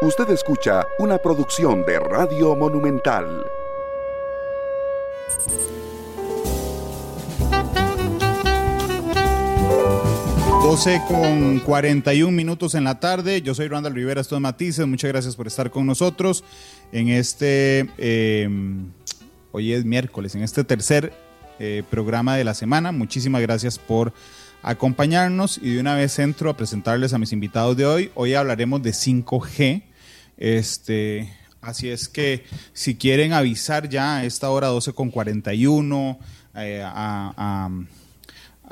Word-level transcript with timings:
Usted 0.00 0.30
escucha 0.30 0.86
una 1.00 1.18
producción 1.18 1.84
de 1.84 1.98
Radio 1.98 2.54
Monumental. 2.54 3.44
12 10.62 11.02
con 11.08 11.58
41 11.58 12.30
minutos 12.30 12.76
en 12.76 12.84
la 12.84 13.00
tarde. 13.00 13.42
Yo 13.42 13.56
soy 13.56 13.66
Randall 13.66 13.92
Rivera, 13.92 14.20
esto 14.20 14.36
es 14.36 14.40
Matices. 14.40 14.86
Muchas 14.86 15.10
gracias 15.10 15.34
por 15.34 15.48
estar 15.48 15.72
con 15.72 15.84
nosotros 15.84 16.44
en 16.92 17.08
este, 17.08 17.90
em, 17.98 18.92
hoy 19.50 19.72
es 19.72 19.84
miércoles, 19.84 20.32
en 20.36 20.44
este 20.44 20.62
tercer 20.62 21.12
eh, 21.58 21.82
programa 21.90 22.36
de 22.36 22.44
la 22.44 22.54
semana. 22.54 22.92
Muchísimas 22.92 23.42
gracias 23.42 23.80
por 23.80 24.12
acompañarnos 24.62 25.58
y 25.58 25.74
de 25.74 25.80
una 25.80 25.96
vez 25.96 26.16
entro 26.20 26.50
a 26.50 26.56
presentarles 26.56 27.14
a 27.14 27.18
mis 27.18 27.32
invitados 27.32 27.76
de 27.76 27.84
hoy. 27.84 28.12
Hoy 28.14 28.34
hablaremos 28.34 28.80
de 28.80 28.90
5G. 28.92 29.87
Este, 30.38 31.32
así 31.60 31.88
es 31.88 32.08
que 32.08 32.44
si 32.72 32.94
quieren 32.94 33.32
avisar 33.32 33.88
ya 33.88 34.18
a 34.18 34.24
esta 34.24 34.50
hora 34.50 34.68
12 34.68 34.92
con 34.92 35.10
41 35.10 36.18
eh, 36.54 36.82
a, 36.84 37.68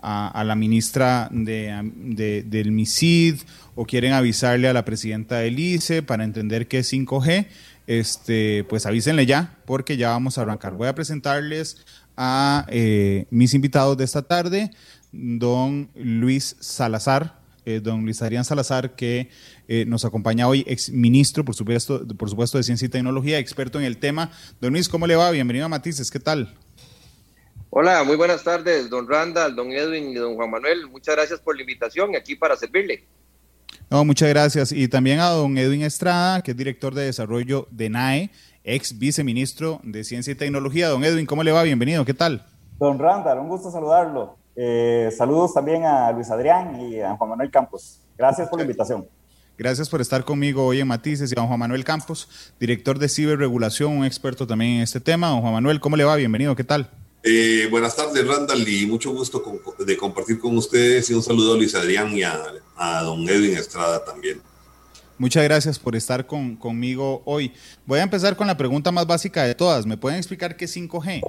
a, 0.02 0.44
la 0.44 0.54
ministra 0.54 1.28
de, 1.30 2.42
del 2.46 2.72
MISID 2.72 3.40
o 3.74 3.84
quieren 3.84 4.12
avisarle 4.12 4.68
a 4.68 4.72
la 4.72 4.84
presidenta 4.84 5.38
del 5.38 5.58
ICE 5.58 6.02
para 6.02 6.24
entender 6.24 6.68
qué 6.68 6.78
es 6.78 6.92
5G, 6.92 7.46
este, 7.86 8.64
pues 8.68 8.86
avísenle 8.86 9.26
ya 9.26 9.56
porque 9.64 9.96
ya 9.96 10.10
vamos 10.10 10.38
a 10.38 10.42
arrancar. 10.42 10.74
Voy 10.74 10.88
a 10.88 10.94
presentarles 10.94 11.84
a 12.16 12.66
eh, 12.68 13.26
mis 13.30 13.54
invitados 13.54 13.96
de 13.96 14.04
esta 14.04 14.22
tarde, 14.22 14.70
don 15.12 15.90
Luis 15.94 16.56
Salazar, 16.60 17.38
eh, 17.64 17.80
don 17.80 18.04
Luis 18.04 18.22
Adrián 18.22 18.44
Salazar, 18.44 18.94
que 18.94 19.30
eh, 19.68 19.84
nos 19.86 20.04
acompaña 20.04 20.48
hoy, 20.48 20.64
ex 20.66 20.90
ministro, 20.90 21.44
por 21.44 21.54
supuesto, 21.54 22.06
por 22.16 22.30
supuesto, 22.30 22.58
de 22.58 22.64
Ciencia 22.64 22.86
y 22.86 22.88
Tecnología, 22.88 23.38
experto 23.38 23.78
en 23.78 23.84
el 23.84 23.98
tema. 23.98 24.30
Don 24.60 24.72
Luis, 24.72 24.88
¿cómo 24.88 25.06
le 25.06 25.16
va? 25.16 25.30
Bienvenido 25.30 25.66
a 25.66 25.68
Matices, 25.68 26.10
¿qué 26.10 26.20
tal? 26.20 26.54
Hola, 27.70 28.04
muy 28.04 28.16
buenas 28.16 28.42
tardes, 28.42 28.88
don 28.88 29.08
Randall, 29.08 29.54
don 29.54 29.70
Edwin 29.72 30.10
y 30.10 30.14
don 30.14 30.34
Juan 30.34 30.50
Manuel. 30.50 30.88
Muchas 30.88 31.14
gracias 31.14 31.40
por 31.40 31.56
la 31.56 31.62
invitación 31.62 32.12
y 32.12 32.16
aquí 32.16 32.34
para 32.34 32.56
servirle. 32.56 33.04
No, 33.90 34.04
muchas 34.04 34.28
gracias. 34.28 34.72
Y 34.72 34.88
también 34.88 35.20
a 35.20 35.28
don 35.28 35.58
Edwin 35.58 35.82
Estrada, 35.82 36.42
que 36.42 36.52
es 36.52 36.56
director 36.56 36.94
de 36.94 37.04
desarrollo 37.04 37.68
de 37.70 37.90
NAE, 37.90 38.30
ex 38.64 38.98
viceministro 38.98 39.80
de 39.82 40.04
Ciencia 40.04 40.32
y 40.32 40.36
Tecnología. 40.36 40.88
Don 40.88 41.04
Edwin, 41.04 41.26
¿cómo 41.26 41.42
le 41.42 41.52
va? 41.52 41.62
Bienvenido, 41.64 42.04
¿qué 42.04 42.14
tal? 42.14 42.46
Don 42.78 42.98
Randall, 42.98 43.38
un 43.38 43.48
gusto 43.48 43.70
saludarlo. 43.70 44.38
Eh, 44.56 45.10
saludos 45.16 45.52
también 45.52 45.84
a 45.84 46.10
Luis 46.12 46.30
Adrián 46.30 46.80
y 46.80 47.00
a 47.00 47.16
Juan 47.16 47.30
Manuel 47.30 47.50
Campos. 47.50 48.00
Gracias 48.16 48.48
por 48.48 48.58
la 48.58 48.64
invitación. 48.64 49.06
Gracias 49.58 49.88
por 49.88 50.02
estar 50.02 50.22
conmigo 50.24 50.66
hoy 50.66 50.80
en 50.80 50.88
Matices 50.88 51.30
y 51.30 51.34
a 51.34 51.40
don 51.40 51.46
Juan 51.46 51.58
Manuel 51.58 51.82
Campos, 51.82 52.28
director 52.60 52.98
de 52.98 53.08
ciberregulación, 53.08 53.96
un 53.96 54.04
experto 54.04 54.46
también 54.46 54.72
en 54.72 54.82
este 54.82 55.00
tema. 55.00 55.28
Don 55.28 55.40
Juan 55.40 55.54
Manuel, 55.54 55.80
¿cómo 55.80 55.96
le 55.96 56.04
va? 56.04 56.14
Bienvenido, 56.16 56.54
¿qué 56.54 56.64
tal? 56.64 56.90
Eh, 57.22 57.66
buenas 57.70 57.96
tardes, 57.96 58.26
Randall, 58.26 58.68
y 58.68 58.84
mucho 58.84 59.12
gusto 59.12 59.42
de 59.78 59.96
compartir 59.96 60.38
con 60.38 60.56
ustedes 60.58 61.08
y 61.08 61.14
un 61.14 61.22
saludo 61.22 61.54
a 61.54 61.56
Luis 61.56 61.74
Adrián 61.74 62.14
y 62.14 62.22
a, 62.22 62.38
a 62.76 63.02
don 63.02 63.26
Edwin 63.26 63.56
Estrada 63.56 64.04
también. 64.04 64.42
Muchas 65.16 65.42
gracias 65.44 65.78
por 65.78 65.96
estar 65.96 66.26
con, 66.26 66.56
conmigo 66.56 67.22
hoy. 67.24 67.50
Voy 67.86 68.00
a 68.00 68.02
empezar 68.02 68.36
con 68.36 68.46
la 68.46 68.58
pregunta 68.58 68.92
más 68.92 69.06
básica 69.06 69.44
de 69.44 69.54
todas. 69.54 69.86
¿Me 69.86 69.96
pueden 69.96 70.18
explicar 70.18 70.58
qué 70.58 70.66
es 70.66 70.76
5G? 70.76 71.22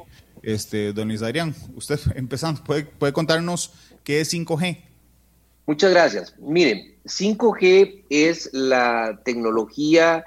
Este, 0.43 0.91
don 0.91 1.07
Luis 1.07 1.21
Adrián, 1.21 1.55
usted 1.75 1.97
empezando, 2.15 2.61
¿puede, 2.61 2.83
puede 2.83 3.13
contarnos 3.13 3.71
qué 4.03 4.19
es 4.19 4.33
5G? 4.33 4.83
Muchas 5.65 5.91
gracias. 5.91 6.35
Miren, 6.39 6.96
5G 7.07 8.03
es 8.09 8.49
la 8.53 9.21
tecnología 9.23 10.23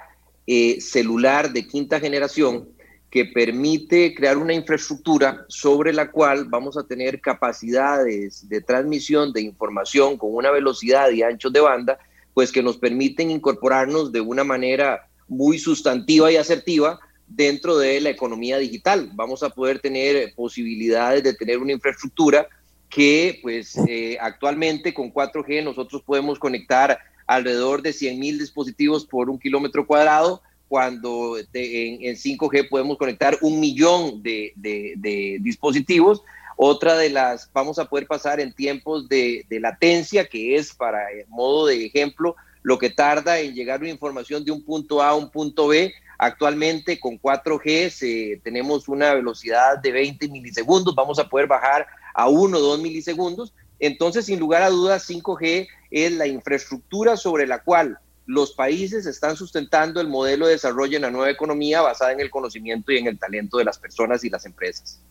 eh, 0.47 0.81
celular 0.81 1.53
de 1.53 1.67
quinta 1.67 1.99
generación 1.99 2.67
que 3.09 3.25
permite 3.25 4.15
crear 4.15 4.37
una 4.37 4.53
infraestructura 4.53 5.45
sobre 5.49 5.93
la 5.93 6.11
cual 6.11 6.45
vamos 6.45 6.77
a 6.77 6.83
tener 6.83 7.19
capacidades 7.19 8.47
de 8.47 8.61
transmisión 8.61 9.33
de 9.33 9.41
información 9.41 10.17
con 10.17 10.33
una 10.33 10.49
velocidad 10.49 11.09
y 11.11 11.21
anchos 11.21 11.51
de 11.51 11.59
banda 11.59 11.99
pues 12.33 12.51
que 12.51 12.63
nos 12.63 12.77
permiten 12.77 13.29
incorporarnos 13.29 14.11
de 14.11 14.21
una 14.21 14.45
manera 14.45 15.09
muy 15.27 15.59
sustantiva 15.59 16.31
y 16.31 16.37
asertiva 16.37 16.99
dentro 17.27 17.77
de 17.77 17.99
la 18.01 18.09
economía 18.09 18.57
digital. 18.57 19.11
Vamos 19.13 19.43
a 19.43 19.49
poder 19.49 19.79
tener 19.79 20.33
posibilidades 20.33 21.23
de 21.23 21.33
tener 21.33 21.57
una 21.57 21.73
infraestructura 21.73 22.47
que 22.91 23.39
pues 23.41 23.75
eh, 23.87 24.17
actualmente 24.21 24.93
con 24.93 25.11
4G 25.11 25.63
nosotros 25.63 26.03
podemos 26.03 26.37
conectar 26.37 26.99
alrededor 27.25 27.81
de 27.81 27.93
100 27.93 28.19
mil 28.19 28.37
dispositivos 28.37 29.05
por 29.05 29.29
un 29.29 29.39
kilómetro 29.39 29.87
cuadrado, 29.87 30.43
cuando 30.67 31.37
en, 31.37 32.15
5G 32.15 32.69
podemos 32.69 32.97
conectar 32.97 33.37
un 33.41 33.59
millón 33.59 34.21
de, 34.21 34.53
de 34.55 35.37
dispositivos 35.41 36.21
otra 36.63 36.95
de 36.95 37.09
las, 37.09 37.51
vamos 37.53 37.79
a 37.79 37.85
poder 37.85 38.05
pasar 38.05 38.39
en 38.39 38.53
tiempos 38.53 39.09
de, 39.09 39.43
latencia, 39.49 40.27
que 40.27 40.55
es 40.55 40.75
para 40.75 40.99
modo 41.27 41.65
de 41.65 41.87
ejemplo, 41.87 42.35
lo 42.61 42.77
que 42.77 42.91
tarda 42.91 43.39
en 43.39 43.55
llegar 43.55 43.79
una 43.79 43.89
información 43.89 44.45
de 44.45 44.51
un 44.51 44.63
punto 44.63 45.01
A 45.01 45.09
a 45.09 45.15
un 45.15 45.31
punto 45.31 45.69
B. 45.69 45.91
Actualmente 46.19 46.99
con 46.99 47.19
4G 47.19 48.41
tenemos 48.43 48.87
una 48.87 49.15
velocidad 49.15 49.79
de 49.79 49.91
20 49.91 50.27
milisegundos, 50.27 50.93
vamos 50.93 51.17
a 51.17 51.27
poder 51.27 51.47
bajar 51.47 51.87
a 52.13 52.27
1 52.27 52.57
o 52.57 52.61
2 52.61 52.81
milisegundos. 52.81 53.53
Entonces, 53.79 54.25
sin 54.25 54.39
lugar 54.39 54.61
a 54.61 54.69
dudas, 54.69 55.09
5G 55.09 55.67
es 55.89 56.11
la 56.13 56.27
infraestructura 56.27 57.17
sobre 57.17 57.47
la 57.47 57.63
cual 57.63 57.97
los 58.25 58.53
países 58.53 59.05
están 59.05 59.35
sustentando 59.35 59.99
el 59.99 60.07
modelo 60.07 60.45
de 60.45 60.53
desarrollo 60.53 60.95
en 60.95 61.01
la 61.01 61.11
nueva 61.11 61.29
economía 61.29 61.81
basada 61.81 62.11
en 62.11 62.19
el 62.19 62.29
conocimiento 62.29 62.91
y 62.91 62.97
en 62.97 63.07
el 63.07 63.19
talento 63.19 63.57
de 63.57 63.65
las 63.65 63.77
personas 63.77 64.23
y 64.23 64.29
las 64.29 64.45
empresas. 64.45 65.01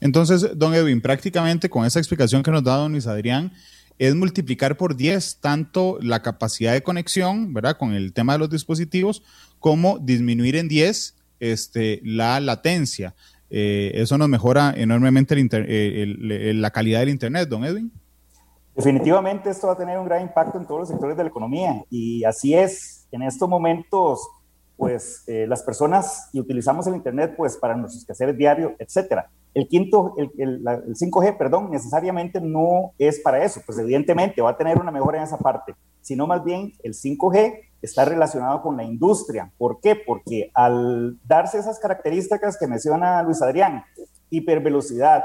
Entonces, 0.00 0.46
don 0.56 0.74
Edwin, 0.74 1.00
prácticamente 1.00 1.70
con 1.70 1.86
esa 1.86 1.98
explicación 1.98 2.42
que 2.42 2.50
nos 2.50 2.62
da 2.62 2.76
don 2.76 2.92
Luis 2.92 3.06
Adrián, 3.06 3.52
es 3.98 4.14
multiplicar 4.14 4.76
por 4.76 4.96
10 4.96 5.38
tanto 5.40 5.98
la 6.00 6.22
capacidad 6.22 6.72
de 6.72 6.82
conexión, 6.82 7.52
¿verdad? 7.52 7.76
Con 7.78 7.92
el 7.92 8.12
tema 8.12 8.32
de 8.32 8.38
los 8.38 8.50
dispositivos, 8.50 9.22
como 9.58 9.98
disminuir 9.98 10.56
en 10.56 10.68
10 10.68 11.16
este, 11.38 12.00
la 12.02 12.40
latencia. 12.40 13.14
Eh, 13.50 13.90
eso 13.94 14.16
nos 14.16 14.28
mejora 14.28 14.72
enormemente 14.76 15.34
la 16.54 16.70
calidad 16.70 17.00
del 17.00 17.08
Internet, 17.08 17.48
don 17.48 17.64
Edwin. 17.64 17.92
Definitivamente 18.74 19.50
esto 19.50 19.66
va 19.66 19.72
a 19.74 19.76
tener 19.76 19.98
un 19.98 20.06
gran 20.06 20.22
impacto 20.22 20.56
en 20.58 20.64
todos 20.64 20.80
los 20.80 20.88
sectores 20.88 21.16
de 21.16 21.24
la 21.24 21.28
economía 21.28 21.84
y 21.90 22.24
así 22.24 22.54
es. 22.54 23.06
En 23.10 23.22
estos 23.22 23.48
momentos, 23.48 24.26
pues 24.76 25.24
eh, 25.26 25.46
las 25.48 25.62
personas 25.62 26.30
y 26.32 26.40
utilizamos 26.40 26.86
el 26.86 26.94
Internet 26.94 27.34
pues 27.36 27.56
para 27.56 27.76
nuestros 27.76 28.04
quehaceres 28.06 28.36
diarios, 28.36 28.72
etcétera. 28.78 29.28
El 29.52 29.66
quinto, 29.66 30.14
el, 30.16 30.30
el, 30.38 30.64
5G, 30.64 31.36
perdón, 31.36 31.70
necesariamente 31.70 32.40
no 32.40 32.92
es 32.98 33.18
para 33.20 33.44
eso, 33.44 33.60
pues 33.66 33.78
evidentemente 33.78 34.40
va 34.42 34.50
a 34.50 34.56
tener 34.56 34.78
una 34.78 34.92
mejora 34.92 35.18
en 35.18 35.24
esa 35.24 35.38
parte, 35.38 35.74
sino 36.00 36.26
más 36.26 36.44
bien 36.44 36.72
el 36.82 36.94
5G 36.94 37.70
está 37.82 38.04
relacionado 38.04 38.62
con 38.62 38.76
la 38.76 38.84
industria. 38.84 39.50
¿Por 39.58 39.80
qué? 39.80 39.96
Porque 39.96 40.50
al 40.54 41.18
darse 41.24 41.58
esas 41.58 41.78
características 41.78 42.58
que 42.58 42.66
menciona 42.66 43.22
Luis 43.22 43.42
Adrián, 43.42 43.84
hipervelocidad, 44.28 45.24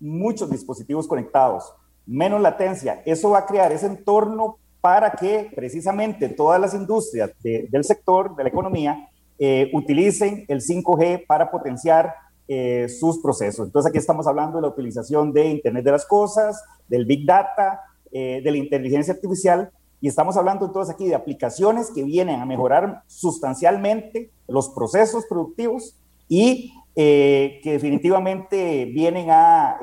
muchos 0.00 0.50
dispositivos 0.50 1.08
conectados, 1.08 1.72
menos 2.06 2.40
latencia, 2.40 3.02
eso 3.06 3.30
va 3.30 3.38
a 3.38 3.46
crear 3.46 3.72
ese 3.72 3.86
entorno 3.86 4.58
para 4.80 5.12
que 5.12 5.50
precisamente 5.54 6.28
todas 6.28 6.60
las 6.60 6.74
industrias 6.74 7.30
del 7.42 7.84
sector, 7.84 8.36
de 8.36 8.42
la 8.42 8.50
economía, 8.50 9.08
eh, 9.38 9.70
utilicen 9.72 10.44
el 10.46 10.60
5G 10.60 11.26
para 11.26 11.50
potenciar 11.50 12.14
eh, 12.46 12.88
sus 12.90 13.20
procesos. 13.20 13.66
Entonces 13.66 13.88
aquí 13.88 13.96
estamos 13.96 14.26
hablando 14.26 14.58
de 14.58 14.62
la 14.62 14.68
utilización 14.68 15.32
de 15.32 15.48
Internet 15.48 15.82
de 15.82 15.92
las 15.92 16.04
Cosas, 16.04 16.62
del 16.88 17.06
Big 17.06 17.26
Data, 17.26 17.80
eh, 18.12 18.42
de 18.44 18.50
la 18.50 18.58
inteligencia 18.58 19.14
artificial 19.14 19.70
y 20.00 20.08
estamos 20.08 20.36
hablando 20.36 20.66
entonces 20.66 20.94
aquí 20.94 21.08
de 21.08 21.14
aplicaciones 21.14 21.90
que 21.90 22.04
vienen 22.04 22.40
a 22.40 22.44
mejorar 22.44 23.02
sustancialmente 23.06 24.30
los 24.46 24.68
procesos 24.68 25.24
productivos 25.26 25.98
y 26.28 26.74
eh, 26.94 27.60
que 27.62 27.72
definitivamente 27.72 28.84
vienen 28.84 29.30
a 29.30 29.78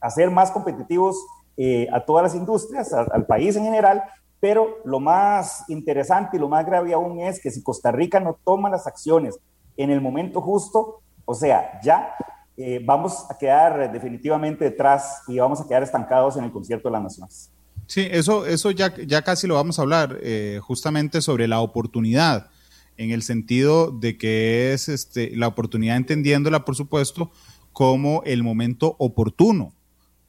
hacer 0.00 0.30
más 0.30 0.50
competitivos 0.50 1.22
a 1.92 2.06
todas 2.06 2.22
las 2.22 2.34
industrias, 2.34 2.94
al 2.94 3.26
país 3.26 3.54
en 3.56 3.64
general, 3.64 4.02
pero 4.40 4.78
lo 4.86 4.98
más 4.98 5.68
interesante 5.68 6.38
y 6.38 6.40
lo 6.40 6.48
más 6.48 6.64
grave 6.64 6.94
aún 6.94 7.20
es 7.20 7.42
que 7.42 7.50
si 7.50 7.62
Costa 7.62 7.92
Rica 7.92 8.18
no 8.18 8.38
toma 8.42 8.70
las 8.70 8.86
acciones 8.86 9.38
en 9.76 9.90
el 9.90 10.00
momento 10.00 10.40
justo, 10.40 11.02
o 11.24 11.34
sea, 11.34 11.80
ya 11.82 12.14
eh, 12.56 12.80
vamos 12.84 13.24
a 13.30 13.38
quedar 13.38 13.90
definitivamente 13.90 14.64
detrás 14.64 15.22
y 15.28 15.38
vamos 15.38 15.60
a 15.60 15.66
quedar 15.66 15.82
estancados 15.82 16.36
en 16.36 16.44
el 16.44 16.52
concierto 16.52 16.88
de 16.88 16.92
las 16.92 17.02
naciones. 17.02 17.50
Sí, 17.86 18.06
eso, 18.10 18.46
eso 18.46 18.70
ya, 18.70 18.94
ya 18.96 19.22
casi 19.22 19.46
lo 19.46 19.54
vamos 19.54 19.78
a 19.78 19.82
hablar, 19.82 20.18
eh, 20.22 20.60
justamente 20.62 21.22
sobre 21.22 21.48
la 21.48 21.60
oportunidad, 21.60 22.50
en 22.96 23.10
el 23.10 23.22
sentido 23.22 23.90
de 23.90 24.18
que 24.18 24.72
es 24.72 24.88
este, 24.88 25.34
la 25.34 25.48
oportunidad 25.48 25.96
entendiéndola, 25.96 26.64
por 26.64 26.76
supuesto, 26.76 27.32
como 27.72 28.22
el 28.24 28.42
momento 28.42 28.94
oportuno. 28.98 29.72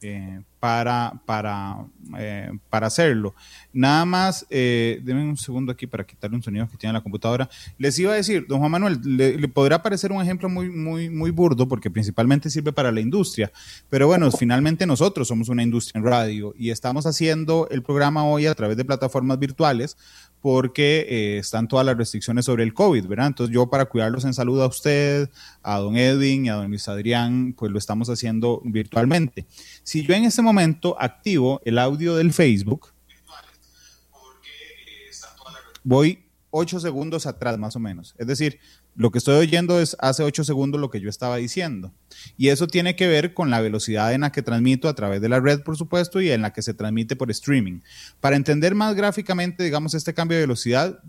Eh, 0.00 0.40
para, 0.62 1.20
para, 1.26 1.76
eh, 2.16 2.48
para 2.70 2.86
hacerlo. 2.86 3.34
Nada 3.72 4.04
más, 4.04 4.46
eh, 4.48 5.00
denme 5.02 5.24
un 5.24 5.36
segundo 5.36 5.72
aquí 5.72 5.88
para 5.88 6.06
quitarle 6.06 6.36
un 6.36 6.42
sonido 6.44 6.68
que 6.68 6.76
tiene 6.76 6.92
la 6.92 7.00
computadora. 7.00 7.50
Les 7.78 7.98
iba 7.98 8.12
a 8.12 8.14
decir, 8.14 8.46
don 8.46 8.60
Juan 8.60 8.70
Manuel, 8.70 9.00
le, 9.02 9.48
podrá 9.48 9.82
parecer 9.82 10.12
un 10.12 10.22
ejemplo 10.22 10.48
muy, 10.48 10.70
muy, 10.70 11.10
muy 11.10 11.32
burdo 11.32 11.66
porque 11.66 11.90
principalmente 11.90 12.48
sirve 12.48 12.72
para 12.72 12.92
la 12.92 13.00
industria, 13.00 13.50
pero 13.90 14.06
bueno, 14.06 14.30
finalmente 14.30 14.86
nosotros 14.86 15.26
somos 15.26 15.48
una 15.48 15.64
industria 15.64 15.98
en 15.98 16.04
radio 16.04 16.54
y 16.56 16.70
estamos 16.70 17.06
haciendo 17.06 17.66
el 17.72 17.82
programa 17.82 18.24
hoy 18.24 18.46
a 18.46 18.54
través 18.54 18.76
de 18.76 18.84
plataformas 18.84 19.40
virtuales 19.40 19.96
porque 20.42 21.06
eh, 21.08 21.38
están 21.38 21.68
todas 21.68 21.86
las 21.86 21.96
restricciones 21.96 22.44
sobre 22.44 22.64
el 22.64 22.74
COVID, 22.74 23.06
¿verdad? 23.06 23.28
Entonces 23.28 23.54
yo 23.54 23.70
para 23.70 23.86
cuidarlos 23.86 24.24
en 24.24 24.34
salud 24.34 24.60
a 24.60 24.66
usted, 24.66 25.30
a 25.62 25.78
don 25.78 25.96
Edwin 25.96 26.46
y 26.46 26.48
a 26.48 26.54
don 26.54 26.68
Luis 26.68 26.88
Adrián, 26.88 27.54
pues 27.56 27.70
lo 27.70 27.78
estamos 27.78 28.10
haciendo 28.10 28.60
virtualmente. 28.64 29.46
Si 29.84 30.04
yo 30.04 30.14
en 30.14 30.24
este 30.24 30.42
momento 30.42 31.00
activo 31.00 31.60
el 31.64 31.78
audio 31.78 32.16
del 32.16 32.32
Facebook, 32.32 32.88
voy 35.84 36.24
ocho 36.50 36.80
segundos 36.80 37.26
atrás 37.26 37.56
más 37.56 37.76
o 37.76 37.80
menos. 37.80 38.14
Es 38.18 38.26
decir, 38.26 38.58
lo 38.94 39.10
que 39.10 39.18
estoy 39.18 39.36
oyendo 39.36 39.80
es 39.80 39.96
hace 40.00 40.22
ocho 40.22 40.44
segundos 40.44 40.80
lo 40.80 40.90
que 40.90 41.00
yo 41.00 41.08
estaba 41.08 41.36
diciendo. 41.36 41.92
Y 42.36 42.48
eso 42.48 42.66
tiene 42.66 42.94
que 42.94 43.08
ver 43.08 43.32
con 43.34 43.50
la 43.50 43.60
velocidad 43.60 44.12
en 44.12 44.20
la 44.20 44.32
que 44.32 44.42
transmito 44.42 44.88
a 44.88 44.94
través 44.94 45.20
de 45.20 45.28
la 45.28 45.40
red, 45.40 45.62
por 45.62 45.76
supuesto, 45.76 46.20
y 46.20 46.30
en 46.30 46.42
la 46.42 46.52
que 46.52 46.62
se 46.62 46.74
transmite 46.74 47.16
por 47.16 47.30
streaming. 47.30 47.80
Para 48.20 48.36
entender 48.36 48.74
más 48.74 48.94
gráficamente, 48.94 49.64
digamos, 49.64 49.94
este 49.94 50.14
cambio 50.14 50.36
de 50.36 50.42
velocidad 50.42 51.00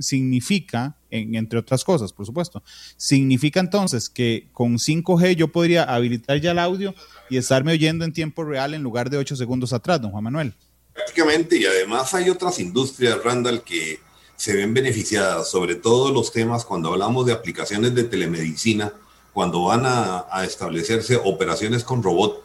significa, 0.00 0.96
entre 1.10 1.58
otras 1.58 1.84
cosas, 1.84 2.12
por 2.12 2.24
supuesto, 2.24 2.62
significa 2.96 3.60
entonces 3.60 4.08
que 4.08 4.48
con 4.52 4.78
5G 4.78 5.36
yo 5.36 5.48
podría 5.48 5.84
habilitar 5.84 6.40
ya 6.40 6.52
el 6.52 6.58
audio 6.58 6.94
y 7.28 7.36
estarme 7.36 7.72
oyendo 7.72 8.04
en 8.04 8.12
tiempo 8.12 8.44
real 8.44 8.72
en 8.72 8.82
lugar 8.82 9.10
de 9.10 9.18
ocho 9.18 9.36
segundos 9.36 9.74
atrás, 9.74 10.00
don 10.00 10.10
Juan 10.10 10.24
Manuel. 10.24 10.54
Prácticamente, 10.94 11.58
y 11.58 11.66
además 11.66 12.14
hay 12.14 12.30
otras 12.30 12.58
industrias, 12.58 13.22
Randall, 13.22 13.62
que 13.62 14.00
se 14.36 14.54
ven 14.54 14.74
beneficiadas, 14.74 15.50
sobre 15.50 15.74
todo 15.74 16.12
los 16.12 16.30
temas 16.30 16.64
cuando 16.64 16.92
hablamos 16.92 17.26
de 17.26 17.32
aplicaciones 17.32 17.94
de 17.94 18.04
telemedicina, 18.04 18.92
cuando 19.32 19.64
van 19.64 19.82
a, 19.84 20.26
establecerse 20.44 21.20
operaciones 21.22 21.84
con 21.84 22.02
robot, 22.02 22.42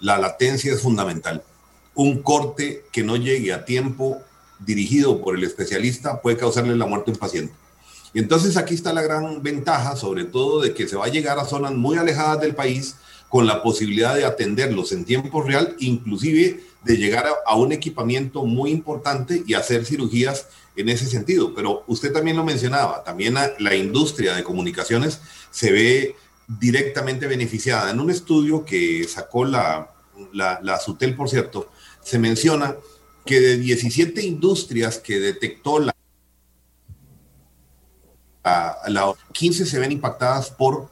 la 0.00 0.18
latencia 0.18 0.72
es 0.72 0.80
fundamental. 0.80 1.42
Un 1.94 2.22
corte 2.22 2.84
que 2.92 3.02
no 3.02 3.16
llegue 3.16 3.52
a 3.52 3.64
tiempo 3.64 4.18
dirigido 4.58 5.20
por 5.22 5.36
el 5.36 5.44
especialista 5.44 6.20
puede 6.20 6.36
causarle 6.36 6.76
la 6.76 6.86
muerte 6.86 7.10
a 7.10 7.14
un 7.14 7.18
paciente. 7.18 7.54
Y 8.12 8.18
entonces 8.18 8.56
aquí 8.56 8.74
está 8.74 8.92
la 8.92 9.02
gran 9.02 9.42
ventaja, 9.42 9.96
sobre 9.96 10.24
todo 10.24 10.60
de 10.60 10.74
que 10.74 10.88
se 10.88 10.96
va 10.96 11.06
a 11.06 11.08
llegar 11.08 11.38
a 11.38 11.44
zonas 11.44 11.72
muy 11.72 11.96
alejadas 11.96 12.40
del 12.40 12.54
país 12.54 12.96
con 13.28 13.46
la 13.46 13.62
posibilidad 13.62 14.14
de 14.14 14.24
atenderlos 14.24 14.92
en 14.92 15.04
tiempo 15.04 15.42
real, 15.42 15.74
inclusive 15.80 16.62
de 16.84 16.96
llegar 16.96 17.26
a 17.46 17.56
un 17.56 17.72
equipamiento 17.72 18.44
muy 18.44 18.70
importante 18.70 19.42
y 19.46 19.54
hacer 19.54 19.84
cirugías 19.86 20.48
en 20.76 20.88
ese 20.88 21.06
sentido. 21.06 21.54
Pero 21.54 21.84
usted 21.86 22.12
también 22.12 22.36
lo 22.36 22.44
mencionaba, 22.44 23.02
también 23.04 23.34
la 23.58 23.74
industria 23.74 24.34
de 24.34 24.44
comunicaciones 24.44 25.20
se 25.50 25.72
ve 25.72 26.16
directamente 26.46 27.26
beneficiada. 27.26 27.90
En 27.90 28.00
un 28.00 28.10
estudio 28.10 28.64
que 28.64 29.04
sacó 29.08 29.44
la, 29.44 29.90
la, 30.32 30.78
SUTEL, 30.78 31.16
por 31.16 31.28
cierto, 31.28 31.70
se 32.02 32.18
menciona 32.18 32.76
que 33.24 33.40
de 33.40 33.56
17 33.56 34.22
industrias 34.22 34.98
que 34.98 35.18
detectó 35.18 35.78
la, 35.78 35.94
la, 38.88 39.14
15 39.32 39.64
se 39.64 39.78
ven 39.78 39.92
impactadas 39.92 40.50
por 40.50 40.90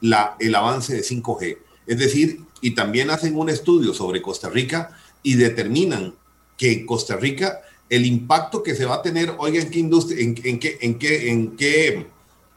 la, 0.00 0.36
el 0.38 0.54
avance 0.54 0.94
de 0.94 1.02
5G. 1.02 1.58
Es 1.86 1.98
decir, 1.98 2.44
y 2.60 2.76
también 2.76 3.10
hacen 3.10 3.36
un 3.36 3.48
estudio 3.48 3.92
sobre 3.92 4.22
Costa 4.22 4.48
Rica 4.48 4.96
y 5.22 5.34
determinan 5.34 6.14
que 6.56 6.72
en 6.72 6.86
Costa 6.86 7.16
Rica 7.16 7.62
el 7.88 8.06
impacto 8.06 8.62
que 8.62 8.74
se 8.74 8.86
va 8.86 8.96
a 8.96 9.02
tener, 9.02 9.34
oiga, 9.38 9.60
en 9.60 9.70
qué 9.70 9.78
industria, 9.78 10.22
en, 10.22 10.34
qué, 10.34 10.78
en 10.80 10.98
qué, 10.98 11.30
en 11.30 11.56
qué 11.56 12.06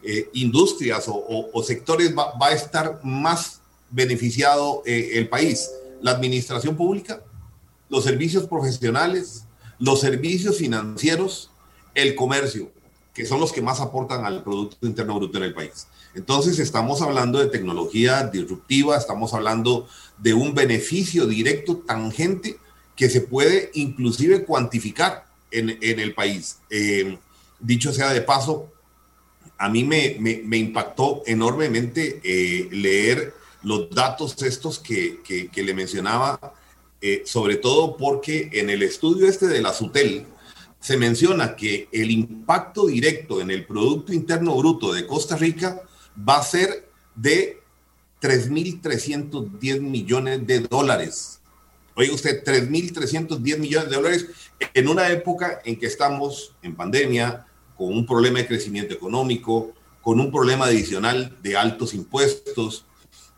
eh, 0.03 0.29
industrias 0.33 1.05
o, 1.07 1.63
sectores 1.63 2.15
va, 2.15 2.33
a 2.39 2.53
estar 2.53 3.01
más 3.03 3.59
beneficiado 3.89 4.81
eh, 4.85 5.11
el 5.15 5.27
país. 5.27 5.69
La 6.01 6.11
administración 6.11 6.77
pública, 6.77 7.21
los 7.89 8.03
servicios 8.03 8.47
profesionales, 8.47 9.45
los 9.79 9.99
servicios 9.99 10.57
financieros, 10.57 11.49
el 11.95 12.15
comercio, 12.15 12.71
que 13.13 13.25
son 13.25 13.39
los 13.39 13.51
que 13.51 13.61
más 13.61 13.81
aportan 13.81 14.25
al 14.25 14.43
Producto 14.43 14.85
Interno 14.85 15.15
Bruto 15.15 15.37
en 15.37 15.45
el 15.45 15.53
país. 15.53 15.87
Entonces 16.13 16.59
estamos 16.59 17.01
hablando 17.01 17.39
de 17.39 17.47
tecnología 17.47 18.23
disruptiva, 18.27 18.97
estamos 18.97 19.33
hablando 19.33 19.87
de 20.17 20.33
un 20.33 20.53
beneficio 20.53 21.25
directo, 21.25 21.77
tangente, 21.77 22.57
que 22.95 23.09
se 23.09 23.21
puede 23.21 23.71
inclusive 23.73 24.45
cuantificar 24.45 25.25
en, 25.51 25.77
el 25.81 26.13
país. 26.13 26.59
Eh, 26.69 27.17
dicho 27.59 27.93
sea 27.93 28.13
de 28.13 28.21
paso, 28.21 28.71
a 29.57 29.69
mí 29.69 29.83
me, 29.83 30.57
impactó 30.57 31.23
enormemente 31.25 32.19
eh, 32.23 32.67
leer 32.71 33.33
los 33.63 33.89
datos 33.89 34.41
estos 34.43 34.79
que, 34.79 35.49
le 35.55 35.73
mencionaba, 35.73 36.53
eh, 37.01 37.23
sobre 37.25 37.57
todo 37.57 37.97
porque 37.97 38.49
en 38.53 38.69
el 38.69 38.83
estudio 38.83 39.27
este 39.27 39.47
de 39.47 39.61
la 39.61 39.73
SUTEL 39.73 40.25
se 40.79 40.97
menciona 40.97 41.55
que 41.55 41.87
el 41.91 42.11
impacto 42.11 42.87
directo 42.87 43.41
en 43.41 43.49
el 43.49 43.65
Producto 43.65 44.13
Interno 44.13 44.55
Bruto 44.55 44.93
de 44.93 45.07
Costa 45.07 45.35
Rica 45.35 45.81
va 46.17 46.37
a 46.37 46.43
ser 46.43 46.89
de 47.15 47.59
3.310 48.25 49.81
millones 49.81 50.47
de 50.47 50.61
dólares. 50.61 51.39
Oiga 51.95 52.13
usted, 52.13 52.43
3.310 52.43 53.59
millones 53.59 53.89
de 53.89 53.95
dólares 53.95 54.25
en 54.73 54.87
una 54.87 55.09
época 55.09 55.61
en 55.63 55.77
que 55.77 55.85
estamos 55.85 56.55
en 56.63 56.75
pandemia, 56.75 57.45
con 57.77 57.89
un 57.89 58.05
problema 58.05 58.39
de 58.39 58.47
crecimiento 58.47 58.95
económico, 58.95 59.73
con 60.01 60.19
un 60.19 60.31
problema 60.31 60.65
adicional 60.65 61.37
de 61.43 61.55
altos 61.55 61.93
impuestos 61.93 62.85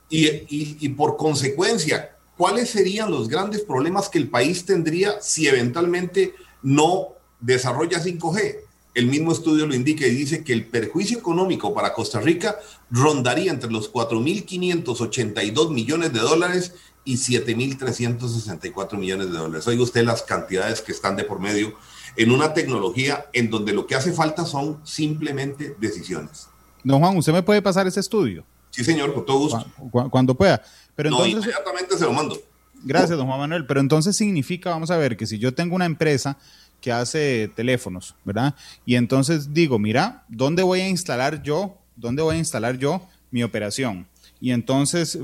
y, 0.09 0.45
y, 0.47 0.89
por 0.89 1.17
consecuencia, 1.17 2.15
¿cuáles 2.37 2.69
serían 2.69 3.11
los 3.11 3.27
grandes 3.27 3.61
problemas 3.61 4.07
que 4.07 4.19
el 4.19 4.29
país 4.29 4.65
tendría 4.65 5.19
si 5.21 5.47
eventualmente 5.47 6.33
no 6.61 7.09
desarrolla 7.41 8.01
5G? 8.01 8.66
El 8.97 9.05
mismo 9.05 9.31
estudio 9.31 9.67
lo 9.67 9.75
indica 9.75 10.07
y 10.07 10.09
dice 10.09 10.43
que 10.43 10.53
el 10.53 10.65
perjuicio 10.65 11.19
económico 11.19 11.71
para 11.71 11.93
Costa 11.93 12.19
Rica 12.19 12.57
rondaría 12.89 13.51
entre 13.51 13.69
los 13.69 13.93
4.582 13.93 15.69
millones 15.69 16.13
de 16.13 16.19
dólares 16.19 16.73
y 17.05 17.17
7.364 17.17 18.97
millones 18.97 19.31
de 19.31 19.37
dólares. 19.37 19.67
Oiga 19.67 19.83
usted 19.83 20.03
las 20.03 20.23
cantidades 20.23 20.81
que 20.81 20.93
están 20.93 21.15
de 21.15 21.25
por 21.25 21.39
medio 21.39 21.75
en 22.15 22.31
una 22.31 22.55
tecnología 22.55 23.27
en 23.33 23.51
donde 23.51 23.71
lo 23.71 23.85
que 23.85 23.93
hace 23.93 24.13
falta 24.13 24.45
son 24.45 24.79
simplemente 24.83 25.75
decisiones. 25.79 26.47
Don 26.83 26.99
Juan, 26.99 27.17
¿usted 27.17 27.33
me 27.33 27.43
puede 27.43 27.61
pasar 27.61 27.85
ese 27.85 27.99
estudio? 27.99 28.43
Sí, 28.71 28.83
señor, 28.83 29.13
con 29.13 29.27
todo 29.27 29.37
gusto. 29.37 29.63
Cuando, 30.09 30.33
pueda. 30.33 30.63
Pero 30.95 31.09
entonces, 31.09 31.35
no, 31.35 31.39
inmediatamente 31.39 31.99
se 31.99 32.03
lo 32.03 32.13
mando. 32.13 32.41
Gracias, 32.83 33.15
don 33.15 33.27
Juan 33.27 33.41
Manuel. 33.41 33.67
Pero 33.67 33.79
entonces 33.79 34.15
significa, 34.15 34.71
vamos 34.71 34.89
a 34.89 34.97
ver, 34.97 35.17
que 35.17 35.27
si 35.27 35.37
yo 35.37 35.53
tengo 35.53 35.75
una 35.75 35.85
empresa 35.85 36.39
que 36.81 36.91
hace 36.91 37.51
teléfonos, 37.55 38.15
¿verdad? 38.23 38.55
Y 38.85 38.95
entonces 38.95 39.53
digo, 39.53 39.79
mira, 39.79 40.25
¿dónde 40.27 40.63
voy 40.63 40.81
a 40.81 40.89
instalar 40.89 41.41
yo? 41.43 41.77
¿Dónde 41.95 42.21
voy 42.21 42.35
a 42.35 42.39
instalar 42.39 42.77
yo 42.77 43.07
mi 43.31 43.43
operación? 43.43 44.07
y 44.39 44.51
entonces 44.51 45.17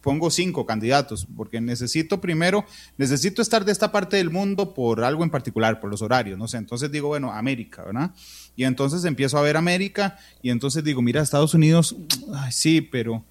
pongo 0.00 0.30
cinco 0.30 0.66
candidatos, 0.66 1.26
porque 1.36 1.60
necesito 1.60 2.20
primero, 2.20 2.64
necesito 2.96 3.42
estar 3.42 3.64
de 3.64 3.72
esta 3.72 3.90
parte 3.90 4.16
del 4.16 4.30
mundo 4.30 4.74
por 4.74 5.02
algo 5.02 5.24
en 5.24 5.30
particular, 5.30 5.80
por 5.80 5.90
los 5.90 6.02
horarios, 6.02 6.38
no 6.38 6.48
sé, 6.48 6.58
entonces 6.58 6.90
digo, 6.90 7.08
bueno, 7.08 7.32
América, 7.32 7.84
¿verdad? 7.84 8.12
Y 8.54 8.64
entonces 8.64 9.04
empiezo 9.04 9.38
a 9.38 9.42
ver 9.42 9.56
América 9.56 10.18
y 10.42 10.50
entonces 10.50 10.84
digo, 10.84 11.02
mira, 11.02 11.22
Estados 11.22 11.54
Unidos, 11.54 11.96
sí, 12.50 12.80
pero, 12.80 13.24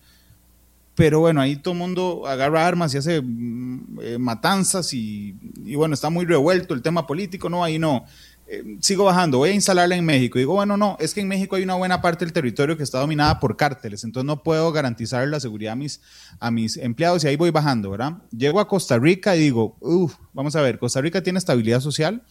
pero 1.02 1.20
bueno, 1.20 1.42
ahí 1.42 1.56
todo 1.56 1.74
el 1.74 1.80
mundo 1.80 2.28
agarra 2.28 2.68
armas 2.68 2.94
y 2.94 3.00
hace 3.00 3.24
mm, 3.24 4.00
eh, 4.04 4.18
matanzas 4.20 4.94
y, 4.94 5.36
y 5.66 5.74
bueno, 5.74 5.96
está 5.96 6.12
muy 6.12 6.28
revuelto 6.28 6.76
el 6.76 6.84
tema 6.84 7.08
político, 7.08 7.50
no, 7.50 7.64
ahí 7.64 7.80
no. 7.80 8.06
Eh, 8.46 8.78
sigo 8.82 9.06
bajando, 9.06 9.40
voy 9.40 9.50
a 9.50 9.54
instalarla 9.54 9.96
en 9.96 10.06
México. 10.06 10.38
Digo, 10.38 10.54
bueno, 10.54 10.78
no, 10.78 10.98
es 11.00 11.16
que 11.16 11.22
en 11.22 11.28
México 11.28 11.56
hay 11.56 11.64
una 11.64 11.74
buena 11.74 12.04
parte 12.04 12.24
del 12.24 12.34
territorio 12.34 12.78
que 12.78 12.84
está 12.84 13.00
dominada 13.00 13.40
por 13.40 13.58
cárteles, 13.58 14.04
entonces 14.04 14.28
no 14.28 14.44
puedo 14.44 14.72
garantizar 14.72 15.28
la 15.28 15.40
seguridad 15.40 15.74
a 15.74 15.76
mis, 15.76 16.02
a 16.40 16.52
mis 16.52 16.78
empleados 16.78 17.24
y 17.24 17.30
ahí 17.30 17.36
voy 17.36 17.50
bajando, 17.50 17.90
¿verdad? 17.90 18.20
Llego 18.30 18.60
a 18.60 18.68
Costa 18.68 19.00
Rica 19.00 19.36
y 19.36 19.40
digo, 19.40 19.78
uff, 19.80 20.14
vamos 20.34 20.56
a 20.56 20.62
ver, 20.62 20.78
Costa 20.78 21.02
Rica 21.02 21.24
tiene 21.24 21.40
estabilidad 21.40 21.80
social, 21.80 22.22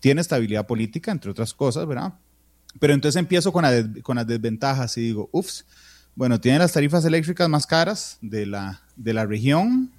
tiene 0.00 0.22
estabilidad 0.22 0.66
política, 0.66 1.12
entre 1.12 1.30
otras 1.30 1.52
cosas, 1.52 1.86
¿verdad? 1.86 2.14
Pero 2.80 2.94
entonces 2.94 3.18
empiezo 3.18 3.52
con, 3.52 3.66
con 4.00 4.16
las 4.16 4.26
desventajas 4.26 4.96
y 4.96 5.02
digo, 5.02 5.28
uff, 5.30 5.60
bueno, 6.16 6.40
tiene 6.40 6.58
las 6.58 6.72
tarifas 6.72 7.04
eléctricas 7.04 7.48
más 7.48 7.66
caras 7.66 8.18
de 8.20 8.46
la, 8.46 8.82
de 8.96 9.12
la 9.12 9.26
región. 9.26 9.90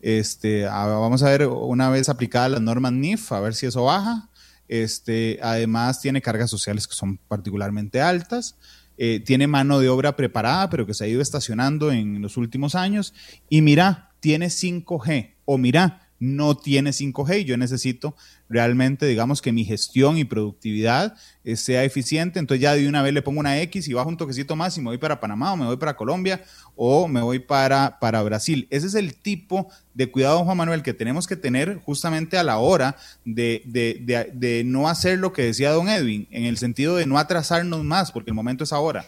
Este, 0.00 0.64
vamos 0.64 1.22
a 1.22 1.30
ver 1.30 1.46
una 1.46 1.88
vez 1.90 2.08
aplicadas 2.08 2.50
las 2.50 2.60
normas 2.60 2.92
NIF, 2.92 3.32
a 3.32 3.40
ver 3.40 3.54
si 3.54 3.66
eso 3.66 3.84
baja 3.84 4.28
este, 4.68 5.38
además 5.42 6.00
tiene 6.00 6.22
cargas 6.22 6.50
sociales 6.50 6.86
que 6.86 6.94
son 6.94 7.18
particularmente 7.28 8.00
altas. 8.00 8.56
Eh, 8.96 9.20
tiene 9.20 9.46
mano 9.46 9.80
de 9.80 9.88
obra 9.88 10.16
preparada, 10.16 10.70
pero 10.70 10.86
que 10.86 10.94
se 10.94 11.04
ha 11.04 11.08
ido 11.08 11.20
estacionando 11.20 11.90
en 11.92 12.22
los 12.22 12.36
últimos 12.36 12.74
años. 12.74 13.12
Y 13.48 13.60
mira, 13.60 14.10
tiene 14.20 14.46
5G. 14.46 15.34
O 15.44 15.58
mira, 15.58 16.03
no 16.24 16.56
tiene 16.56 16.90
5G 16.90 17.40
y 17.40 17.44
yo 17.44 17.56
necesito 17.56 18.16
realmente, 18.48 19.06
digamos, 19.06 19.42
que 19.42 19.52
mi 19.52 19.64
gestión 19.64 20.16
y 20.16 20.24
productividad 20.24 21.16
eh, 21.44 21.56
sea 21.56 21.84
eficiente. 21.84 22.38
Entonces 22.38 22.62
ya 22.62 22.74
de 22.74 22.88
una 22.88 23.02
vez 23.02 23.12
le 23.12 23.22
pongo 23.22 23.40
una 23.40 23.60
X 23.62 23.88
y 23.88 23.92
bajo 23.92 24.08
un 24.08 24.16
toquecito 24.16 24.56
más 24.56 24.76
y 24.78 24.80
me 24.80 24.88
voy 24.88 24.98
para 24.98 25.20
Panamá 25.20 25.52
o 25.52 25.56
me 25.56 25.66
voy 25.66 25.76
para 25.76 25.96
Colombia 25.96 26.42
o 26.76 27.06
me 27.08 27.20
voy 27.20 27.38
para, 27.38 27.98
para 28.00 28.22
Brasil. 28.22 28.66
Ese 28.70 28.86
es 28.86 28.94
el 28.94 29.14
tipo 29.14 29.68
de 29.92 30.10
cuidado, 30.10 30.44
Juan 30.44 30.56
Manuel, 30.56 30.82
que 30.82 30.94
tenemos 30.94 31.26
que 31.26 31.36
tener 31.36 31.76
justamente 31.84 32.38
a 32.38 32.42
la 32.42 32.58
hora 32.58 32.96
de, 33.24 33.62
de, 33.66 34.62
no 34.64 34.88
hacer 34.88 35.18
lo 35.18 35.32
que 35.32 35.42
decía 35.42 35.70
don 35.70 35.88
Edwin, 35.88 36.26
en 36.30 36.44
el 36.44 36.58
sentido 36.58 36.96
de 36.96 37.06
no 37.06 37.18
atrasarnos 37.18 37.84
más, 37.84 38.10
porque 38.10 38.30
el 38.30 38.34
momento 38.34 38.64
es 38.64 38.72
ahora. 38.72 39.06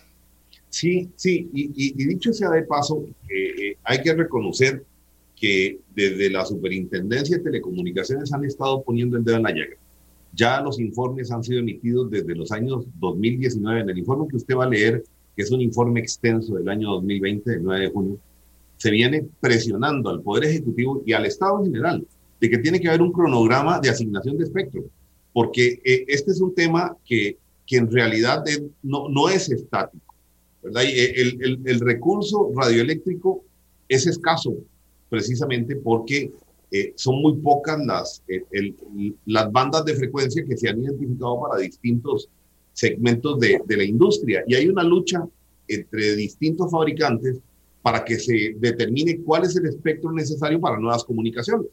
Sí, 0.68 1.10
sí, 1.16 1.48
y, 1.54 1.92
dicho 1.92 2.32
sea 2.32 2.50
de 2.50 2.62
paso, 2.62 3.02
eh, 3.28 3.70
eh, 3.70 3.76
hay 3.82 4.02
que 4.02 4.12
reconocer 4.12 4.84
que 5.36 5.80
desde 5.94 6.30
la 6.30 6.44
Superintendencia 6.44 7.36
de 7.36 7.44
Telecomunicaciones 7.44 8.32
han 8.32 8.44
estado 8.44 8.82
poniendo 8.82 9.18
el 9.18 9.24
dedo 9.24 9.36
en 9.36 9.42
la 9.42 9.50
llaga. 9.50 9.76
Ya 10.32 10.60
los 10.60 10.80
informes 10.80 11.30
han 11.30 11.44
sido 11.44 11.60
emitidos 11.60 12.10
desde 12.10 12.34
los 12.34 12.50
años 12.52 12.84
2019. 12.98 13.80
En 13.82 13.90
el 13.90 13.98
informe 13.98 14.28
que 14.28 14.36
usted 14.36 14.56
va 14.56 14.64
a 14.64 14.68
leer, 14.68 15.04
que 15.34 15.42
es 15.42 15.50
un 15.50 15.60
informe 15.60 16.00
extenso 16.00 16.56
del 16.56 16.68
año 16.68 16.90
2020, 16.90 17.50
del 17.50 17.62
9 17.62 17.84
de 17.84 17.90
junio, 17.90 18.18
se 18.76 18.90
viene 18.90 19.26
presionando 19.40 20.10
al 20.10 20.22
Poder 20.22 20.44
Ejecutivo 20.44 21.02
y 21.06 21.12
al 21.12 21.26
Estado 21.26 21.58
en 21.60 21.66
general 21.66 22.06
de 22.40 22.50
que 22.50 22.58
tiene 22.58 22.80
que 22.80 22.88
haber 22.88 23.02
un 23.02 23.12
cronograma 23.12 23.80
de 23.80 23.88
asignación 23.88 24.36
de 24.36 24.44
espectro, 24.44 24.84
porque 25.32 25.80
eh, 25.84 26.04
este 26.08 26.32
es 26.32 26.40
un 26.40 26.54
tema 26.54 26.94
que, 27.04 27.38
que 27.66 27.76
en 27.76 27.90
realidad 27.90 28.44
no, 28.82 29.08
no 29.08 29.28
es 29.28 29.48
estático. 29.48 30.14
¿verdad? 30.62 30.82
El, 30.84 31.42
el, 31.42 31.60
el 31.64 31.80
recurso 31.80 32.50
radioeléctrico 32.54 33.42
es 33.88 34.06
escaso 34.06 34.54
precisamente 35.08 35.76
porque 35.76 36.32
eh, 36.70 36.92
son 36.96 37.22
muy 37.22 37.36
pocas 37.36 37.78
las, 37.84 38.22
eh, 38.28 38.74
las 39.26 39.52
bandas 39.52 39.84
de 39.84 39.94
frecuencia 39.94 40.44
que 40.44 40.56
se 40.56 40.68
han 40.68 40.82
identificado 40.82 41.40
para 41.40 41.60
distintos 41.60 42.28
segmentos 42.72 43.38
de, 43.40 43.60
de, 43.64 43.76
la 43.76 43.84
industria. 43.84 44.44
Y 44.46 44.54
hay 44.54 44.68
una 44.68 44.82
lucha 44.82 45.26
entre 45.68 46.16
distintos 46.16 46.70
fabricantes 46.70 47.38
para 47.82 48.04
que 48.04 48.18
se 48.18 48.56
determine 48.58 49.20
cuál 49.20 49.44
es 49.44 49.56
el 49.56 49.66
espectro 49.66 50.12
necesario 50.12 50.60
para 50.60 50.78
nuevas 50.78 51.04
comunicaciones. 51.04 51.68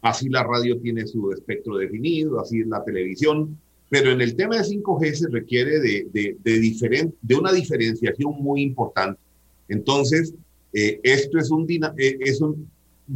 Así 0.00 0.28
la 0.28 0.44
radio 0.44 0.78
tiene 0.78 1.06
su 1.06 1.32
espectro 1.32 1.76
definido, 1.76 2.40
así 2.40 2.60
es 2.60 2.68
la 2.68 2.84
televisión, 2.84 3.58
pero 3.90 4.12
en 4.12 4.20
el 4.20 4.36
tema 4.36 4.56
de 4.56 4.62
5G 4.62 5.14
se 5.14 5.28
requiere 5.28 5.80
de, 5.80 6.06
de, 6.12 6.36
de, 6.44 7.12
de 7.20 7.34
una 7.34 7.52
diferenciación 7.52 8.34
muy 8.40 8.62
importante. 8.62 9.20
Entonces, 9.68 10.32
eh, 10.72 11.00
esto 11.02 11.38
es, 11.38 11.50
un, 11.50 11.66
eh, 11.70 12.18
es, 12.20 12.40
un, 12.40 12.68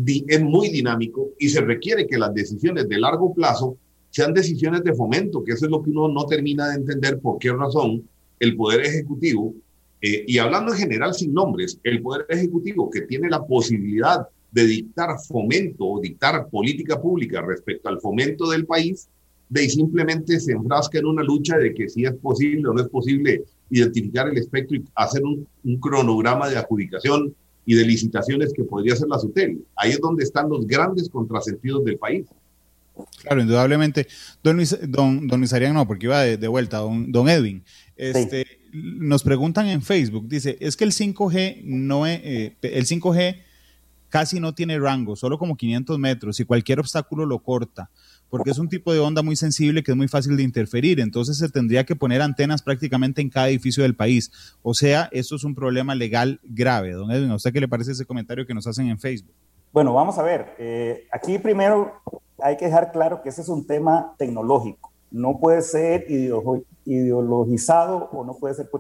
es 0.07 0.41
muy 0.41 0.71
dinámico 0.71 1.31
y 1.39 1.49
se 1.49 1.61
requiere 1.61 2.07
que 2.07 2.19
las 2.19 2.35
decisiones 2.35 2.89
de 2.89 2.99
largo 2.99 3.35
plazo 3.35 3.77
sean 4.11 4.35
decisiones 4.35 4.85
de 4.85 4.95
fomento, 4.95 5.43
que 5.43 5.53
eso 5.53 5.67
es 5.67 5.71
lo 5.71 5.83
que 5.83 5.91
uno 5.91 6.09
no 6.09 6.27
termina 6.27 6.69
de 6.69 6.77
entender 6.77 7.19
por 7.19 7.39
qué 7.39 7.53
razón 7.53 8.03
el 8.39 8.57
Poder 8.57 8.83
Ejecutivo, 8.83 9.55
eh, 10.01 10.25
y 10.27 10.39
hablando 10.39 10.73
en 10.73 10.79
general 10.79 11.15
sin 11.15 11.33
nombres, 11.33 11.79
el 11.85 12.03
Poder 12.03 12.27
Ejecutivo 12.29 12.91
que 12.91 13.03
tiene 13.03 13.31
la 13.31 13.45
posibilidad 13.45 14.27
de 14.51 14.67
dictar 14.67 15.11
fomento 15.27 15.87
o 15.87 16.01
dictar 16.01 16.49
política 16.51 17.01
pública 17.01 17.41
respecto 17.41 17.89
al 17.89 18.01
fomento 18.01 18.51
del 18.51 18.67
país, 18.67 19.09
de 19.49 19.69
simplemente 19.69 20.41
se 20.41 20.53
enfrasca 20.53 20.99
en 20.99 21.07
una 21.07 21.23
lucha 21.23 21.57
de 21.57 21.73
que 21.73 21.89
si 21.89 22.05
es 22.05 22.15
posible 22.15 22.69
o 22.69 22.73
no 22.73 22.83
es 22.83 22.89
posible 22.89 23.45
identificar 23.71 24.29
el 24.29 24.39
espectro 24.39 24.77
y 24.77 24.85
hacer 24.95 25.23
un, 25.23 25.47
un 25.65 25.81
cronograma 25.81 26.49
de 26.49 26.57
adjudicación 26.57 27.35
y 27.65 27.75
de 27.75 27.85
licitaciones 27.85 28.53
que 28.53 28.65
podría 28.65 28.97
ser 28.97 29.09
la 29.09 29.19
SUTEL. 29.19 29.65
Ahí 29.77 29.91
es 29.93 30.01
donde 30.01 30.25
están 30.25 30.49
los 30.49 30.67
grandes 30.67 31.09
contrasentidos 31.09 31.85
del 31.85 31.99
país. 31.99 32.27
Claro, 33.23 33.41
indudablemente. 33.41 34.07
Don, 34.43 34.57
Luis, 34.57 34.77
don, 34.89 35.27
don 35.27 35.41
no, 35.41 35.87
porque 35.87 36.07
iba 36.07 36.23
de, 36.23 36.49
vuelta, 36.49 36.79
don, 36.79 37.11
don 37.11 37.29
Edwin. 37.29 37.65
Este, 37.97 38.47
Nos 38.73 39.23
preguntan 39.23 39.69
en 39.69 39.83
Facebook, 39.83 40.29
dice, 40.29 40.57
es 40.61 40.77
que 40.77 40.85
el 40.85 40.93
5G 40.93 41.63
no 41.65 42.07
eh, 42.07 42.57
el 42.63 42.87
5G 42.87 43.43
casi 44.09 44.41
no 44.41 44.55
tiene 44.55 44.79
rango, 44.79 45.17
solo 45.17 45.39
como 45.39 45.57
500 45.57 45.99
metros 45.99 46.39
y 46.41 46.45
cualquier 46.45 46.81
obstáculo 46.81 47.25
lo 47.25 47.39
corta 47.39 47.91
porque 48.33 48.51
es 48.51 48.59
un 48.59 48.71
tipo 48.71 48.95
de 48.95 48.99
onda 48.99 49.21
muy 49.21 49.37
sensible 49.37 49.83
que 49.83 49.91
es 49.91 49.97
muy 49.97 50.09
fácil 50.09 50.39
de 50.39 50.43
interferir. 50.43 51.01
Entonces 51.01 51.37
se 51.37 51.51
tendría 51.51 51.85
que 51.85 51.95
poner 51.95 52.23
antenas 52.23 52.63
prácticamente 52.63 53.21
en 53.21 53.29
cada 53.29 53.51
edificio 53.51 53.83
del 53.83 53.95
país. 53.95 54.33
O 54.63 54.73
sea, 54.73 55.11
esto 55.13 55.37
es 55.37 55.45
un 55.45 55.55
problema 55.55 55.95
legal 55.95 56.41
grave. 56.43 56.93
Don 56.93 57.11
Edwin, 57.11 57.31
¿a 57.31 57.35
usted 57.35 57.53
qué 57.53 57.61
le 57.61 57.69
parece 57.69 57.93
ese 57.93 58.07
comentario 58.07 58.47
que 58.47 58.55
nos 58.55 58.67
hacen 58.67 58.89
en 58.89 58.99
Facebook? 58.99 59.35
Bueno, 59.71 59.93
vamos 59.93 60.17
a 60.17 60.23
ver. 60.23 60.55
Eh, 60.59 61.07
aquí 61.13 61.39
primero 61.39 61.93
hay 62.39 62.57
que 62.57 62.65
dejar 62.65 62.91
claro 62.91 63.21
que 63.21 63.29
ese 63.29 63.43
es 63.43 63.51
un 63.51 63.67
tema 63.67 64.15
tecnológico. 64.17 64.91
No 65.11 65.39
puede 65.39 65.61
ser 65.61 66.07
ideologizado 66.87 68.09
o 68.15 68.25
no 68.25 68.39
puede 68.39 68.55
ser 68.55 68.71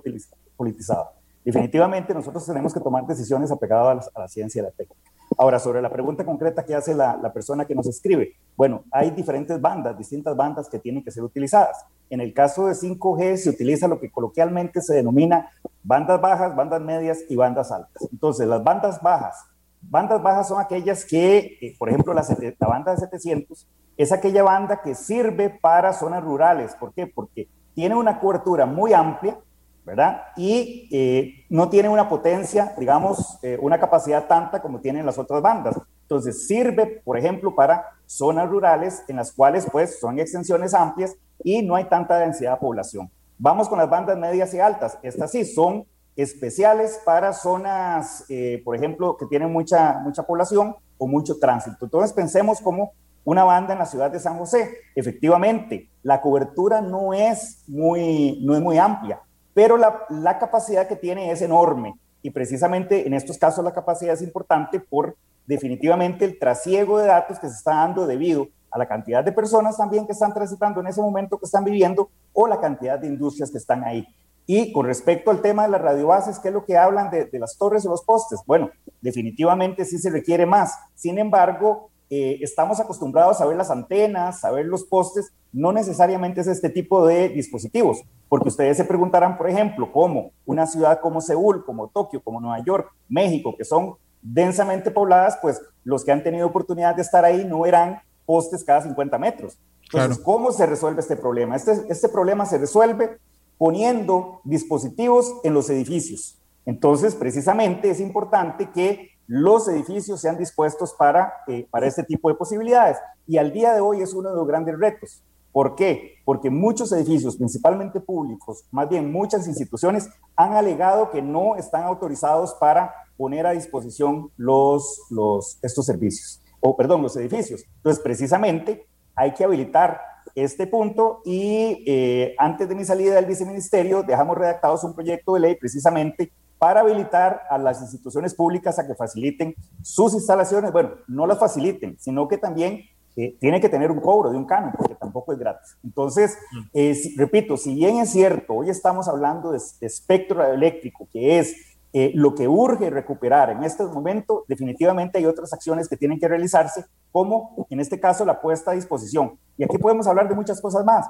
politizado. 0.56 1.10
Definitivamente 1.44 2.14
nosotros 2.14 2.46
tenemos 2.46 2.72
que 2.72 2.80
tomar 2.80 3.06
decisiones 3.06 3.50
apegadas 3.50 4.08
a 4.14 4.20
la, 4.20 4.28
ciencia 4.28 4.60
y 4.60 4.62
la 4.62 4.70
técnica. 4.70 5.11
Ahora, 5.38 5.58
sobre 5.58 5.80
la 5.80 5.90
pregunta 5.90 6.24
concreta 6.24 6.64
que 6.64 6.74
hace 6.74 6.94
la, 6.94 7.32
persona 7.32 7.64
que 7.64 7.74
nos 7.74 7.86
escribe, 7.86 8.34
bueno, 8.56 8.84
hay 8.90 9.10
diferentes 9.10 9.60
bandas, 9.60 9.96
distintas 9.96 10.36
bandas 10.36 10.68
que 10.68 10.78
tienen 10.78 11.02
que 11.02 11.10
ser 11.10 11.22
utilizadas. 11.22 11.84
En 12.10 12.20
el 12.20 12.32
caso 12.34 12.66
de 12.66 12.74
5G 12.74 13.36
se 13.36 13.50
utiliza 13.50 13.88
lo 13.88 13.98
que 13.98 14.10
coloquialmente 14.10 14.80
se 14.80 14.94
denomina 14.94 15.50
bandas 15.82 16.20
bajas, 16.20 16.54
bandas 16.54 16.80
medias 16.80 17.20
y 17.28 17.36
bandas 17.36 17.72
altas. 17.72 18.08
Entonces, 18.12 18.46
las 18.46 18.62
bandas 18.62 19.00
bajas, 19.00 19.36
bandas 19.80 20.22
bajas 20.22 20.48
son 20.48 20.60
aquellas 20.60 21.04
que, 21.04 21.58
eh, 21.60 21.74
por 21.78 21.88
ejemplo, 21.88 22.12
la, 22.12 22.24
la 22.58 22.68
banda 22.68 22.92
de 22.92 22.98
700 22.98 23.66
es 23.96 24.12
aquella 24.12 24.42
banda 24.42 24.80
que 24.82 24.94
sirve 24.94 25.50
para 25.50 25.92
zonas 25.92 26.22
rurales. 26.22 26.74
¿Por 26.74 26.92
qué? 26.92 27.06
Porque 27.06 27.48
tiene 27.74 27.94
una 27.94 28.20
cobertura 28.20 28.66
muy 28.66 28.92
amplia, 28.92 29.38
¿verdad? 29.84 30.22
Y 30.36 30.88
eh, 30.92 31.44
no 31.48 31.68
tiene 31.68 31.88
una 31.88 32.08
potencia, 32.08 32.74
digamos, 32.78 33.38
eh, 33.42 33.58
una 33.60 33.80
capacidad 33.80 34.26
tanta 34.26 34.62
como 34.62 34.80
tienen 34.80 35.04
las 35.04 35.18
otras 35.18 35.42
bandas. 35.42 35.76
Entonces 36.02 36.46
sirve, 36.46 37.02
por 37.04 37.18
ejemplo, 37.18 37.54
para 37.54 37.84
zonas 38.06 38.48
rurales 38.48 39.02
en 39.08 39.16
las 39.16 39.32
cuales 39.32 39.66
pues 39.70 39.98
son 39.98 40.18
extensiones 40.18 40.74
amplias 40.74 41.16
y 41.42 41.62
no 41.62 41.74
hay 41.74 41.84
tanta 41.84 42.18
densidad 42.18 42.52
de 42.52 42.58
población. 42.58 43.10
Vamos 43.38 43.68
con 43.68 43.78
las 43.78 43.90
bandas 43.90 44.18
medias 44.18 44.54
y 44.54 44.60
altas. 44.60 44.98
Estas 45.02 45.30
sí 45.30 45.44
son 45.44 45.84
especiales 46.14 47.00
para 47.04 47.32
zonas, 47.32 48.24
eh, 48.28 48.60
por 48.64 48.76
ejemplo, 48.76 49.16
que 49.16 49.26
tienen 49.26 49.52
mucha, 49.52 49.98
mucha 50.00 50.22
población 50.22 50.76
o 50.98 51.06
mucho 51.06 51.38
tránsito. 51.38 51.86
Entonces 51.86 52.12
pensemos 52.12 52.60
como 52.60 52.92
una 53.24 53.44
banda 53.44 53.72
en 53.72 53.78
la 53.78 53.86
ciudad 53.86 54.10
de 54.10 54.20
San 54.20 54.38
José. 54.38 54.70
Efectivamente, 54.94 55.90
la 56.02 56.20
cobertura 56.20 56.80
no 56.80 57.14
es 57.14 57.64
muy, 57.66 58.40
no 58.44 58.54
es 58.54 58.60
muy 58.60 58.78
amplia, 58.78 59.20
pero 59.54 59.76
la, 59.76 60.38
capacidad 60.38 60.88
que 60.88 60.96
tiene 60.96 61.30
es 61.30 61.42
enorme 61.42 61.94
y 62.22 62.30
precisamente 62.30 63.06
en 63.06 63.14
estos 63.14 63.38
casos 63.38 63.64
la 63.64 63.72
capacidad 63.72 64.14
es 64.14 64.22
importante 64.22 64.80
por 64.80 65.16
definitivamente 65.46 66.24
el 66.24 66.38
trasiego 66.38 66.98
de 66.98 67.06
datos 67.06 67.38
que 67.38 67.48
se 67.48 67.56
está 67.56 67.74
dando 67.74 68.06
debido 68.06 68.48
a 68.70 68.78
la 68.78 68.86
cantidad 68.86 69.22
de 69.22 69.32
personas 69.32 69.76
también 69.76 70.06
que 70.06 70.12
están 70.12 70.32
transitando 70.32 70.80
en 70.80 70.86
ese 70.86 71.02
momento 71.02 71.38
que 71.38 71.44
están 71.44 71.64
viviendo 71.64 72.10
o 72.32 72.46
la 72.46 72.60
cantidad 72.60 72.98
de 72.98 73.08
industrias 73.08 73.50
que 73.50 73.58
están 73.58 73.84
ahí. 73.84 74.06
Y 74.46 74.72
con 74.72 74.86
respecto 74.86 75.30
al 75.30 75.40
tema 75.40 75.64
de 75.64 75.68
las 75.70 75.80
radiobases, 75.80 76.38
¿qué 76.38 76.48
es 76.48 76.54
lo 76.54 76.64
que 76.64 76.76
hablan 76.76 77.10
de, 77.10 77.28
las 77.38 77.56
torres 77.56 77.86
o 77.86 77.90
los 77.90 78.02
postes? 78.02 78.40
Bueno, 78.46 78.70
definitivamente 79.00 79.84
sí 79.84 79.98
se 79.98 80.10
requiere 80.10 80.46
más. 80.46 80.78
Sin 80.94 81.18
embargo, 81.18 81.90
eh, 82.10 82.38
estamos 82.40 82.80
acostumbrados 82.80 83.40
a 83.40 83.46
ver 83.46 83.56
las 83.56 83.70
antenas, 83.70 84.44
a 84.44 84.50
ver 84.50 84.66
los 84.66 84.84
postes, 84.84 85.32
no 85.52 85.72
necesariamente 85.72 86.40
es 86.40 86.46
este 86.46 86.70
tipo 86.70 87.06
de 87.06 87.28
dispositivos, 87.28 88.02
porque 88.32 88.48
ustedes 88.48 88.78
se 88.78 88.86
preguntarán, 88.86 89.36
por 89.36 89.46
ejemplo, 89.46 89.92
cómo 89.92 90.32
una 90.46 90.66
ciudad 90.66 91.00
como 91.02 91.20
Seúl, 91.20 91.66
como 91.66 91.88
Tokio, 91.88 92.22
como 92.24 92.40
Nueva 92.40 92.64
York, 92.64 92.90
México, 93.06 93.54
que 93.58 93.62
son 93.62 93.96
densamente 94.22 94.90
pobladas, 94.90 95.38
pues 95.42 95.60
los 95.84 96.02
que 96.02 96.12
han 96.12 96.22
tenido 96.22 96.46
oportunidad 96.46 96.96
de 96.96 97.02
estar 97.02 97.26
ahí 97.26 97.44
no 97.44 97.60
verán 97.60 98.00
postes 98.24 98.64
cada 98.64 98.80
50 98.80 99.18
metros. 99.18 99.58
Entonces, 99.82 100.24
¿cómo 100.24 100.50
se 100.50 100.64
resuelve 100.64 101.02
este 101.02 101.14
problema? 101.14 101.56
Este, 101.56 101.72
este 101.90 102.08
problema 102.08 102.46
se 102.46 102.56
resuelve 102.56 103.18
poniendo 103.58 104.40
dispositivos 104.44 105.30
en 105.44 105.52
los 105.52 105.68
edificios. 105.68 106.40
Entonces, 106.64 107.14
precisamente 107.14 107.90
es 107.90 108.00
importante 108.00 108.70
que 108.70 109.10
los 109.26 109.68
edificios 109.68 110.22
sean 110.22 110.38
dispuestos 110.38 110.94
para, 110.94 111.34
eh, 111.48 111.66
para 111.70 111.86
este 111.86 112.02
tipo 112.02 112.30
de 112.30 112.36
posibilidades. 112.36 112.96
Y 113.26 113.36
al 113.36 113.52
día 113.52 113.74
de 113.74 113.80
hoy 113.82 114.00
es 114.00 114.14
uno 114.14 114.30
de 114.30 114.36
los 114.36 114.48
grandes 114.48 114.78
retos. 114.78 115.22
¿Por 115.52 115.74
qué? 115.74 116.16
Porque 116.24 116.50
muchos 116.50 116.92
edificios, 116.92 117.36
principalmente 117.36 118.00
públicos, 118.00 118.64
más 118.70 118.88
bien 118.88 119.12
muchas 119.12 119.46
instituciones, 119.46 120.08
han 120.34 120.54
alegado 120.54 121.10
que 121.10 121.20
no 121.20 121.56
están 121.56 121.84
autorizados 121.84 122.54
para 122.54 122.94
poner 123.16 123.46
a 123.46 123.52
disposición 123.52 124.30
los, 124.36 125.02
los, 125.10 125.58
estos 125.62 125.84
servicios, 125.84 126.40
o 126.60 126.76
perdón, 126.76 127.02
los 127.02 127.16
edificios. 127.16 127.64
Entonces, 127.76 128.02
precisamente 128.02 128.86
hay 129.14 129.34
que 129.34 129.44
habilitar 129.44 130.00
este 130.34 130.66
punto 130.66 131.20
y 131.24 131.84
eh, 131.86 132.34
antes 132.38 132.68
de 132.68 132.74
mi 132.74 132.84
salida 132.84 133.14
del 133.14 133.26
viceministerio 133.26 134.02
dejamos 134.02 134.38
redactados 134.38 134.82
un 134.84 134.94
proyecto 134.94 135.34
de 135.34 135.40
ley 135.40 135.56
precisamente 135.56 136.32
para 136.58 136.80
habilitar 136.80 137.42
a 137.50 137.58
las 137.58 137.82
instituciones 137.82 138.34
públicas 138.34 138.78
a 138.78 138.86
que 138.86 138.94
faciliten 138.94 139.54
sus 139.82 140.14
instalaciones. 140.14 140.72
Bueno, 140.72 140.92
no 141.08 141.26
las 141.26 141.38
faciliten, 141.38 141.96
sino 141.98 142.28
que 142.28 142.38
también 142.38 142.84
eh, 143.16 143.36
tiene 143.38 143.60
que 143.60 143.68
tener 143.68 143.90
un 143.90 144.00
cobro 144.00 144.30
de 144.30 144.36
un 144.36 144.46
canon, 144.46 144.72
porque 144.76 144.94
tampoco 144.94 145.32
es 145.32 145.38
gratis. 145.38 145.76
Entonces, 145.84 146.38
eh, 146.72 146.96
repito, 147.16 147.56
si 147.56 147.74
bien 147.74 147.98
es 147.98 148.10
cierto, 148.10 148.54
hoy 148.54 148.70
estamos 148.70 149.08
hablando 149.08 149.52
de, 149.52 149.60
espectro 149.80 150.44
eléctrico, 150.44 151.06
que 151.12 151.38
es 151.38 151.54
eh, 151.92 152.12
lo 152.14 152.34
que 152.34 152.48
urge 152.48 152.88
recuperar 152.88 153.50
en 153.50 153.64
este 153.64 153.84
momento, 153.84 154.44
definitivamente 154.48 155.18
hay 155.18 155.26
otras 155.26 155.52
acciones 155.52 155.88
que 155.88 155.96
tienen 155.96 156.18
que 156.18 156.26
realizarse, 156.26 156.86
como 157.10 157.66
en 157.68 157.80
este 157.80 158.00
caso 158.00 158.24
la 158.24 158.40
puesta 158.40 158.70
a 158.70 158.74
disposición. 158.74 159.38
Y 159.58 159.64
aquí 159.64 159.76
podemos 159.76 160.06
hablar 160.06 160.28
de 160.28 160.34
muchas 160.34 160.60
cosas 160.60 160.84
más 160.84 161.06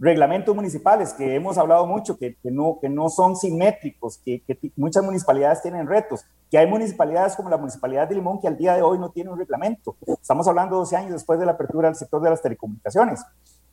reglamentos 0.00 0.56
municipales 0.56 1.12
que 1.12 1.34
hemos 1.34 1.58
hablado 1.58 1.86
mucho, 1.86 2.18
que, 2.18 2.36
no, 2.44 2.78
que 2.80 2.88
no 2.88 3.10
son 3.10 3.36
simétricos, 3.36 4.18
que, 4.18 4.42
muchas 4.74 5.04
municipalidades 5.04 5.60
tienen 5.60 5.86
retos, 5.86 6.24
que 6.50 6.58
hay 6.58 6.66
municipalidades 6.66 7.36
como 7.36 7.50
la 7.50 7.58
Municipalidad 7.58 8.08
de 8.08 8.16
Limón 8.16 8.40
que 8.40 8.48
al 8.48 8.56
día 8.56 8.74
de 8.74 8.82
hoy 8.82 8.98
no 8.98 9.10
tiene 9.10 9.30
un 9.30 9.38
reglamento. 9.38 9.94
Estamos 10.20 10.48
hablando 10.48 10.76
12 10.76 10.96
años 10.96 11.12
después 11.12 11.38
de 11.38 11.46
la 11.46 11.52
apertura 11.52 11.88
del 11.88 11.96
sector 11.96 12.20
de 12.22 12.30
las 12.30 12.42
telecomunicaciones. 12.42 13.22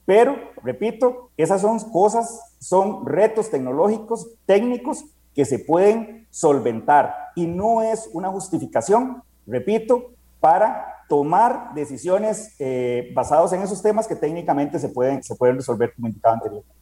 Pero, 0.06 0.36
repito, 0.64 1.32
esas 1.38 1.62
son 1.62 1.80
cosas, 1.92 2.56
son 2.60 3.06
retos 3.06 3.50
tecnológicos, 3.50 4.28
técnicos, 4.46 5.06
que 5.34 5.46
se 5.46 5.60
pueden 5.60 6.28
solventar 6.30 7.14
y 7.36 7.46
no 7.48 7.82
es 7.84 8.10
una 8.14 8.30
justificación, 8.30 9.24
repito, 9.46 10.12
para 10.40 10.97
tomar 11.08 11.74
decisiones 11.74 12.56
eh, 12.60 13.12
basadas 13.14 13.54
en 13.54 13.62
esos 13.62 13.82
temas 13.82 14.08
que 14.08 14.16
técnicamente 14.16 14.80
se 14.80 14.90
pueden, 14.90 15.24
se 15.24 15.36
pueden 15.36 15.56
resolver 15.58 15.94
como 15.96 16.08
indicaba 16.08 16.36
anteriormente. 16.36 16.78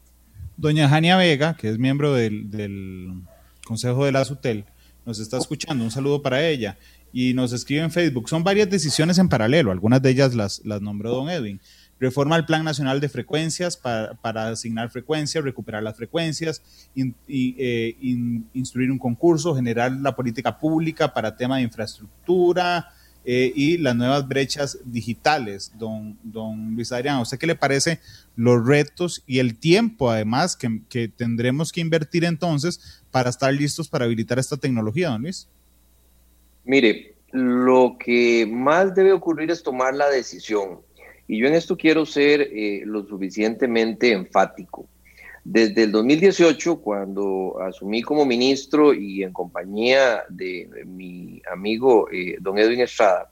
Doña 0.57 0.87
Jania 0.87 1.17
Vega, 1.17 1.55
que 1.55 1.69
es 1.69 1.77
miembro 1.77 2.13
del, 2.13 3.23
Consejo 3.65 4.05
de 4.05 4.11
la 4.11 4.23
SUTEL, 4.23 4.65
nos 5.05 5.19
está 5.19 5.37
escuchando. 5.37 5.83
Un 5.83 5.91
saludo 5.91 6.21
para 6.21 6.47
ella. 6.47 6.77
Y 7.11 7.33
nos 7.33 7.51
escribe 7.51 7.81
en 7.81 7.91
Facebook. 7.91 8.29
Son 8.29 8.43
varias 8.43 8.69
decisiones 8.69 9.17
en 9.17 9.27
paralelo. 9.27 9.71
Algunas 9.71 10.01
de 10.01 10.11
ellas 10.11 10.35
las, 10.35 10.61
las 10.65 10.81
nombró 10.81 11.11
don 11.11 11.29
Edwin. 11.29 11.59
Reforma 11.99 12.35
el 12.35 12.45
Plan 12.45 12.63
Nacional 12.63 12.99
de 12.99 13.07
Frecuencias 13.07 13.77
para, 13.77 14.47
asignar 14.49 14.89
frecuencias, 14.89 15.43
recuperar 15.43 15.81
las 15.81 15.95
frecuencias, 15.95 16.61
eh, 16.95 17.95
instruir 18.53 18.91
un 18.91 18.99
concurso, 18.99 19.55
generar 19.55 19.91
la 19.93 20.15
política 20.15 20.59
pública 20.59 21.13
para 21.13 21.37
tema 21.37 21.57
de 21.57 21.63
infraestructura, 21.63 22.89
eh, 23.25 23.51
y 23.55 23.77
las 23.77 23.95
nuevas 23.95 24.27
brechas 24.27 24.77
digitales, 24.85 25.71
don, 25.77 26.17
don 26.23 26.75
Luis 26.75 26.91
Adrián. 26.91 27.17
¿A 27.17 27.21
usted 27.21 27.39
qué 27.39 27.47
le 27.47 27.55
parece 27.55 27.99
los 28.35 28.65
retos 28.65 29.23
y 29.25 29.39
el 29.39 29.57
tiempo 29.57 30.11
además 30.11 30.55
que, 30.55 30.81
que 30.89 31.07
tendremos 31.07 31.71
que 31.71 31.81
invertir 31.81 32.23
entonces 32.23 33.03
para 33.11 33.29
estar 33.29 33.53
listos 33.53 33.89
para 33.89 34.05
habilitar 34.05 34.37
esta 34.37 34.57
tecnología, 34.57 35.09
don 35.09 35.23
Luis? 35.23 35.47
Mire, 36.63 37.15
lo 37.31 37.97
que 37.99 38.47
más 38.49 38.95
debe 38.95 39.11
ocurrir 39.11 39.51
es 39.51 39.61
tomar 39.61 39.93
la 39.93 40.09
decisión. 40.09 40.79
Y 41.27 41.39
yo 41.39 41.47
en 41.47 41.55
esto 41.55 41.75
quiero 41.75 42.05
ser 42.05 42.41
eh, 42.41 42.83
lo 42.85 43.05
suficientemente 43.05 44.11
enfático. 44.11 44.87
Desde 45.45 45.83
el 45.83 45.91
2018, 45.91 46.81
cuando 46.81 47.61
asumí 47.61 48.01
como 48.01 48.25
ministro 48.25 48.95
y 48.95 49.21
en 49.21 49.31
compañía 49.31 50.23
de 50.27 50.67
mi 50.87 51.39
amigo 51.51 52.09
eh, 52.11 52.37
don 52.41 52.57
Edwin 52.57 52.79
Estrada, 52.79 53.29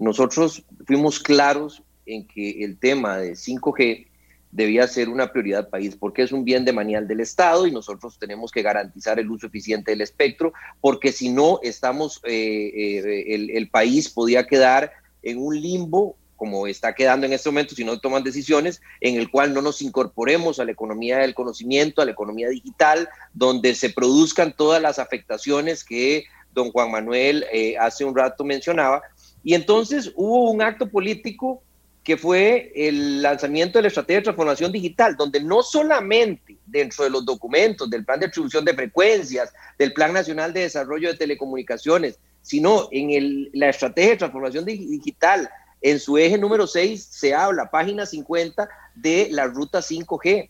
nosotros 0.00 0.64
fuimos 0.84 1.20
claros 1.20 1.80
en 2.04 2.26
que 2.26 2.64
el 2.64 2.80
tema 2.80 3.18
de 3.18 3.34
5G 3.34 4.08
debía 4.50 4.88
ser 4.88 5.08
una 5.08 5.30
prioridad 5.30 5.70
país, 5.70 5.94
porque 5.94 6.22
es 6.22 6.32
un 6.32 6.44
bien 6.44 6.64
de 6.64 6.72
manial 6.72 7.06
del 7.06 7.20
Estado 7.20 7.64
y 7.64 7.70
nosotros 7.70 8.18
tenemos 8.18 8.50
que 8.50 8.62
garantizar 8.62 9.20
el 9.20 9.30
uso 9.30 9.46
eficiente 9.46 9.92
del 9.92 10.00
espectro, 10.00 10.52
porque 10.80 11.12
si 11.12 11.28
no, 11.28 11.60
estamos, 11.62 12.20
eh, 12.24 12.72
eh, 12.74 13.50
el 13.54 13.70
país 13.70 14.08
podía 14.08 14.48
quedar 14.48 14.90
en 15.22 15.38
un 15.38 15.60
limbo 15.60 16.16
como 16.42 16.66
está 16.66 16.92
quedando 16.92 17.24
en 17.24 17.32
este 17.32 17.48
momento 17.50 17.76
si 17.76 17.84
no 17.84 18.00
toman 18.00 18.24
decisiones, 18.24 18.82
en 19.00 19.14
el 19.14 19.30
cual 19.30 19.54
no 19.54 19.62
nos 19.62 19.80
incorporemos 19.80 20.58
a 20.58 20.64
la 20.64 20.72
economía 20.72 21.18
del 21.18 21.34
conocimiento, 21.34 22.02
a 22.02 22.04
la 22.04 22.10
economía 22.10 22.48
digital, 22.48 23.08
donde 23.32 23.76
se 23.76 23.90
produzcan 23.90 24.52
todas 24.52 24.82
las 24.82 24.98
afectaciones 24.98 25.84
que 25.84 26.24
don 26.52 26.72
Juan 26.72 26.90
Manuel 26.90 27.46
eh, 27.52 27.78
hace 27.78 28.04
un 28.04 28.16
rato 28.16 28.42
mencionaba. 28.42 29.02
Y 29.44 29.54
entonces 29.54 30.10
hubo 30.16 30.50
un 30.50 30.62
acto 30.62 30.90
político 30.90 31.62
que 32.02 32.16
fue 32.16 32.72
el 32.74 33.22
lanzamiento 33.22 33.78
de 33.78 33.82
la 33.82 33.88
estrategia 33.88 34.16
de 34.16 34.24
transformación 34.24 34.72
digital, 34.72 35.14
donde 35.16 35.40
no 35.40 35.62
solamente 35.62 36.56
dentro 36.66 37.04
de 37.04 37.10
los 37.10 37.24
documentos 37.24 37.88
del 37.88 38.04
plan 38.04 38.18
de 38.18 38.26
distribución 38.26 38.64
de 38.64 38.74
frecuencias, 38.74 39.52
del 39.78 39.92
Plan 39.92 40.12
Nacional 40.12 40.52
de 40.52 40.62
Desarrollo 40.62 41.12
de 41.12 41.18
Telecomunicaciones, 41.18 42.18
sino 42.42 42.88
en 42.90 43.48
la 43.52 43.68
estrategia 43.68 44.10
de 44.10 44.16
transformación 44.16 44.64
digital 44.64 45.48
en 45.82 45.98
su 45.98 46.16
eje 46.16 46.38
número 46.38 46.66
6 46.66 47.08
se 47.10 47.34
habla, 47.34 47.70
página 47.70 48.06
50, 48.06 48.68
de 48.94 49.28
la 49.30 49.46
ruta 49.46 49.80
5G. 49.80 50.48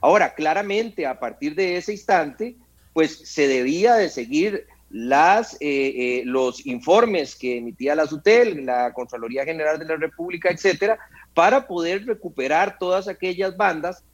Ahora, 0.00 0.34
claramente, 0.34 1.06
a 1.06 1.18
partir 1.18 1.54
de 1.54 1.76
ese 1.76 1.92
instante, 1.92 2.56
pues 2.92 3.16
se 3.24 3.46
debía 3.46 3.94
de 3.94 4.08
seguir 4.08 4.66
las, 4.90 5.54
eh, 5.54 5.58
eh, 5.60 6.22
los 6.26 6.66
informes 6.66 7.34
que 7.34 7.58
emitía 7.58 7.94
la 7.94 8.06
SUTEL, 8.06 8.66
la 8.66 8.92
Contraloría 8.92 9.44
General 9.44 9.78
de 9.78 9.86
la 9.86 9.96
República, 9.96 10.50
etcétera, 10.50 10.98
para 11.32 11.66
poder 11.66 12.04
recuperar 12.04 12.78
todas 12.78 13.08
aquellas 13.08 13.56
bandas 13.56 14.04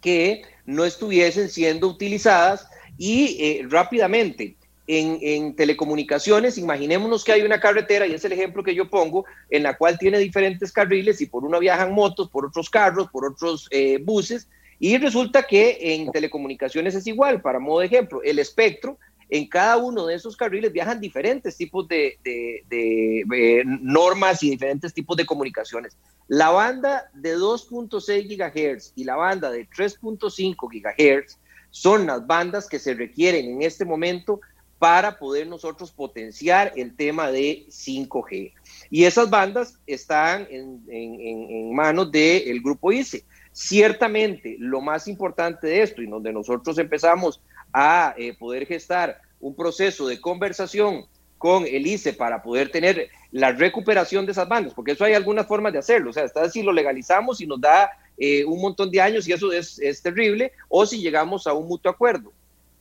que 0.00 0.42
no 0.66 0.84
estuviesen 0.84 1.48
siendo 1.48 1.88
utilizadas 1.88 2.68
y 2.96 3.38
eh, 3.40 3.66
rápidamente 3.68 4.56
en, 4.86 5.56
telecomunicaciones, 5.56 6.58
imaginémonos 6.58 7.24
que 7.24 7.32
hay 7.32 7.42
una 7.42 7.60
carretera, 7.60 8.06
y 8.06 8.14
es 8.14 8.24
el 8.24 8.32
ejemplo 8.32 8.62
que 8.62 8.74
yo 8.74 8.90
pongo, 8.90 9.24
en 9.50 9.62
la 9.62 9.76
cual 9.76 9.98
tiene 9.98 10.18
diferentes 10.18 10.72
carriles 10.72 11.20
y 11.20 11.26
por 11.26 11.44
uno 11.44 11.58
viajan 11.58 11.92
motos, 11.92 12.28
por 12.28 12.46
otros 12.46 12.68
carros, 12.68 13.08
por 13.10 13.24
otros 13.24 13.68
eh, 13.70 13.98
buses, 14.02 14.48
y 14.78 14.98
resulta 14.98 15.44
que 15.44 15.78
en 15.80 16.10
telecomunicaciones 16.10 16.94
es 16.94 17.06
igual, 17.06 17.40
para 17.40 17.58
modo 17.58 17.80
de 17.80 17.86
ejemplo, 17.86 18.22
el 18.22 18.38
espectro, 18.38 18.98
en 19.30 19.48
cada 19.48 19.78
uno 19.78 20.06
de 20.06 20.14
esos 20.14 20.36
carriles 20.36 20.72
viajan 20.72 21.00
diferentes 21.00 21.56
tipos 21.56 21.88
de, 21.88 22.18
eh, 22.24 23.62
normas 23.64 24.42
y 24.42 24.50
diferentes 24.50 24.92
tipos 24.92 25.16
de 25.16 25.24
comunicaciones. 25.24 25.96
La 26.28 26.50
banda 26.50 27.10
de 27.14 27.36
2.6 27.36 28.28
GHz 28.28 28.92
y 28.96 29.04
la 29.04 29.16
banda 29.16 29.50
de 29.50 29.66
3.5 29.68 30.68
GHz 30.68 31.38
son 31.70 32.06
las 32.06 32.26
bandas 32.26 32.68
que 32.68 32.78
se 32.78 32.94
requieren 32.94 33.46
en 33.46 33.62
este 33.62 33.84
momento 33.84 34.40
para 34.78 35.18
poder 35.18 35.46
nosotros 35.46 35.92
potenciar 35.92 36.72
el 36.76 36.96
tema 36.96 37.30
de 37.30 37.66
5G. 37.68 38.52
Y 38.90 39.04
esas 39.04 39.30
bandas 39.30 39.78
están 39.86 40.46
en, 40.50 41.74
manos 41.74 42.10
del 42.10 42.60
grupo 42.60 42.92
ICE. 42.92 43.24
Ciertamente, 43.52 44.56
lo 44.58 44.80
más 44.80 45.06
importante 45.06 45.66
de 45.68 45.82
esto 45.82 46.02
y 46.02 46.06
donde 46.06 46.32
nosotros 46.32 46.76
empezamos 46.78 47.40
a 47.72 48.14
eh, 48.18 48.34
poder 48.34 48.66
gestar 48.66 49.20
un 49.40 49.54
proceso 49.54 50.06
de 50.06 50.20
conversación 50.20 51.06
con 51.38 51.66
el 51.66 51.86
ICE 51.86 52.14
para 52.14 52.42
poder 52.42 52.70
tener 52.70 53.08
la 53.30 53.52
recuperación 53.52 54.24
de 54.24 54.32
esas 54.32 54.48
bandas, 54.48 54.72
porque 54.72 54.92
eso 54.92 55.04
hay 55.04 55.12
algunas 55.12 55.46
formas 55.46 55.72
de 55.72 55.78
hacerlo, 55.78 56.10
o 56.10 56.12
sea, 56.12 56.24
está 56.24 56.48
si 56.48 56.62
lo 56.62 56.72
legalizamos 56.72 57.40
y 57.40 57.46
nos 57.46 57.60
da 57.60 57.90
eh, 58.16 58.44
un 58.44 58.60
montón 58.60 58.90
de 58.90 59.00
años 59.00 59.28
y 59.28 59.32
eso 59.32 59.52
es, 59.52 59.78
es 59.80 60.00
terrible, 60.00 60.52
o 60.68 60.86
si 60.86 61.00
llegamos 61.00 61.46
a 61.46 61.52
un 61.52 61.68
mutuo 61.68 61.90
acuerdo. 61.90 62.32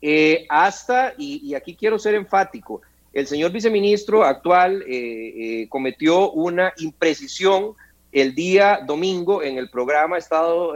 Eh, 0.06 0.46
hasta, 0.50 1.14
y, 1.18 1.56
aquí 1.56 1.78
quiero 1.78 1.98
ser 1.98 2.16
enfático, 2.16 2.82
el 3.14 3.26
señor 3.26 3.54
viceministro 3.54 4.26
actual 4.26 4.82
eh, 4.82 5.62
eh, 5.62 5.70
cometió 5.70 6.30
una 6.32 6.74
imprecisión 6.76 7.74
el 8.12 8.36
día 8.36 8.82
domingo 8.86 9.42
en 9.42 9.58
el 9.58 9.70
programa 9.70 10.18
Estado 10.18 10.74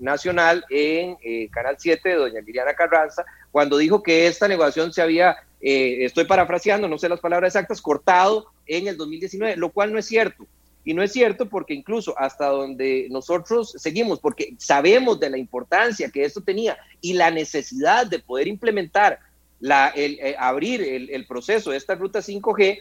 Nacional 0.00 0.64
en 0.68 1.16
Canal 1.48 1.76
7 1.78 2.08
de 2.08 2.14
doña 2.16 2.40
Liliana 2.40 2.74
Carranza, 2.74 3.24
cuando 3.52 3.78
dijo 3.78 4.02
que 4.02 4.26
esta 4.26 4.48
negociación 4.48 4.92
se 4.92 5.00
había, 5.00 5.36
estoy 5.60 6.24
parafraseando, 6.24 6.88
no 6.88 6.98
sé 6.98 7.08
las 7.08 7.20
palabras 7.20 7.54
exactas, 7.54 7.80
cortado 7.80 8.48
en 8.66 8.88
el 8.88 8.96
2019, 8.96 9.56
lo 9.56 9.70
cual 9.70 9.92
no 9.92 9.98
es 9.98 10.06
cierto. 10.06 10.44
Y 10.86 10.94
no 10.94 11.02
es 11.02 11.12
cierto 11.12 11.48
porque 11.48 11.74
incluso 11.74 12.16
hasta 12.16 12.46
donde 12.46 13.08
nosotros 13.10 13.74
seguimos, 13.76 14.20
porque 14.20 14.54
sabemos 14.56 15.18
de 15.18 15.28
la 15.28 15.36
importancia 15.36 16.10
que 16.10 16.24
esto 16.24 16.42
tenía 16.42 16.78
y 17.00 17.14
la 17.14 17.32
necesidad 17.32 18.06
de 18.06 18.20
poder 18.20 18.46
implementar, 18.46 19.18
la, 19.58 19.88
el, 19.88 20.16
eh, 20.20 20.36
abrir 20.38 20.80
el, 20.82 21.26
proceso 21.26 21.72
de 21.72 21.76
esta 21.76 21.96
ruta 21.96 22.20
5G, 22.20 22.78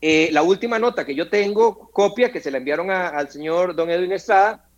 eh, 0.00 0.28
la 0.30 0.44
última 0.44 0.78
nota 0.78 1.04
que 1.04 1.16
yo 1.16 1.28
tengo, 1.28 1.90
copia 1.90 2.30
que 2.30 2.40
se 2.40 2.52
la 2.52 2.58
enviaron 2.58 2.88
al 2.88 3.28
señor 3.28 3.74
don 3.74 3.90
Edwin 3.90 4.12
Estrada, 4.12 4.68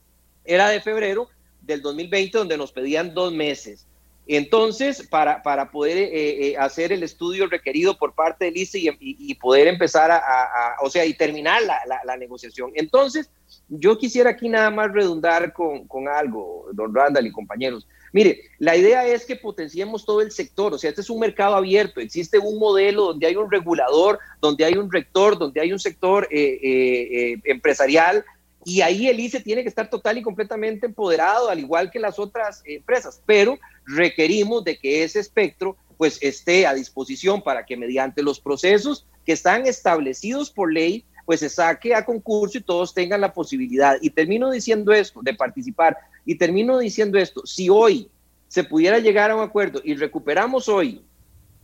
era 0.43 0.71
de 0.71 0.81
febrero 0.81 1.29
del 1.61 1.83
2020, 1.83 2.39
donde 2.39 2.57
nos 2.57 2.73
pedían 2.73 3.13
dos 3.13 3.35
meses. 3.35 3.87
Entonces, 4.27 5.07
para, 5.09 5.43
para 5.43 5.71
poder 5.71 5.99
eh, 5.99 6.49
eh, 6.49 6.57
hacer 6.57 6.93
el 6.93 7.03
estudio 7.03 7.49
requerido 7.49 7.99
por 7.99 8.15
parte 8.15 8.45
del 8.45 8.57
ICE 8.57 8.97
y, 9.01 9.35
poder 9.35 9.67
empezar 9.67 10.13
a, 10.13 10.77
o 10.81 10.89
sea, 10.89 11.05
y 11.05 11.15
terminar 11.15 11.61
la, 11.63 11.81
la, 12.05 12.17
negociación. 12.17 12.71
Entonces, 12.75 13.29
yo 13.69 13.99
quisiera 13.99 14.31
aquí 14.31 14.49
nada 14.49 14.71
más 14.71 14.93
redundar 14.93 15.53
con, 15.53 15.89
con, 15.89 16.07
algo, 16.07 16.69
don 16.73 16.95
Randall 16.95 17.27
y 17.27 17.33
compañeros. 17.33 17.89
Mire, 18.13 18.43
la 18.59 18.77
idea 18.77 19.07
es 19.07 19.25
que 19.25 19.37
potenciemos 19.37 20.05
todo 20.05 20.21
el 20.21 20.31
sector, 20.31 20.73
o 20.75 20.79
sea, 20.79 20.91
este 20.91 21.01
es 21.01 21.11
un 21.11 21.19
mercado 21.19 21.57
abierto, 21.57 21.99
existe 21.99 22.39
un 22.39 22.59
modelo 22.59 23.07
donde 23.07 23.27
hay 23.27 23.37
un 23.37 23.51
regulador, 23.51 24.19
donde 24.41 24.65
hay 24.65 24.75
un 24.75 24.93
rector, 24.93 25.39
donde 25.39 25.61
hay 25.61 25.73
un 25.73 25.79
sector 25.81 26.29
eh, 26.31 27.41
empresarial 27.45 28.25
y 28.65 28.81
ahí 28.81 29.09
el 29.09 29.19
ICE 29.19 29.41
tiene 29.41 29.63
que 29.63 29.69
estar 29.69 29.91
total 29.91 30.19
y 30.19 30.23
completamente 30.23 30.87
empoderado, 30.87 31.49
al 31.49 31.59
igual 31.59 31.91
que 31.91 31.99
las 31.99 32.19
otras 32.19 32.63
empresas, 32.65 33.21
pero 33.27 33.59
requerimos 33.87 34.65
de 34.65 34.79
que 34.79 35.03
ese 35.03 35.21
espectro 35.21 35.77
pues 35.97 36.19
esté 36.21 36.67
a 36.67 36.75
disposición 36.75 37.43
para 37.43 37.65
que 37.65 37.77
mediante 37.77 38.23
los 38.23 38.41
procesos 38.41 39.07
que 39.25 39.33
están 39.33 39.67
establecidos 39.67 40.51
por 40.51 40.73
ley, 40.73 41.05
pues 41.25 41.41
se 41.41 41.49
saque 41.49 41.95
a 41.95 42.05
concurso 42.05 42.59
y 42.59 42.63
todos 42.63 42.93
tengan 42.93 43.21
la 43.21 43.33
posibilidad. 43.33 43.97
Y 44.01 44.11
termino 44.11 44.51
diciendo 44.51 44.93
esto, 44.93 45.21
de 45.23 45.35
participar, 45.35 45.97
y 46.25 46.37
termino 46.37 46.79
diciendo 46.79 47.19
esto, 47.19 47.47
si 47.47 47.69
hoy 47.69 48.11
se 48.49 48.65
pudiera 48.65 48.99
llegar 48.99 49.31
a 49.31 49.37
un 49.37 49.43
acuerdo 49.43 49.81
y 49.85 49.95
recuperamos 49.95 50.69
hoy, 50.69 51.03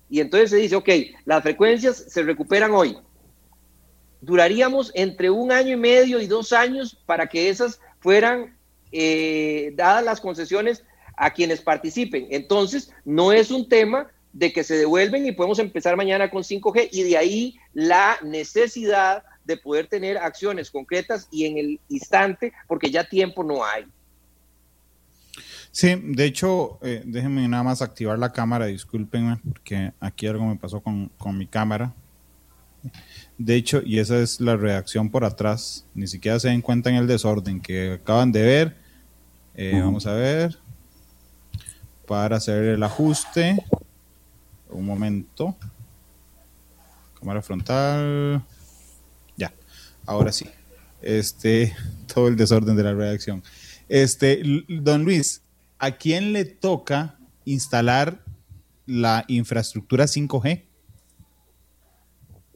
y 0.09 0.21
entonces 0.21 0.51
se 0.51 0.57
dice, 0.57 0.77
ok, 0.77 0.89
las 1.25 1.43
frecuencias 1.43 2.05
se 2.09 2.23
recuperan 2.23 2.71
hoy, 2.71 2.97
duraríamos 4.20 4.90
entre 4.94 5.31
un 5.31 5.52
año 5.52 5.74
y 5.74 5.76
medio 5.76 6.20
y 6.20 6.26
dos 6.26 6.52
años 6.52 6.96
para 7.07 7.26
que 7.26 7.48
esas 7.48 7.81
fueran 8.00 8.57
eh, 8.92 9.72
dadas 9.74 10.04
las 10.04 10.20
concesiones 10.20 10.85
a 11.16 11.33
quienes 11.33 11.61
participen. 11.61 12.26
Entonces, 12.31 12.92
no 13.04 13.33
es 13.33 13.50
un 13.50 13.68
tema 13.68 14.11
de 14.33 14.52
que 14.52 14.64
se 14.64 14.76
devuelven 14.76 15.26
y 15.26 15.33
podemos 15.33 15.59
empezar 15.59 15.96
mañana 15.96 16.31
con 16.31 16.42
5G 16.42 16.88
y 16.92 17.02
de 17.02 17.16
ahí 17.16 17.59
la 17.74 18.16
necesidad 18.22 19.24
de 19.44 19.57
poder 19.57 19.88
tener 19.88 20.18
acciones 20.18 20.70
concretas 20.70 21.26
y 21.31 21.46
en 21.46 21.59
el 21.59 21.81
instante, 21.88 22.52
porque 22.66 22.90
ya 22.90 23.09
tiempo 23.09 23.42
no 23.42 23.64
hay. 23.64 23.87
Sí, 25.70 25.94
de 26.02 26.24
hecho, 26.24 26.78
eh, 26.83 27.02
déjenme 27.04 27.46
nada 27.48 27.62
más 27.62 27.83
activar 27.83 28.18
la 28.18 28.33
cámara, 28.33 28.66
discúlpenme, 28.66 29.38
porque 29.44 29.92
aquí 30.00 30.26
algo 30.26 30.44
me 30.44 30.57
pasó 30.57 30.81
con, 30.81 31.09
con 31.18 31.37
mi 31.37 31.46
cámara. 31.46 31.94
De 33.38 33.55
hecho, 33.55 33.81
y 33.85 34.01
esa 34.01 34.18
es 34.18 34.40
la 34.40 34.57
reacción 34.57 35.11
por 35.11 35.24
atrás, 35.24 35.87
ni 35.94 36.09
siquiera 36.09 36.40
se 36.40 36.48
den 36.48 36.61
cuenta 36.61 36.90
en 36.90 36.96
el 36.96 37.07
desorden 37.07 37.61
que 37.61 37.92
acaban 37.92 38.33
de 38.33 38.42
ver. 38.42 38.77
Eh, 39.55 39.81
vamos 39.81 40.07
a 40.07 40.12
ver. 40.14 40.59
Para 42.05 42.37
hacer 42.37 42.64
el 42.64 42.83
ajuste. 42.83 43.64
Un 44.70 44.87
momento. 44.87 45.57
Cámara 47.20 47.40
frontal. 47.40 48.42
Ya. 49.37 49.55
Ahora 50.05 50.33
sí. 50.33 50.46
Este, 51.01 51.77
todo 52.12 52.27
el 52.27 52.37
desorden 52.37 52.77
de 52.77 52.83
la 52.83 52.92
reacción. 52.92 53.44
Este, 53.88 54.42
don 54.68 55.05
Luis, 55.05 55.42
¿a 55.79 55.92
quién 55.92 56.33
le 56.33 56.44
toca 56.44 57.16
instalar 57.44 58.24
la 58.85 59.24
infraestructura 59.29 60.07
5G? 60.07 60.67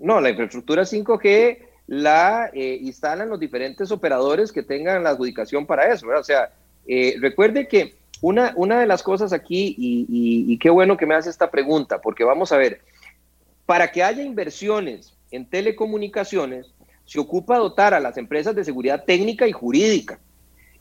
No, 0.03 0.21
la 0.21 0.31
infraestructura 0.31 0.83
5G 0.83 1.59
la 1.87 2.51
eh, 2.53 2.79
instalan 2.81 3.29
los 3.29 3.39
diferentes 3.39 3.91
operadores 3.93 4.51
que 4.51 4.63
tengan 4.63 5.03
la 5.05 5.11
adjudicación 5.11 5.65
para 5.65 5.93
eso, 5.93 6.07
¿verdad? 6.07 6.21
O 6.21 6.25
sea, 6.25 6.53
eh, 6.87 7.17
recuerde 7.21 7.69
que 7.69 7.95
una, 8.21 8.53
una 8.57 8.81
de 8.81 8.87
las 8.87 9.03
cosas 9.03 9.33
aquí, 9.33 9.75
y, 9.79 10.59
qué 10.59 10.71
bueno 10.71 10.97
que 10.97 11.07
me 11.07 11.15
hace 11.15 11.31
esta 11.31 11.51
pregunta, 11.51 12.01
porque 12.01 12.25
vamos 12.25 12.51
a 12.51 12.57
ver, 12.57 12.81
para 13.67 13.93
que 13.93 14.03
haya 14.03 14.23
inversiones 14.23 15.15
en 15.31 15.49
telecomunicaciones, 15.49 16.73
se 17.05 17.21
ocupa 17.21 17.59
dotar 17.59 17.95
a 17.95 18.01
las 18.01 18.17
empresas 18.17 18.55
de 18.55 18.65
seguridad 18.65 19.05
técnica 19.05 19.47
y 19.47 19.53
jurídica. 19.53 20.19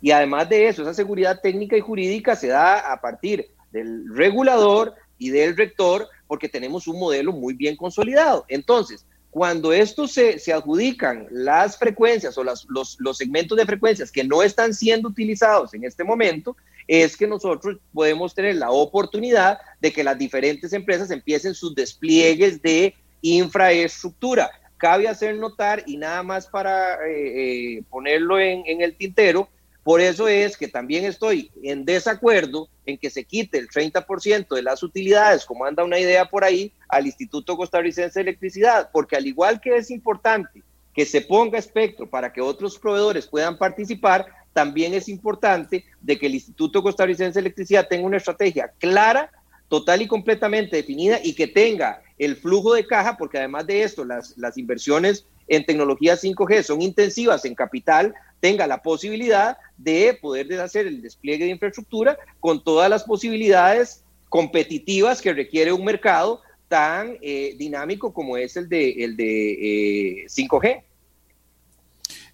Y 0.02 0.12
además 0.12 0.50
de 0.50 0.68
eso, 0.68 0.82
esa 0.82 0.94
seguridad 0.94 1.42
técnica 1.42 1.78
y 1.78 1.82
jurídica 1.82 2.36
se 2.36 2.48
da 2.48 2.92
a 2.92 3.02
partir 3.02 3.50
del 3.72 4.06
regulador 4.16 4.96
y 5.18 5.30
del 5.30 5.56
rector, 5.56 6.08
porque 6.28 6.50
tenemos 6.50 6.88
un 6.88 7.00
modelo 7.00 7.32
muy 7.32 7.54
bien 7.54 7.76
consolidado. 7.76 8.46
Entonces, 8.48 9.06
cuando 9.32 9.72
estos 9.72 10.12
se, 10.12 10.54
adjudican 10.54 11.26
las 11.32 11.78
frecuencias 11.78 12.38
o 12.38 12.44
las, 12.44 12.68
los, 12.70 13.18
segmentos 13.18 13.58
de 13.58 13.66
frecuencias 13.66 14.12
que 14.12 14.26
no 14.26 14.44
están 14.44 14.74
siendo 14.74 15.08
utilizados 15.08 15.74
en 15.74 15.86
este 15.86 16.04
momento, 16.04 16.58
es 16.86 17.16
que 17.16 17.28
nosotros 17.28 17.78
podemos 17.94 18.36
tener 18.36 18.56
la 18.56 18.72
oportunidad 18.72 19.60
de 19.80 19.94
que 19.94 20.04
las 20.04 20.18
diferentes 20.18 20.74
empresas 20.74 21.12
empiecen 21.12 21.56
sus 21.56 21.74
despliegues 21.74 22.62
de 22.62 22.94
infraestructura. 23.22 24.52
Cabe 24.76 25.08
hacer 25.08 25.36
notar, 25.38 25.84
y 25.86 25.96
nada 25.96 26.24
más 26.24 26.48
para 26.48 26.96
eh, 27.08 27.78
eh, 27.78 27.84
ponerlo 27.90 28.38
en 28.38 28.82
el 28.82 28.98
tintero, 28.98 29.48
por 29.84 30.00
eso 30.00 30.28
es 30.28 30.58
que 30.58 30.68
también 30.68 31.06
estoy 31.06 31.52
en 31.64 31.86
desacuerdo 31.86 32.70
en 32.86 32.98
que 32.98 33.10
se 33.10 33.24
quite 33.24 33.58
el 33.58 33.68
30% 33.68 34.56
de 34.56 34.62
las 34.62 34.84
utilidades, 34.84 35.46
como 35.46 35.66
anda 35.66 35.84
una 35.84 36.00
idea 36.00 36.26
por 36.26 36.44
ahí, 36.44 36.72
al 36.88 37.08
Instituto 37.08 37.58
Costarricense 37.58 38.20
de 38.20 38.30
Electricidad, 38.30 38.90
porque 38.94 39.16
al 39.16 39.26
igual 39.26 39.60
que 39.60 39.76
es 39.76 39.90
importante 39.90 40.62
que 40.94 41.06
se 41.06 41.22
ponga 41.22 41.58
espectro 41.58 42.08
para 42.08 42.32
que 42.32 42.42
otros 42.42 42.78
proveedores 42.78 43.26
puedan 43.26 43.58
participar, 43.58 44.28
también 44.54 44.94
es 44.94 45.08
importante 45.08 45.86
de 46.00 46.20
que 46.20 46.28
el 46.28 46.36
Instituto 46.36 46.84
Costarricense 46.84 47.34
de 47.34 47.40
Electricidad 47.40 47.88
tenga 47.88 48.06
una 48.06 48.18
estrategia 48.18 48.72
clara, 48.78 49.32
total 49.68 50.02
y 50.02 50.08
completamente 50.08 50.76
definida 50.76 51.20
y 51.24 51.34
que 51.34 51.48
tenga 51.48 52.04
el 52.18 52.36
flujo 52.36 52.74
de 52.74 52.86
caja, 52.86 53.16
porque 53.18 53.38
además 53.38 53.66
de 53.66 53.84
esto, 53.84 54.04
las, 54.04 54.38
las 54.38 54.58
inversiones 54.58 55.26
en 55.52 55.66
tecnología 55.66 56.16
5G 56.16 56.64
son 56.64 56.82
intensivas 56.82 57.44
en 57.44 57.56
capital, 57.56 58.14
tenga 58.40 58.66
la 58.68 58.82
posibilidad 58.82 59.58
de 59.78 60.18
poder 60.20 60.52
hacer 60.62 60.88
el 60.88 61.02
despliegue 61.02 61.44
de 61.44 61.52
infraestructura 61.52 62.18
con 62.40 62.64
todas 62.64 62.90
las 62.90 63.04
posibilidades 63.04 64.02
competitivas 64.30 65.22
que 65.22 65.34
requiere 65.34 65.74
un 65.74 65.84
mercado 65.84 66.42
tan 66.70 67.18
eh, 67.22 67.54
dinámico 67.58 68.14
como 68.14 68.38
es 68.38 68.56
el 68.56 68.70
de, 68.70 68.92
el 69.04 69.18
de 69.18 70.26
5G. 70.30 70.68
Eh, 70.68 70.84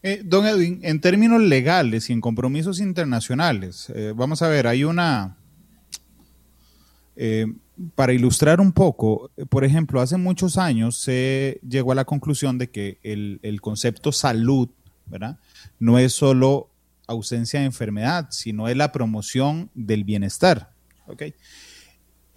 eh, 0.03 0.21
don 0.23 0.45
Edwin, 0.45 0.79
en 0.83 1.01
términos 1.01 1.41
legales 1.41 2.11
y 2.11 2.13
en 2.13 2.21
compromisos 2.21 2.79
internacionales, 2.79 3.91
vamos 4.13 4.43
a 4.43 4.47
ver, 4.47 4.67
hay 4.67 4.83
una, 4.83 5.37
para 7.95 8.13
ilustrar 8.13 8.59
un 8.59 8.71
poco, 8.71 9.31
por 9.49 9.63
ejemplo, 9.63 10.01
hace 10.01 10.17
muchos 10.17 10.57
años 10.57 10.97
se 10.97 11.59
llegó 11.67 11.91
a 11.91 11.95
la 11.95 12.05
conclusión 12.05 12.57
de 12.57 12.69
que 12.69 12.99
el, 13.03 13.59
concepto 13.61 14.11
salud, 14.11 14.69
¿verdad? 15.05 15.37
no 15.79 15.99
es 15.99 16.13
solo 16.13 16.69
ausencia 17.07 17.59
de 17.59 17.67
enfermedad, 17.67 18.27
sino 18.31 18.67
es 18.67 18.75
la 18.75 18.91
promoción 18.91 19.69
del 19.73 20.03
bienestar. 20.03 20.71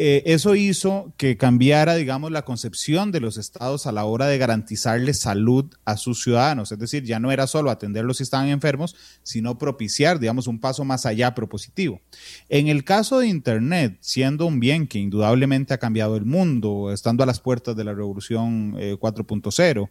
Eh, 0.03 0.33
eso 0.33 0.55
hizo 0.55 1.13
que 1.19 1.37
cambiara, 1.37 1.95
digamos, 1.95 2.31
la 2.31 2.47
concepción 2.47 3.13
de 3.13 3.21
los 3.21 3.37
estados 3.37 3.87
a 3.87 3.93
la 3.93 4.07
hora 4.07 4.29
de 4.29 4.39
garantizarle 4.39 5.13
salud 5.13 5.67
a 5.85 5.99
sus 5.99 6.23
ciudadanos. 6.23 6.73
Es 6.73 6.79
decir, 6.79 7.05
ya 7.05 7.21
no 7.21 7.31
era 7.31 7.47
solo 7.47 7.71
atenderlos 7.71 8.17
si 8.17 8.23
estaban 8.23 8.49
enfermos, 8.49 8.97
sino 9.23 9.59
propiciar, 9.59 10.19
digamos, 10.19 10.47
un 10.47 10.59
paso 10.59 10.87
más 10.87 11.05
allá 11.05 11.35
propositivo. 11.35 12.01
En 12.49 12.69
el 12.69 12.83
caso 12.83 13.19
de 13.19 13.27
Internet, 13.27 13.99
siendo 14.01 14.47
un 14.47 14.59
bien 14.59 14.87
que 14.87 14.99
indudablemente 14.99 15.75
ha 15.75 15.79
cambiado 15.79 16.17
el 16.17 16.25
mundo, 16.25 16.93
estando 16.95 17.23
a 17.23 17.27
las 17.27 17.41
puertas 17.41 17.77
de 17.77 17.85
la 17.85 17.93
revolución 17.93 18.73
4.0, 18.73 19.91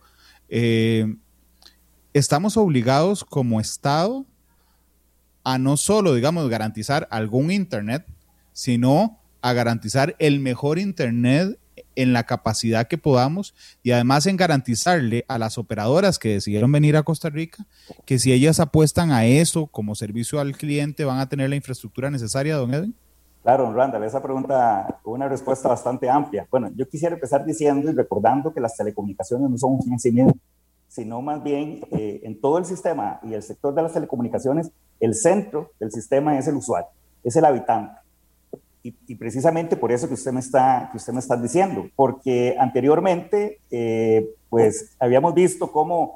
eh, 0.50 1.17
estamos 2.13 2.58
obligados 2.58 3.24
como 3.24 3.62
Estado 3.62 4.26
a 5.43 5.60
no 5.60 5.78
solo, 5.78 6.15
digamos, 6.15 6.50
garantizar 6.50 7.08
algún 7.12 7.52
Internet, 7.52 8.08
sino 8.54 9.18
a 9.41 9.54
garantizar 9.54 10.15
el 10.19 10.39
mejor 10.39 10.80
Internet 10.80 11.60
en 11.95 12.13
la 12.13 12.25
capacidad 12.25 12.88
que 12.88 12.97
podamos 12.97 13.54
y 13.84 13.91
además 13.91 14.25
en 14.25 14.38
garantizarle 14.38 15.25
a 15.28 15.38
las 15.38 15.58
operadoras 15.58 16.19
que 16.19 16.34
decidieron 16.34 16.71
venir 16.71 16.97
a 16.97 17.04
Costa 17.04 17.30
Rica 17.30 17.65
que 18.06 18.19
si 18.19 18.32
ellas 18.32 18.60
apuestan 18.60 19.12
a 19.12 19.25
eso 19.25 19.67
como 19.67 19.95
servicio 19.95 20.39
al 20.39 20.56
cliente 20.56 21.06
van 21.06 21.19
a 21.19 21.30
tener 21.30 21.49
la 21.49 21.56
infraestructura 21.56 22.10
necesaria, 22.10 22.56
don 22.56 22.73
Edwin. 22.73 22.95
Claro, 23.43 23.63
don 23.63 23.75
Randall, 23.75 24.04
esa 24.04 24.21
pregunta 24.21 24.99
una 25.06 25.28
respuesta 25.30 25.69
bastante 25.69 26.10
amplia. 26.10 26.45
Bueno, 26.52 26.69
yo 26.75 26.88
quisiera 26.88 27.15
empezar 27.15 27.45
diciendo 27.45 27.89
y 27.89 27.95
recordando 27.95 28.54
que 28.54 28.60
las 28.60 28.75
telecomunicaciones 28.75 29.49
no 29.49 29.58
son 29.58 29.73
un 29.73 29.84
fin 29.84 29.99
sí 29.99 30.12
mismo 30.12 30.38
sino 30.89 31.21
más 31.21 31.41
bien 31.43 31.82
eh, 31.91 32.21
en 32.23 32.41
todo 32.41 32.58
el 32.58 32.65
sistema 32.65 33.19
y 33.23 33.34
el 33.34 33.43
sector 33.43 33.73
de 33.73 33.84
las 33.84 33.93
telecomunicaciones, 33.93 34.71
el 34.99 35.13
centro 35.13 35.71
del 35.80 35.91
sistema 35.91 36.38
es 36.38 36.47
el 36.47 36.56
usuario, 36.56 36.89
es 37.23 37.36
el 37.36 37.45
habitante. 37.45 37.99
Y, 38.82 39.15
precisamente 39.15 39.76
por 39.76 39.92
eso 39.92 40.08
que 40.08 40.13
usted 40.13 40.32
me 40.32 40.39
está, 40.39 40.88
que 40.92 40.98
usted 40.98 41.12
me 41.12 41.20
está 41.20 41.36
diciendo, 41.36 41.89
porque 41.96 42.56
anteriormente, 42.58 43.60
eh, 43.70 44.30
pues 44.50 44.96
habíamos 45.00 45.34
visto 45.34 45.70
cómo 45.72 46.15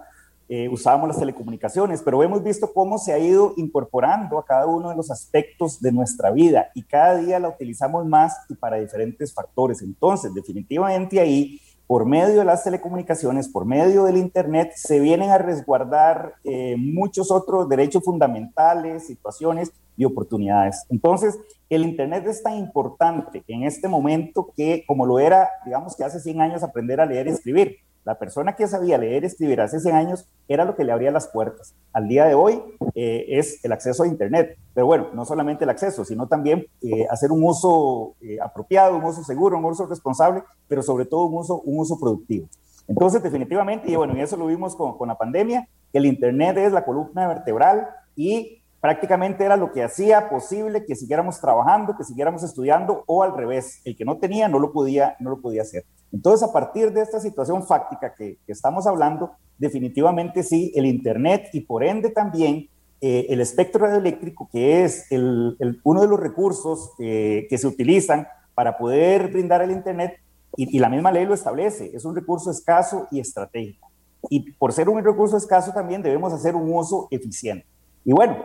eh, 0.49 0.69
usábamos 0.69 1.07
las 1.07 1.17
telecomunicaciones, 1.17 2.01
pero 2.01 2.21
hemos 2.21 2.43
visto 2.43 2.71
cómo 2.73 2.97
se 2.97 3.11
ha 3.11 3.17
ido 3.17 3.53
incorporando 3.57 4.37
a 4.37 4.45
cada 4.45 4.65
uno 4.65 4.89
de 4.89 4.95
los 4.95 5.09
aspectos 5.09 5.81
de 5.81 5.91
nuestra 5.91 6.31
vida 6.31 6.69
y 6.75 6.83
cada 6.83 7.15
día 7.15 7.39
la 7.39 7.49
utilizamos 7.49 8.05
más 8.05 8.37
y 8.49 8.55
para 8.55 8.77
diferentes 8.77 9.33
factores. 9.33 9.81
Entonces, 9.81 10.33
definitivamente 10.33 11.19
ahí, 11.19 11.59
por 11.87 12.05
medio 12.05 12.39
de 12.39 12.45
las 12.45 12.63
telecomunicaciones, 12.63 13.49
por 13.49 13.65
medio 13.65 14.05
del 14.05 14.17
Internet, 14.17 14.71
se 14.75 14.99
vienen 14.99 15.29
a 15.29 15.37
resguardar 15.37 16.35
eh, 16.43 16.75
muchos 16.77 17.31
otros 17.31 17.67
derechos 17.69 18.03
fundamentales, 18.03 19.07
situaciones 19.07 19.71
y 19.97 20.05
oportunidades. 20.05 20.85
Entonces, 20.89 21.37
el 21.69 21.83
Internet 21.83 22.25
es 22.27 22.41
tan 22.41 22.57
importante 22.57 23.43
en 23.47 23.63
este 23.63 23.87
momento 23.87 24.51
que, 24.55 24.83
como 24.87 25.05
lo 25.05 25.19
era, 25.19 25.49
digamos 25.65 25.95
que 25.95 26.03
hace 26.03 26.19
100 26.19 26.41
años, 26.41 26.63
aprender 26.63 27.01
a 27.01 27.05
leer 27.05 27.27
y 27.27 27.31
escribir. 27.31 27.77
La 28.05 28.19
persona 28.19 28.55
que 28.55 28.67
sabía 28.67 28.97
leer 28.97 29.23
y 29.23 29.27
escribir 29.27 29.61
hace 29.61 29.79
100 29.79 29.95
años 29.95 30.27
era 30.47 30.65
lo 30.65 30.75
que 30.75 30.83
le 30.83 30.91
abría 30.91 31.11
las 31.11 31.27
puertas. 31.27 31.73
Al 31.93 32.07
día 32.07 32.25
de 32.25 32.33
hoy 32.33 32.61
eh, 32.95 33.25
es 33.29 33.63
el 33.63 33.71
acceso 33.71 34.03
a 34.03 34.07
Internet. 34.07 34.57
Pero 34.73 34.87
bueno, 34.87 35.07
no 35.13 35.23
solamente 35.23 35.63
el 35.63 35.69
acceso, 35.69 36.03
sino 36.03 36.27
también 36.27 36.65
eh, 36.81 37.05
hacer 37.09 37.31
un 37.31 37.43
uso 37.43 38.15
eh, 38.21 38.37
apropiado, 38.41 38.97
un 38.97 39.03
uso 39.05 39.23
seguro, 39.23 39.57
un 39.57 39.65
uso 39.65 39.85
responsable, 39.85 40.43
pero 40.67 40.83
sobre 40.83 41.05
todo 41.05 41.25
un 41.25 41.35
uso, 41.35 41.61
un 41.61 41.79
uso 41.79 41.97
productivo. 41.97 42.47
Entonces, 42.87 43.23
definitivamente, 43.23 43.89
y 43.89 43.95
bueno, 43.95 44.17
y 44.17 44.21
eso 44.21 44.35
lo 44.35 44.47
vimos 44.47 44.75
con, 44.75 44.97
con 44.97 45.07
la 45.07 45.17
pandemia, 45.17 45.69
el 45.93 46.05
Internet 46.05 46.57
es 46.57 46.73
la 46.73 46.83
columna 46.83 47.27
vertebral 47.27 47.87
y 48.15 48.62
prácticamente 48.83 49.45
era 49.45 49.55
lo 49.55 49.71
que 49.71 49.81
hacía 49.81 50.27
posible 50.27 50.83
que 50.83 50.97
siguiéramos 50.97 51.39
trabajando, 51.39 51.95
que 51.95 52.03
siguiéramos 52.03 52.43
estudiando 52.43 53.05
o 53.07 53.23
al 53.23 53.33
revés, 53.33 53.79
el 53.85 53.95
que 53.95 54.03
no 54.03 54.17
tenía 54.17 54.49
no 54.49 54.59
lo 54.59 54.73
podía, 54.73 55.15
no 55.21 55.29
lo 55.29 55.39
podía 55.39 55.61
hacer. 55.61 55.85
Entonces, 56.11 56.45
a 56.45 56.51
partir 56.51 56.91
de 56.91 56.99
esta 56.99 57.21
situación 57.21 57.65
fáctica 57.65 58.13
que, 58.13 58.39
estamos 58.45 58.85
hablando, 58.85 59.31
definitivamente 59.57 60.43
sí, 60.43 60.73
el 60.75 60.85
Internet 60.85 61.47
y 61.53 61.61
por 61.61 61.81
ende 61.81 62.09
también 62.09 62.67
eh, 62.99 63.27
el 63.29 63.39
espectro 63.39 63.85
radioeléctrico, 63.85 64.49
que 64.51 64.83
es 64.83 65.05
uno 65.09 66.01
de 66.01 66.07
los 66.09 66.19
recursos 66.19 66.91
eh, 66.99 67.47
que 67.49 67.57
se 67.57 67.67
utilizan 67.67 68.27
para 68.53 68.77
poder 68.77 69.29
brindar 69.31 69.61
el 69.61 69.71
Internet, 69.71 70.19
y 70.57 70.77
la 70.77 70.89
misma 70.89 71.13
ley 71.13 71.25
lo 71.25 71.35
establece, 71.35 71.89
es 71.95 72.03
un 72.03 72.13
recurso 72.13 72.51
escaso 72.51 73.07
y 73.11 73.21
estratégico. 73.21 73.89
Y 74.29 74.51
por 74.51 74.73
ser 74.73 74.89
un 74.89 75.01
recurso 75.01 75.37
escaso 75.37 75.71
también 75.71 76.01
debemos 76.01 76.33
hacer 76.33 76.53
un 76.53 76.69
uso 76.73 77.07
eficiente. 77.11 77.65
Y 78.03 78.11
bueno, 78.11 78.35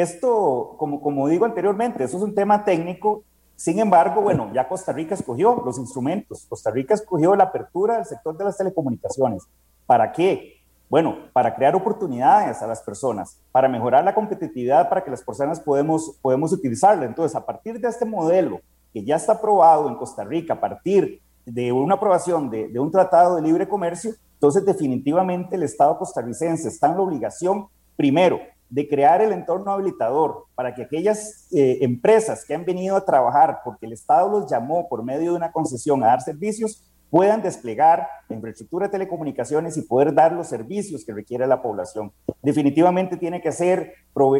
esto, 0.00 0.74
como, 0.76 1.00
como 1.00 1.28
digo 1.28 1.44
anteriormente, 1.44 2.02
eso 2.02 2.16
es 2.16 2.22
un 2.22 2.34
tema 2.34 2.64
técnico. 2.64 3.22
Sin 3.54 3.78
embargo, 3.78 4.20
bueno, 4.20 4.50
ya 4.52 4.66
Costa 4.66 4.92
Rica 4.92 5.14
escogió 5.14 5.62
los 5.64 5.78
instrumentos. 5.78 6.46
Costa 6.48 6.70
Rica 6.70 6.94
escogió 6.94 7.36
la 7.36 7.44
apertura 7.44 7.96
del 7.96 8.04
sector 8.04 8.36
de 8.36 8.44
las 8.44 8.56
telecomunicaciones. 8.56 9.44
¿Para 9.86 10.10
qué? 10.10 10.54
Bueno, 10.90 11.16
para 11.32 11.54
crear 11.54 11.74
oportunidades 11.76 12.60
a 12.60 12.66
las 12.66 12.82
personas, 12.82 13.40
para 13.52 13.68
mejorar 13.68 14.04
la 14.04 14.14
competitividad, 14.14 14.88
para 14.88 15.02
que 15.02 15.10
las 15.10 15.22
personas 15.22 15.60
podemos, 15.60 16.18
podemos 16.20 16.52
utilizarla. 16.52 17.04
Entonces, 17.04 17.36
a 17.36 17.46
partir 17.46 17.80
de 17.80 17.88
este 17.88 18.04
modelo 18.04 18.60
que 18.92 19.04
ya 19.04 19.16
está 19.16 19.34
aprobado 19.34 19.88
en 19.88 19.94
Costa 19.94 20.24
Rica, 20.24 20.54
a 20.54 20.60
partir 20.60 21.20
de 21.46 21.72
una 21.72 21.94
aprobación 21.94 22.50
de, 22.50 22.68
de 22.68 22.78
un 22.80 22.90
tratado 22.90 23.36
de 23.36 23.42
libre 23.42 23.68
comercio, 23.68 24.12
entonces 24.34 24.64
definitivamente 24.64 25.56
el 25.56 25.62
Estado 25.62 25.96
costarricense 25.98 26.68
está 26.68 26.88
en 26.88 26.96
la 26.96 27.02
obligación, 27.02 27.66
primero, 27.96 28.40
de 28.74 28.88
crear 28.88 29.22
el 29.22 29.30
entorno 29.30 29.70
habilitador 29.70 30.46
para 30.56 30.74
que 30.74 30.82
aquellas 30.82 31.46
eh, 31.52 31.78
empresas 31.82 32.44
que 32.44 32.56
han 32.56 32.64
venido 32.64 32.96
a 32.96 33.04
trabajar 33.04 33.60
porque 33.64 33.86
el 33.86 33.92
Estado 33.92 34.28
los 34.28 34.50
llamó 34.50 34.88
por 34.88 35.04
medio 35.04 35.30
de 35.30 35.36
una 35.36 35.52
concesión 35.52 36.02
a 36.02 36.08
dar 36.08 36.20
servicios, 36.20 36.82
puedan 37.08 37.40
desplegar 37.40 38.08
la 38.28 38.34
infraestructura 38.34 38.88
de 38.88 38.92
telecomunicaciones 38.92 39.76
y 39.76 39.82
poder 39.82 40.12
dar 40.12 40.32
los 40.32 40.48
servicios 40.48 41.04
que 41.04 41.12
requiere 41.12 41.46
la 41.46 41.62
población. 41.62 42.10
Definitivamente 42.42 43.16
tiene 43.16 43.40
que 43.40 43.50
hacer, 43.50 43.92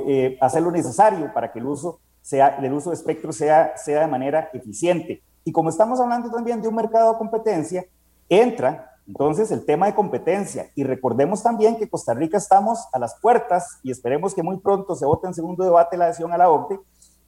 eh, 0.09 0.37
hacer 0.41 0.63
lo 0.63 0.73
necesario 0.73 1.33
para 1.33 1.53
que 1.53 1.61
el 1.61 1.67
uso, 1.67 2.01
sea, 2.21 2.57
el 2.61 2.73
uso 2.73 2.91
de 2.91 2.97
espectro 2.97 3.33
sea, 3.33 3.77
sea 3.77 4.01
de 4.01 4.09
manera 4.09 4.51
eficiente. 4.53 5.23
Y 5.45 5.53
como 5.53 5.69
estamos 5.69 6.01
hablando 6.01 6.29
también 6.29 6.61
de 6.61 6.67
un 6.67 6.75
mercado 6.75 7.13
de 7.13 7.19
competencia, 7.19 7.85
entra 8.29 8.94
entonces, 9.07 9.51
el 9.51 9.67
tema 9.67 9.87
de 9.87 9.95
competencia. 9.95 10.71
Y 10.75 10.85
recordemos 10.85 11.43
también 11.43 11.77
que 11.77 11.89
Costa 11.89 12.15
Rica 12.15 12.39
estamos 12.39 12.87
a 12.93 12.99
las 12.99 13.21
puertas 13.21 13.79
y 13.83 13.91
esperemos 13.91 14.35
que 14.35 14.43
muy 14.43 14.59
pronto 14.59 14.95
se 14.95 15.05
vote 15.05 15.27
en 15.27 15.35
segundo 15.35 15.65
debate 15.65 15.97
la 15.97 16.07
adhesión 16.07 16.33
a 16.33 16.39
la 16.39 16.51
OCDE. 16.51 16.81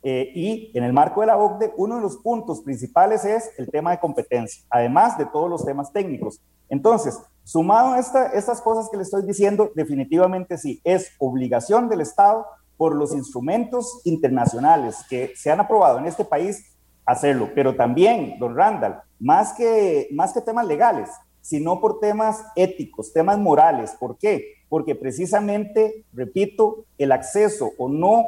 Eh, 0.03 0.31
y 0.35 0.71
en 0.75 0.85
el 0.85 0.93
marco 0.93 1.21
de 1.21 1.27
la 1.27 1.37
OCDE, 1.37 1.75
uno 1.77 1.97
de 1.97 2.03
los 2.03 2.17
puntos 2.19 2.61
principales 2.63 3.25
es 3.25 3.51
el 3.59 3.71
tema 3.71 3.91
de 3.91 3.99
competencia, 3.99 4.63
además 4.71 5.19
de 5.19 5.27
todos 5.27 5.51
los 5.51 5.65
temas 5.65 5.93
técnicos. 5.93 6.41
Entonces, 6.69 7.21
sumado 7.45 7.93
a 7.93 7.99
esta, 7.99 8.27
estas 8.29 8.61
cosas 8.61 8.89
que 8.89 8.97
le 8.97 9.03
estoy 9.03 9.27
diciendo, 9.27 9.71
definitivamente 9.75 10.59
sí, 10.59 10.81
es 10.85 11.11
obligación 11.19 11.89
del 11.89 12.01
Estado 12.01 12.47
por 12.77 12.95
los 12.95 13.13
instrumentos 13.13 14.01
internacionales 14.05 15.05
que 15.09 15.33
se 15.35 15.51
han 15.51 15.61
aprobado 15.61 15.99
en 15.99 16.07
este 16.07 16.25
país 16.25 16.77
hacerlo. 17.05 17.51
Pero 17.55 17.75
también, 17.75 18.39
don 18.39 18.57
Randall, 18.57 19.01
más 19.19 19.53
que, 19.55 20.09
más 20.13 20.33
que 20.33 20.41
temas 20.41 20.67
legales, 20.67 21.11
sino 21.47 21.81
por 21.81 22.01
temas 22.01 22.43
éticos, 22.57 23.13
temas 23.13 23.39
morales. 23.39 23.93
¿Por 24.01 24.19
qué? 24.19 24.57
Porque 24.69 24.97
precisamente, 24.97 26.05
repito, 26.13 26.87
el 26.99 27.13
acceso 27.13 27.71
o 27.79 27.89
no 27.89 28.27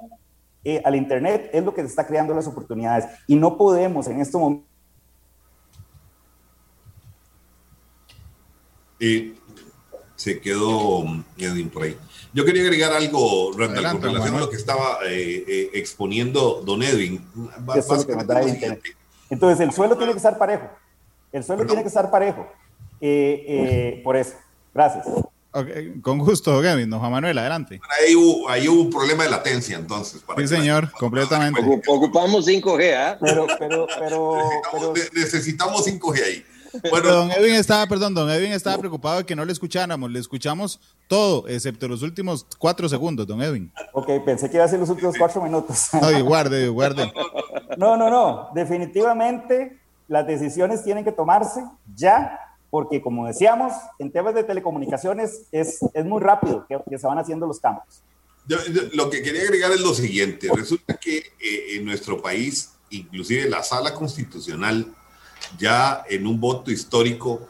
eh, 0.62 0.80
al 0.84 0.94
Internet 0.94 1.50
es 1.52 1.64
lo 1.64 1.74
que 1.74 1.80
está 1.80 2.06
creando 2.06 2.32
las 2.32 2.46
oportunidades 2.46 3.06
y 3.26 3.34
no 3.34 3.56
podemos 3.58 4.06
en 4.06 4.20
este 4.20 4.38
momento. 4.38 4.64
Y 9.00 9.34
se 10.14 10.40
quedó 10.40 11.04
Edwin 11.36 11.70
por 11.70 11.82
ahí. 11.82 11.98
Yo 12.32 12.44
quería 12.44 12.62
agregar 12.62 12.92
algo, 12.92 13.50
Randall, 13.58 13.98
con 13.98 14.02
relación 14.02 14.36
a 14.36 14.40
lo 14.40 14.50
que 14.50 14.56
estaba 14.56 14.98
eh, 15.06 15.44
eh, 15.48 15.70
exponiendo 15.74 16.62
don 16.64 16.84
Edwin. 16.84 17.26
Entonces, 19.28 19.58
el 19.58 19.72
suelo 19.72 19.96
tiene 19.96 20.12
que 20.12 20.18
estar 20.18 20.38
parejo. 20.38 20.68
El 21.32 21.42
suelo 21.42 21.66
tiene 21.66 21.82
que 21.82 21.88
estar 21.88 22.12
parejo. 22.12 22.46
Eh, 23.00 23.44
eh, 23.48 24.00
por 24.02 24.16
eso. 24.16 24.34
Gracias. 24.74 25.06
con 26.02 26.18
gusto, 26.18 26.60
Gavin. 26.60 26.90
Don 26.90 27.00
Juan 27.00 27.12
Manuel, 27.12 27.38
adelante. 27.38 27.80
Ahí 27.98 28.14
hubo, 28.14 28.48
ahí 28.48 28.68
hubo 28.68 28.82
un 28.82 28.90
problema 28.90 29.24
de 29.24 29.30
latencia, 29.30 29.76
entonces. 29.76 30.22
sí, 30.36 30.48
señor, 30.48 30.90
completamente. 30.92 31.60
Ocupamos 31.86 32.46
5G, 32.46 32.94
¿ah? 32.96 33.18
Pero, 33.20 33.46
pero, 33.58 33.86
pero, 33.98 34.94
necesitamos, 35.12 35.86
5G 35.86 36.22
ahí. 36.22 36.44
Bueno, 36.90 37.08
don 37.08 37.30
Edwin 37.30 37.54
estaba, 37.54 37.86
perdón, 37.86 38.14
don 38.14 38.30
Edwin 38.30 38.52
estaba 38.52 38.78
preocupado 38.78 39.18
de 39.18 39.26
que 39.26 39.34
no 39.34 39.44
le 39.44 39.52
escucháramos. 39.52 40.10
Le 40.10 40.18
escuchamos 40.18 40.80
todo, 41.08 41.48
excepto 41.48 41.88
los 41.88 42.02
últimos 42.02 42.46
cuatro 42.58 42.88
segundos, 42.88 43.26
don 43.26 43.42
Edwin. 43.42 43.72
Ok, 43.92 44.10
pensé 44.24 44.50
que 44.50 44.56
iba 44.56 44.64
a 44.64 44.68
ser 44.68 44.78
los 44.78 44.90
últimos 44.90 45.16
cuatro 45.18 45.42
minutos. 45.42 45.88
No, 46.00 46.24
guarde, 46.24 46.68
guarde. 46.68 47.12
No, 47.76 47.96
no, 47.96 48.10
no. 48.10 48.50
Definitivamente 48.54 49.78
las 50.06 50.26
decisiones 50.26 50.82
tienen 50.84 51.04
que 51.04 51.12
tomarse 51.12 51.62
ya 51.94 52.38
porque 52.70 53.00
como 53.00 53.26
decíamos, 53.26 53.72
en 53.98 54.12
temas 54.12 54.34
de 54.34 54.44
telecomunicaciones 54.44 55.42
es, 55.52 55.80
es 55.94 56.04
muy 56.04 56.20
rápido 56.20 56.66
que, 56.68 56.98
se 56.98 57.06
van 57.06 57.18
haciendo 57.18 57.46
los 57.46 57.60
cambios. 57.60 58.02
lo 58.92 59.10
que 59.10 59.22
quería 59.22 59.42
agregar 59.42 59.72
es 59.72 59.80
lo 59.80 59.94
siguiente, 59.94 60.48
resulta 60.54 60.96
que 60.96 61.18
eh, 61.18 61.76
en 61.76 61.84
nuestro 61.84 62.20
país, 62.20 62.72
inclusive 62.90 63.48
la 63.48 63.62
sala 63.62 63.94
constitucional, 63.94 64.94
ya 65.58 66.04
en 66.08 66.26
un 66.26 66.40
voto 66.40 66.70
histórico, 66.70 67.48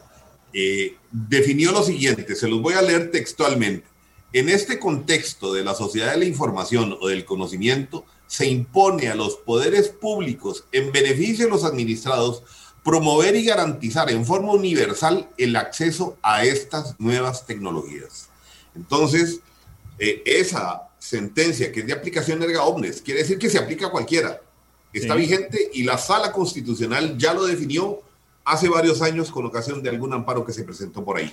eh, 0.52 0.96
definió 1.10 1.72
lo 1.72 1.82
siguiente, 1.82 2.34
se 2.34 2.48
los 2.48 2.62
voy 2.62 2.74
a 2.74 2.82
leer 2.82 3.10
textualmente. 3.10 3.86
En 4.32 4.48
este 4.48 4.78
contexto 4.78 5.54
de 5.54 5.64
la 5.64 5.74
sociedad 5.74 6.12
de 6.12 6.18
la 6.18 6.24
información 6.26 6.96
o 7.00 7.08
del 7.08 7.24
conocimiento, 7.24 8.04
se 8.26 8.46
impone 8.46 9.08
a 9.08 9.14
los 9.14 9.36
poderes 9.36 9.88
públicos 9.88 10.64
en 10.70 10.92
beneficio 10.92 11.46
de 11.46 11.50
los 11.50 11.64
administrados 11.64 12.42
promover 12.88 13.36
y 13.36 13.44
garantizar 13.44 14.10
en 14.10 14.24
forma 14.24 14.50
universal 14.52 15.28
el 15.36 15.56
acceso 15.56 16.16
a 16.22 16.44
estas 16.44 16.98
nuevas 16.98 17.44
tecnologías. 17.44 18.30
Entonces, 18.74 19.40
eh, 19.98 20.22
esa 20.24 20.88
sentencia 20.98 21.70
que 21.70 21.80
es 21.80 21.86
de 21.86 21.92
aplicación 21.92 22.42
erga 22.42 22.64
omnes 22.64 23.02
quiere 23.02 23.20
decir 23.20 23.38
que 23.38 23.50
se 23.50 23.58
aplica 23.58 23.88
a 23.88 23.90
cualquiera. 23.90 24.40
Está 24.90 25.14
vigente 25.16 25.70
y 25.74 25.82
la 25.82 25.98
sala 25.98 26.32
constitucional 26.32 27.18
ya 27.18 27.34
lo 27.34 27.44
definió 27.44 28.00
hace 28.42 28.70
varios 28.70 29.02
años 29.02 29.30
con 29.30 29.44
ocasión 29.44 29.82
de 29.82 29.90
algún 29.90 30.14
amparo 30.14 30.42
que 30.42 30.54
se 30.54 30.64
presentó 30.64 31.04
por 31.04 31.18
ahí. 31.18 31.30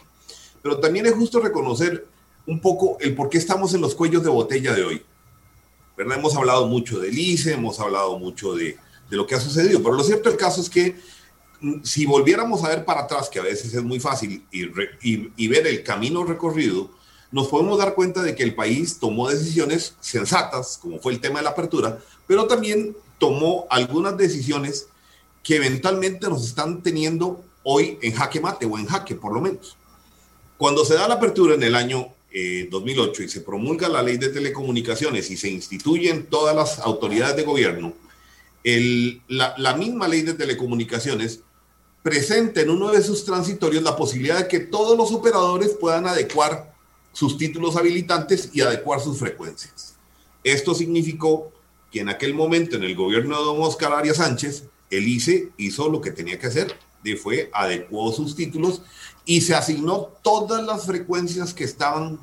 Pero 0.62 0.82
también 0.82 1.06
es 1.06 1.13
justo 1.13 1.39
reconocer 1.39 2.06
un 2.46 2.60
poco 2.60 2.98
el 3.00 3.15
por 3.15 3.30
qué 3.30 3.38
estamos 3.38 3.74
en 3.74 3.80
los 3.80 3.96
cuellos 3.96 4.24
de 4.24 4.30
botella 4.30 4.74
de 4.74 4.84
hoy. 4.84 5.06
¿verdad? 5.96 6.18
Hemos 6.18 6.36
hablado 6.36 6.68
mucho 6.68 7.00
del 7.00 7.18
ICE, 7.18 7.54
hemos 7.54 7.80
hablado 7.80 8.20
mucho 8.20 8.56
de, 8.56 8.78
de 9.10 9.15
lo 9.15 9.26
que 9.26 9.36
ha 9.36 9.39
sucedido, 9.39 9.82
pero 9.82 9.96
lo 9.96 10.04
cierto 10.04 10.28
del 10.28 10.38
caso 10.38 10.60
es 10.60 10.70
que 10.70 11.14
si 11.84 12.06
volviéramos 12.06 12.63
a 12.63 12.70
ver 12.70 12.86
para 12.86 13.02
atrás, 13.02 13.30
que 13.30 13.39
a 13.39 13.44
veces 13.44 13.74
es 13.74 13.84
muy 13.84 14.00
fácil, 14.00 14.46
y, 14.52 15.48
ver 15.48 15.68
el 15.68 15.84
camino 15.84 16.24
recorrido, 16.24 16.91
nos 17.32 17.48
podemos 17.48 17.78
dar 17.78 17.96
cuenta 17.96 18.22
de 18.24 18.36
que 18.36 18.44
el 18.44 18.56
país 18.56 19.00
tomó 19.00 19.30
decisiones 19.30 19.96
sensatas, 20.00 20.78
como 20.82 21.00
fue 21.00 21.13
el 21.13 21.20
tema 21.20 21.39
de 21.39 21.44
la 21.44 21.52
apertura, 21.52 22.00
pero 22.28 22.48
también 22.48 22.96
tomó 23.18 23.68
algunas 23.70 24.18
decisiones 24.18 24.88
que 25.44 25.58
eventualmente 25.58 26.28
nos 26.28 26.46
están 26.46 26.82
teniendo 26.82 27.44
hoy 27.63 27.98
en 28.02 28.13
jaque 28.13 28.39
mate 28.39 28.65
o 28.65 28.78
en 28.78 28.86
jaque 28.86 29.15
por 29.15 29.34
lo 29.34 29.41
menos. 29.41 29.78
Cuando 30.58 30.86
se 30.86 30.94
da 30.94 31.08
la 31.08 31.15
apertura 31.15 31.56
en 31.56 31.63
el 31.63 31.76
año 31.76 32.08
2008 32.70 33.24
y 33.24 33.30
se 33.30 33.41
promulga 33.41 33.88
la 33.88 34.02
ley 34.02 34.18
de 34.18 34.30
telecomunicaciones 34.30 35.30
y 35.32 35.38
se 35.38 35.50
instituyen 35.50 36.26
todas 36.26 36.56
las 36.56 36.80
autoridades 36.80 37.36
de 37.36 37.44
gobierno, 37.44 37.94
la, 39.28 39.76
misma 39.78 40.08
ley 40.08 40.22
de 40.22 40.34
telecomunicaciones 40.34 41.41
presenta 42.06 42.62
en 42.62 42.70
uno 42.70 42.91
de 42.91 43.02
sus 43.02 43.26
transitorios 43.26 43.82
la 43.82 43.96
posibilidad 43.96 44.38
de 44.38 44.48
que 44.48 44.60
todos 44.60 44.96
los 44.96 45.12
operadores 45.12 45.70
puedan 45.70 46.06
adecuar 46.06 46.72
sus 47.12 47.36
títulos 47.36 47.78
habilitantes 47.78 48.52
y 48.54 48.62
adecuar 48.62 49.02
sus 49.02 49.18
frecuencias. 49.18 49.96
Esto 50.44 50.76
significó 50.76 51.52
que 51.91 52.02
en 52.02 52.10
aquel 52.10 52.36
momento, 52.36 52.76
en 52.76 52.84
el 52.84 52.96
gobierno 52.96 53.36
de 53.36 53.44
don 53.46 53.60
Oscar 53.60 53.91
Arias 53.91 54.18
Sánchez, 54.18 54.65
el 54.91 55.08
ICE 55.08 55.50
hizo 55.58 55.89
lo 55.89 56.00
que 56.00 56.12
tenía 56.12 56.38
que 56.38 56.46
hacer, 56.46 56.78
de 57.04 57.18
fue 57.18 57.50
adecuó 57.52 58.12
sus 58.12 58.36
títulos 58.36 58.84
y 59.26 59.41
se 59.41 59.56
asignó 59.56 60.12
todas 60.22 60.63
las 60.63 60.86
frecuencias 60.86 61.56
que 61.56 61.63
estaban 61.63 62.20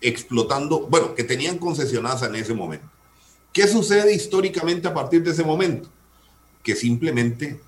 explotando, 0.00 0.88
bueno, 0.88 1.14
que 1.14 1.22
tenían 1.22 1.58
concesionadas 1.58 2.24
en 2.24 2.34
ese 2.34 2.52
momento. 2.52 2.90
¿Qué 3.52 3.68
sucede 3.68 4.12
históricamente 4.12 4.88
a 4.88 4.94
partir 4.94 5.22
de 5.22 5.30
ese 5.30 5.44
momento? 5.44 5.88
Que 6.64 6.74
simplemente 6.74 7.60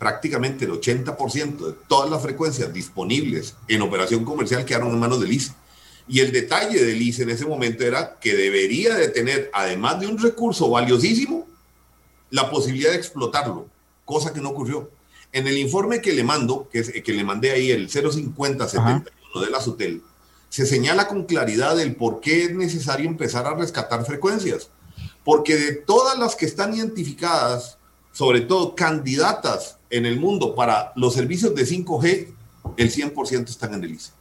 prácticamente 0.00 0.64
el 0.64 0.72
80% 0.72 1.58
de 1.58 1.74
todas 1.86 2.08
las 2.10 2.22
frecuencias 2.22 2.72
disponibles 2.72 3.54
en 3.68 3.82
operación 3.82 4.24
comercial 4.24 4.64
quedaron 4.64 4.92
en 4.92 4.98
manos 4.98 5.20
del 5.20 5.30
ICE. 5.30 5.52
Y 6.08 6.20
el 6.20 6.32
detalle 6.32 6.82
del 6.82 7.02
ICE 7.02 7.24
en 7.24 7.30
ese 7.30 7.44
momento 7.44 7.84
era 7.84 8.18
que 8.18 8.34
debería 8.34 8.94
de 8.94 9.08
tener, 9.08 9.50
además 9.52 10.00
de 10.00 10.06
un 10.06 10.16
recurso 10.16 10.70
valiosísimo, 10.70 11.46
la 12.30 12.50
posibilidad 12.50 12.92
de 12.92 12.96
explotarlo, 12.96 13.68
cosa 14.06 14.32
que 14.32 14.40
no 14.40 14.48
ocurrió. 14.48 14.90
En 15.32 15.46
el 15.46 15.58
informe 15.58 16.00
que 16.00 16.14
le 16.14 16.24
mando, 16.24 16.66
que, 16.72 16.78
es, 16.78 16.90
que 16.90 17.12
le 17.12 17.22
mandé 17.22 17.50
ahí, 17.50 17.70
el 17.70 17.90
05071 17.90 19.04
de 19.44 19.50
la 19.50 19.60
SUTEL, 19.60 20.02
se 20.48 20.64
señala 20.64 21.08
con 21.08 21.24
claridad 21.24 21.78
el 21.78 21.94
por 21.94 22.20
qué 22.20 22.44
es 22.44 22.54
necesario 22.54 23.06
empezar 23.06 23.46
a 23.46 23.54
rescatar 23.54 24.06
frecuencias. 24.06 24.70
Porque 25.24 25.56
de 25.56 25.72
todas 25.72 26.18
las 26.18 26.36
que 26.36 26.46
están 26.46 26.72
identificadas, 26.74 27.76
sobre 28.12 28.42
todo 28.42 28.74
candidatas 28.74 29.78
en 29.90 30.06
el 30.06 30.18
mundo 30.18 30.54
para 30.54 30.92
los 30.96 31.14
servicios 31.14 31.54
de 31.54 31.66
5G, 31.66 32.28
el 32.76 32.92
100% 32.92 33.48
están 33.48 33.74
en 33.74 33.84
el 33.84 33.92
ICE. 33.92 34.12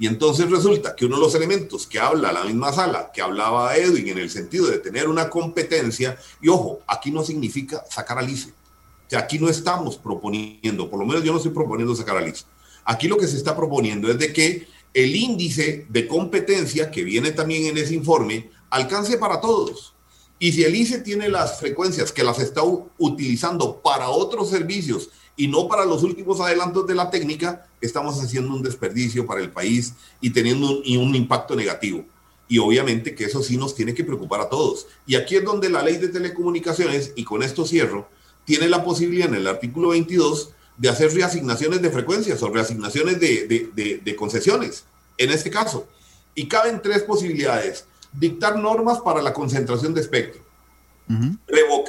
Y 0.00 0.06
entonces 0.06 0.48
resulta 0.48 0.94
que 0.94 1.06
uno 1.06 1.16
de 1.16 1.22
los 1.22 1.34
elementos 1.34 1.86
que 1.86 1.98
habla 1.98 2.32
la 2.32 2.44
misma 2.44 2.72
sala, 2.72 3.10
que 3.12 3.20
hablaba 3.20 3.76
Edwin 3.76 4.08
en 4.08 4.18
el 4.18 4.30
sentido 4.30 4.68
de 4.68 4.78
tener 4.78 5.08
una 5.08 5.28
competencia, 5.28 6.16
y 6.40 6.48
ojo, 6.48 6.80
aquí 6.86 7.10
no 7.10 7.24
significa 7.24 7.84
sacar 7.90 8.18
al 8.18 8.30
ICE. 8.30 8.50
O 8.50 9.10
sea, 9.10 9.20
aquí 9.20 9.38
no 9.38 9.48
estamos 9.48 9.96
proponiendo, 9.96 10.88
por 10.88 11.00
lo 11.00 11.06
menos 11.06 11.24
yo 11.24 11.32
no 11.32 11.38
estoy 11.38 11.52
proponiendo 11.52 11.96
sacar 11.96 12.16
al 12.16 12.28
ICE. 12.28 12.44
Aquí 12.84 13.08
lo 13.08 13.16
que 13.16 13.26
se 13.26 13.36
está 13.36 13.56
proponiendo 13.56 14.08
es 14.10 14.18
de 14.18 14.32
que 14.32 14.68
el 14.94 15.16
índice 15.16 15.86
de 15.88 16.06
competencia 16.06 16.90
que 16.90 17.02
viene 17.02 17.32
también 17.32 17.66
en 17.66 17.78
ese 17.78 17.94
informe 17.94 18.50
alcance 18.70 19.18
para 19.18 19.40
todos. 19.40 19.94
Y 20.38 20.52
si 20.52 20.62
el 20.62 20.76
ICE 20.76 20.98
tiene 20.98 21.28
las 21.28 21.58
frecuencias 21.58 22.12
que 22.12 22.22
las 22.22 22.38
está 22.38 22.62
utilizando 22.96 23.80
para 23.80 24.08
otros 24.08 24.50
servicios 24.50 25.10
y 25.36 25.48
no 25.48 25.66
para 25.66 25.84
los 25.84 26.02
últimos 26.04 26.40
adelantos 26.40 26.86
de 26.86 26.94
la 26.94 27.10
técnica, 27.10 27.66
estamos 27.80 28.22
haciendo 28.22 28.54
un 28.54 28.62
desperdicio 28.62 29.26
para 29.26 29.40
el 29.40 29.50
país 29.50 29.94
y 30.20 30.30
teniendo 30.30 30.78
un, 30.78 31.14
impacto 31.14 31.56
negativo. 31.56 32.04
Y 32.48 32.58
obviamente 32.58 33.14
que 33.14 33.24
eso 33.24 33.42
sí 33.42 33.56
nos 33.56 33.74
tiene 33.74 33.94
que 33.94 34.04
preocupar 34.04 34.40
a 34.40 34.48
todos. 34.48 34.86
Y 35.06 35.16
aquí 35.16 35.36
es 35.36 35.44
donde 35.44 35.68
la 35.68 35.82
ley 35.82 35.96
de 35.96 36.08
telecomunicaciones, 36.08 37.12
y 37.16 37.24
con 37.24 37.42
esto 37.42 37.66
cierro, 37.66 38.08
tiene 38.44 38.68
la 38.68 38.84
posibilidad 38.84 39.28
en 39.28 39.34
el 39.34 39.46
artículo 39.46 39.88
22 39.90 40.50
de 40.76 40.88
hacer 40.88 41.12
reasignaciones 41.12 41.82
de 41.82 41.90
frecuencias 41.90 42.42
o 42.42 42.48
reasignaciones 42.48 43.18
de 43.20 44.16
concesiones, 44.16 44.84
en 45.18 45.30
este 45.30 45.50
caso. 45.50 45.88
Y 46.34 46.46
caben 46.46 46.80
tres 46.80 47.02
posibilidades 47.02 47.84
dictar 48.12 48.58
normas 48.58 49.00
para 49.00 49.22
la 49.22 49.32
concentración 49.32 49.94
de 49.94 50.00
espectro, 50.00 50.42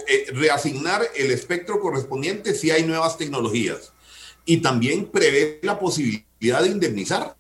eh, 0.08 0.26
reasignar 0.34 1.04
el 1.16 1.32
espectro 1.32 1.80
correspondiente 1.80 2.56
si 2.56 2.72
hay 2.72 2.84
nuevas 2.84 3.18
tecnologías 3.18 3.92
y 4.46 4.58
también 4.58 5.06
prever 5.06 5.60
la 5.62 5.78
posibilidad 5.78 6.64
de 6.64 6.70
indemnizar, 6.70 7.36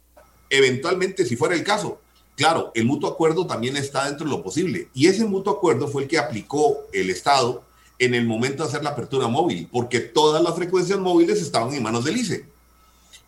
eventualmente 0.49 1.25
si 1.25 1.35
fuera 1.35 1.55
el 1.55 1.63
caso. 1.63 1.99
Claro, 2.35 2.71
el 2.75 2.85
mutuo 2.85 3.09
acuerdo 3.09 3.47
también 3.47 3.75
está 3.75 4.05
dentro 4.05 4.25
de 4.25 4.31
lo 4.31 4.43
posible 4.43 4.89
y 4.93 5.07
ese 5.07 5.25
mutuo 5.25 5.53
acuerdo 5.53 5.87
fue 5.87 6.03
el 6.03 6.07
que 6.07 6.17
aplicó 6.17 6.87
el 6.93 7.09
Estado 7.09 7.63
en 7.97 8.13
el 8.13 8.25
momento 8.25 8.63
de 8.63 8.69
hacer 8.69 8.83
la 8.83 8.91
apertura 8.91 9.27
móvil, 9.27 9.67
porque 9.71 9.99
todas 9.99 10.41
las 10.41 10.55
frecuencias 10.55 10.99
móviles 10.99 11.41
estaban 11.41 11.73
en 11.73 11.83
manos 11.83 12.05
del 12.05 12.17
ICE. 12.17 12.45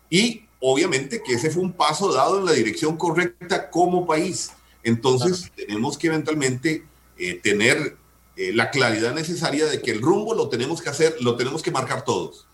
Y 0.08 0.44
obviamente 0.60 1.22
que 1.22 1.34
ese 1.34 1.50
fue 1.50 1.62
un 1.62 1.72
paso 1.72 2.12
dado 2.12 2.38
en 2.38 2.46
la 2.46 2.52
dirección 2.52 2.96
correcta 2.96 3.70
como 3.70 4.06
país. 4.06 4.52
Entonces, 4.84 5.50
tenemos 5.54 5.96
que 5.96 6.08
eventualmente 6.08 6.84
eh, 7.18 7.34
tener 7.42 7.96
eh, 8.36 8.52
la 8.52 8.70
claridad 8.70 9.14
necesaria 9.14 9.66
de 9.66 9.80
que 9.80 9.90
el 9.90 10.00
rumbo 10.00 10.34
lo 10.34 10.48
tenemos 10.48 10.80
que 10.80 10.90
hacer, 10.90 11.16
lo 11.20 11.36
tenemos 11.36 11.62
que 11.62 11.70
marcar 11.70 12.04
todos. 12.04 12.46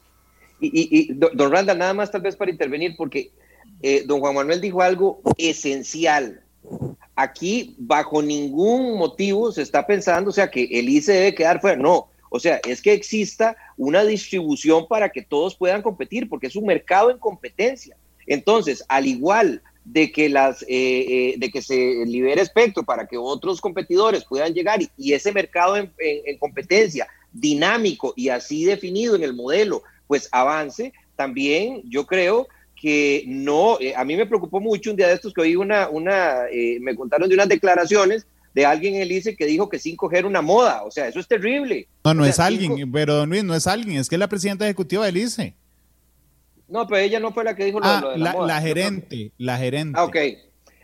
Y, 0.61 1.13
don 1.13 1.53
Randall, 1.53 1.79
nada 1.79 1.95
más 1.95 2.11
tal 2.11 2.21
vez 2.21 2.35
para 2.35 2.51
intervenir, 2.51 2.97
porque 2.97 3.31
eh, 3.81 4.03
don 4.05 4.21
Juan 4.21 4.35
Manuel 4.35 4.61
dijo 4.61 4.83
algo 4.83 5.21
esencial. 5.37 6.43
Aquí, 7.15 7.75
bajo 7.79 8.23
ningún 8.23 8.99
motivo, 8.99 9.53
se 9.53 9.63
está 9.63 9.87
pensando, 9.87 10.31
o 10.31 10.33
sea, 10.33 10.51
que 10.51 10.65
el 10.65 10.89
ICE 10.89 11.13
debe 11.13 11.35
quedar 11.35 11.61
fuera. 11.61 11.77
No, 11.77 12.11
o 12.31 12.41
sea, 12.41 12.61
es 12.67 12.83
que 12.83 12.93
exista 12.93 13.57
una 13.77 14.05
distribución 14.05 14.87
para 14.89 15.09
que 15.11 15.23
todos 15.23 15.55
puedan 15.55 15.83
competir, 15.83 16.29
porque 16.29 16.49
es 16.49 16.57
un 16.57 16.67
mercado 16.67 17.11
en 17.11 17.19
competencia. 17.19 17.97
Entonces, 18.27 18.85
al 18.89 19.07
igual 19.07 19.63
de 19.93 20.13
que, 20.13 20.29
las, 20.29 20.63
eh, 20.63 20.67
eh, 20.69 21.35
de 21.39 21.51
que 21.51 21.63
se 21.63 22.05
libere 22.05 22.43
espectro 22.43 22.83
para 22.83 23.07
que 23.07 23.17
otros 23.17 23.61
competidores 23.61 24.25
puedan 24.25 24.53
llegar 24.53 24.81
y, 24.83 25.13
ese 25.13 25.33
mercado 25.33 25.77
en, 25.77 26.39
competencia 26.39 27.07
dinámico 27.33 28.13
y 28.15 28.29
así 28.29 28.65
definido 28.65 29.17
en 29.17 29.23
el 29.23 29.33
modelo, 29.33 29.83
pues 30.07 30.29
avance, 30.31 30.93
también 31.17 31.83
yo 31.85 32.07
creo 32.07 32.49
que 32.77 33.25
no, 33.27 33.79
eh, 33.81 33.95
a 33.97 34.05
mí 34.05 34.15
me 34.15 34.27
preocupó 34.27 34.61
mucho 34.61 34.91
un 34.91 34.97
día 34.97 35.09
de 35.09 35.15
estos 35.15 35.33
que 35.33 35.41
oí 35.41 35.57
una, 35.57 35.89
una 35.89 36.43
me 36.81 36.95
contaron 36.95 37.29
de 37.29 37.35
unas 37.35 37.49
declaraciones 37.49 38.27
de 38.55 38.67
alguien 38.67 38.97
en 38.97 39.03
el 39.03 39.13
ICE 39.13 39.37
que 39.37 39.47
dijo 39.47 39.69
que 39.69 39.79
5G 39.79 40.19
era 40.19 40.29
una 40.29 40.43
moda, 40.43 40.83
o 40.85 40.91
sea, 40.91 41.09
eso 41.09 41.19
es 41.21 41.27
terrible. 41.27 41.89
No, 42.05 42.13
no 42.13 42.27
es 42.27 42.39
alguien, 42.39 42.93
pero 42.93 43.15
don 43.15 43.31
Luis, 43.31 43.45
no 43.45 43.55
es 43.55 43.67
alguien, 43.67 43.99
es 43.99 44.09
que 44.09 44.17
es 44.17 44.21
la 44.21 44.29
presidenta 44.29 44.67
ejecutiva 44.67 45.07
del 45.07 45.17
ICE. 45.17 45.55
No, 46.69 46.87
pero 46.87 47.01
ella 47.01 47.19
no 47.19 47.33
fue 47.33 47.45
la 47.45 47.57
que 47.57 47.65
dijo 47.65 47.81
lo, 47.81 47.87
ah, 47.87 48.13
de 48.13 48.19
la, 48.19 48.35
la, 48.35 48.61
gerente, 48.61 49.33
la 49.39 49.57
gerente. 49.57 49.99
Ah, 49.99 50.05
ok. 50.05 50.17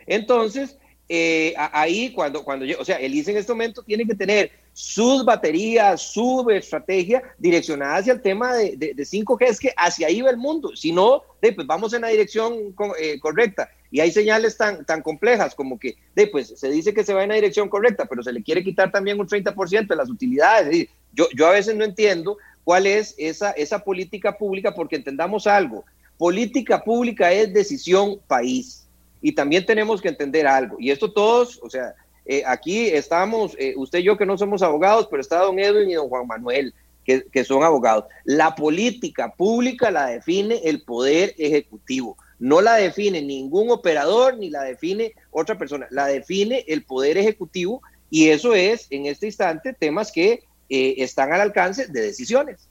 Entonces, 0.07 0.77
eh, 1.07 1.53
ahí 1.55 2.11
cuando, 2.11 2.43
cuando, 2.43 2.65
o 2.79 2.85
sea, 2.85 2.95
el 2.97 3.13
ICE 3.13 3.31
en 3.31 3.37
este 3.37 3.51
momento 3.51 3.83
tiene 3.83 4.05
que 4.07 4.15
tener 4.15 4.51
sus 4.73 5.23
baterías, 5.23 6.01
su 6.01 6.45
estrategia 6.49 7.21
direccionada 7.37 7.97
hacia 7.97 8.13
el 8.13 8.21
tema 8.21 8.55
de, 8.55 8.75
de, 8.75 8.93
5G, 8.95 9.45
es 9.47 9.59
que 9.59 9.71
hacia 9.77 10.07
ahí 10.07 10.21
va 10.21 10.31
el 10.31 10.37
mundo. 10.37 10.75
Si 10.75 10.91
no, 10.91 11.23
pues 11.39 11.67
vamos 11.67 11.93
en 11.93 12.01
la 12.01 12.07
dirección 12.09 12.75
eh, 12.99 13.19
correcta. 13.19 13.69
Y 13.91 13.99
hay 13.99 14.11
señales 14.11 14.57
tan, 14.57 14.83
tan 14.83 15.01
complejas 15.01 15.53
como 15.53 15.79
que, 15.79 15.95
de, 16.15 16.27
pues 16.27 16.53
se 16.57 16.69
dice 16.69 16.93
que 16.93 17.03
se 17.03 17.13
va 17.13 17.23
en 17.23 17.29
la 17.29 17.35
dirección 17.35 17.69
correcta, 17.69 18.05
pero 18.05 18.23
se 18.23 18.33
le 18.33 18.43
quiere 18.43 18.63
quitar 18.63 18.91
también 18.91 19.19
un 19.19 19.27
30% 19.27 19.87
de 19.87 19.95
las 19.95 20.09
utilidades. 20.09 20.89
Yo, 21.13 21.27
yo 21.33 21.47
a 21.47 21.51
veces 21.51 21.75
no 21.75 21.85
entiendo 21.85 22.37
cuál 22.65 22.87
es 22.87 23.15
esa, 23.17 23.51
esa 23.51 23.79
política 23.79 24.37
pública, 24.37 24.73
porque 24.73 24.97
entendamos 24.97 25.47
algo, 25.47 25.85
política 26.17 26.83
pública 26.83 27.31
es 27.31 27.53
decisión 27.53 28.19
país. 28.27 28.81
Y 29.21 29.31
también 29.31 29.65
tenemos 29.65 30.01
que 30.01 30.09
entender 30.09 30.45
algo, 30.45 30.75
y 30.77 30.91
esto 30.91 31.13
todos, 31.13 31.59
o 31.63 31.69
sea, 31.69 31.95
eh, 32.25 32.43
aquí 32.45 32.87
estamos, 32.87 33.55
eh, 33.57 33.73
usted 33.77 33.99
y 33.99 34.03
yo 34.03 34.17
que 34.17 34.25
no 34.25 34.37
somos 34.37 34.61
abogados, 34.61 35.07
pero 35.09 35.21
está 35.21 35.39
don 35.39 35.59
Edwin 35.59 35.89
y 35.89 35.93
don 35.93 36.09
Juan 36.09 36.27
Manuel, 36.27 36.73
que, 37.05 37.23
que 37.31 37.43
son 37.43 37.63
abogados. 37.63 38.05
La 38.23 38.55
política 38.55 39.33
pública 39.35 39.91
la 39.91 40.07
define 40.07 40.61
el 40.63 40.81
poder 40.81 41.35
ejecutivo, 41.37 42.17
no 42.39 42.61
la 42.61 42.75
define 42.75 43.21
ningún 43.21 43.69
operador 43.69 44.37
ni 44.37 44.49
la 44.49 44.63
define 44.63 45.13
otra 45.31 45.57
persona, 45.57 45.87
la 45.91 46.07
define 46.07 46.65
el 46.67 46.83
poder 46.83 47.17
ejecutivo 47.17 47.81
y 48.09 48.29
eso 48.29 48.55
es 48.55 48.87
en 48.89 49.05
este 49.05 49.27
instante 49.27 49.73
temas 49.73 50.11
que 50.11 50.43
eh, 50.69 50.95
están 50.97 51.31
al 51.33 51.41
alcance 51.41 51.87
de 51.87 52.01
decisiones. 52.01 52.67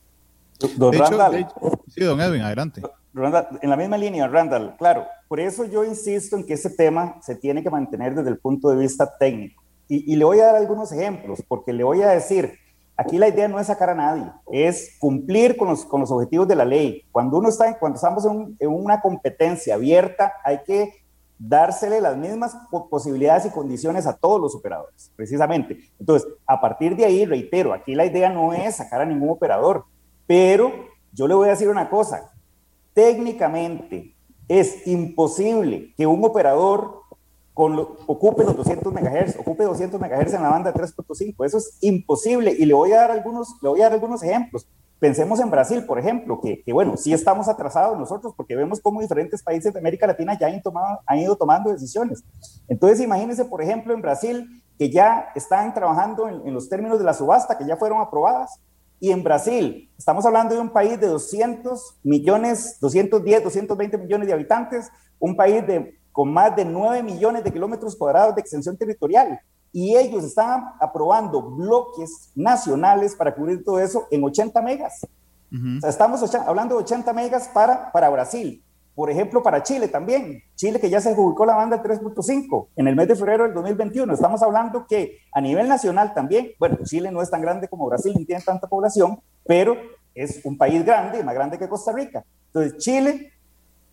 Don 0.76 0.92
Randall. 0.92 1.46
sí, 1.88 2.02
don 2.02 2.20
Edwin, 2.20 2.42
adelante. 2.42 2.82
en 3.62 3.70
la 3.70 3.76
misma 3.76 3.98
línea, 3.98 4.26
Randall, 4.28 4.76
claro, 4.76 5.06
por 5.28 5.40
eso 5.40 5.64
yo 5.64 5.84
insisto 5.84 6.36
en 6.36 6.46
que 6.46 6.54
ese 6.54 6.70
tema 6.70 7.16
se 7.22 7.34
tiene 7.34 7.62
que 7.62 7.70
mantener 7.70 8.14
desde 8.14 8.30
el 8.30 8.38
punto 8.38 8.70
de 8.70 8.76
vista 8.76 9.16
técnico. 9.18 9.62
Y, 9.86 10.16
le 10.16 10.24
voy 10.24 10.40
a 10.40 10.46
dar 10.46 10.56
algunos 10.56 10.90
ejemplos, 10.92 11.42
porque 11.46 11.72
le 11.72 11.84
voy 11.84 12.00
a 12.00 12.08
decir, 12.08 12.58
aquí 12.96 13.18
la 13.18 13.28
idea 13.28 13.48
no 13.48 13.60
es 13.60 13.66
sacar 13.66 13.90
a 13.90 13.94
nadie, 13.94 14.24
es 14.50 14.96
cumplir 14.98 15.56
con 15.56 15.68
los, 15.68 15.84
con 15.84 16.00
los 16.00 16.10
objetivos 16.10 16.48
de 16.48 16.56
la 16.56 16.64
ley. 16.64 17.04
Cuando 17.12 17.36
uno 17.36 17.50
está, 17.50 17.78
cuando 17.78 17.96
estamos 17.96 18.24
en, 18.24 18.56
en 18.58 18.70
una 18.70 19.00
competencia 19.00 19.74
abierta, 19.74 20.32
hay 20.42 20.60
que 20.66 21.03
dársele 21.46 22.00
las 22.00 22.16
mismas 22.16 22.56
posibilidades 22.90 23.46
y 23.46 23.50
condiciones 23.50 24.06
a 24.06 24.16
todos 24.16 24.40
los 24.40 24.54
operadores, 24.54 25.10
precisamente. 25.14 25.78
Entonces, 25.98 26.28
a 26.46 26.60
partir 26.60 26.96
de 26.96 27.04
ahí, 27.04 27.26
reitero, 27.26 27.72
aquí 27.72 27.94
la 27.94 28.06
idea 28.06 28.30
no 28.30 28.52
es 28.52 28.76
sacar 28.76 29.02
a 29.02 29.04
ningún 29.04 29.30
operador, 29.30 29.84
pero 30.26 30.72
yo 31.12 31.28
le 31.28 31.34
voy 31.34 31.48
a 31.48 31.52
decir 31.52 31.68
una 31.68 31.90
cosa, 31.90 32.32
técnicamente 32.94 34.14
es 34.48 34.86
imposible 34.86 35.92
que 35.96 36.06
un 36.06 36.24
operador 36.24 37.02
con 37.52 37.78
ocupe 37.78 38.42
los 38.42 38.56
200 38.56 38.92
MHz, 38.92 39.38
ocupe 39.38 39.64
200 39.64 40.00
MHz 40.00 40.34
en 40.34 40.42
la 40.42 40.50
banda 40.50 40.72
de 40.72 40.80
3.5. 40.80 41.46
Eso 41.46 41.58
es 41.58 41.78
imposible 41.82 42.52
y 42.52 42.66
le 42.66 42.74
voy 42.74 42.92
a 42.92 42.96
dar 42.96 43.12
algunos, 43.12 43.56
le 43.62 43.68
voy 43.68 43.80
a 43.80 43.84
dar 43.84 43.92
algunos 43.92 44.22
ejemplos. 44.22 44.66
Pensemos 44.98 45.40
en 45.40 45.50
Brasil, 45.50 45.84
por 45.84 45.98
ejemplo, 45.98 46.40
que, 46.40 46.62
bueno, 46.72 46.96
sí 46.96 47.12
estamos 47.12 47.48
atrasados 47.48 47.98
nosotros 47.98 48.32
porque 48.36 48.56
vemos 48.56 48.80
cómo 48.80 49.00
diferentes 49.00 49.42
países 49.42 49.72
de 49.72 49.78
América 49.78 50.06
Latina 50.06 50.38
ya 50.38 50.46
han, 50.46 50.62
tomado, 50.62 51.00
han 51.06 51.18
ido 51.18 51.36
tomando 51.36 51.70
decisiones. 51.70 52.24
Entonces, 52.68 53.00
imagínense, 53.00 53.44
por 53.44 53.60
ejemplo, 53.60 53.92
en 53.92 54.00
Brasil, 54.00 54.62
que 54.78 54.90
ya 54.90 55.28
están 55.34 55.74
trabajando 55.74 56.28
en, 56.28 56.46
en 56.46 56.54
los 56.54 56.68
términos 56.68 56.98
de 56.98 57.04
la 57.04 57.12
subasta, 57.12 57.58
que 57.58 57.66
ya 57.66 57.76
fueron 57.76 58.00
aprobadas, 58.00 58.60
y 59.00 59.10
en 59.10 59.22
Brasil, 59.22 59.90
estamos 59.98 60.24
hablando 60.24 60.54
de 60.54 60.60
un 60.60 60.70
país 60.70 60.98
de 60.98 61.08
200 61.08 61.98
millones, 62.04 62.78
210, 62.80 63.44
220 63.44 63.98
millones 63.98 64.26
de 64.26 64.32
habitantes, 64.32 64.90
un 65.18 65.36
país 65.36 65.66
de 65.66 65.98
con 66.14 66.32
más 66.32 66.54
de 66.54 66.64
9 66.64 67.02
millones 67.02 67.42
de 67.42 67.52
kilómetros 67.52 67.96
cuadrados 67.96 68.36
de 68.36 68.40
extensión 68.40 68.76
territorial. 68.76 69.40
Y 69.74 69.96
ellos 69.96 70.22
están 70.22 70.62
aprobando 70.80 71.42
bloques 71.42 72.30
nacionales 72.36 73.16
para 73.16 73.34
cubrir 73.34 73.64
todo 73.64 73.80
eso 73.80 74.06
en 74.10 74.22
80 74.22 74.62
megas. 74.62 75.04
o 75.50 75.80
sea, 75.80 75.90
estamos 75.90 76.34
hablando 76.34 76.76
de 76.76 76.82
80 76.82 77.12
megas 77.12 77.48
para, 77.48 77.90
para 77.90 78.08
Brasil. 78.08 78.64
Por 78.94 79.10
ejemplo, 79.10 79.42
para 79.42 79.64
Chile 79.64 79.88
también. 79.88 80.40
Chile 80.54 80.78
que 80.78 80.88
ya 80.88 81.00
se 81.00 81.12
ubicó 81.12 81.44
la 81.44 81.56
banda 81.56 81.82
3.5 81.82 82.68
en 82.76 82.86
el 82.86 82.94
mes 82.94 83.08
de 83.08 83.16
febrero 83.16 83.42
del 83.42 83.54
2021. 83.54 84.14
Estamos 84.14 84.40
hablando 84.44 84.86
que 84.86 85.18
a 85.32 85.40
nivel 85.40 85.68
nacional 85.68 86.14
también, 86.14 86.52
bueno, 86.60 86.78
Chile 86.84 87.10
no 87.10 87.20
es 87.20 87.28
tan 87.28 87.42
grande 87.42 87.66
como 87.66 87.86
Brasil, 87.86 88.14
ni 88.16 88.24
tiene 88.24 88.42
tanta 88.42 88.68
población, 88.68 89.18
pero 89.44 89.76
es 90.14 90.40
un 90.44 90.56
país 90.56 90.84
grande, 90.84 91.24
más 91.24 91.34
grande 91.34 91.58
que 91.58 91.68
Costa 91.68 91.90
Rica. 91.90 92.24
Entonces, 92.46 92.78
Chile 92.78 93.32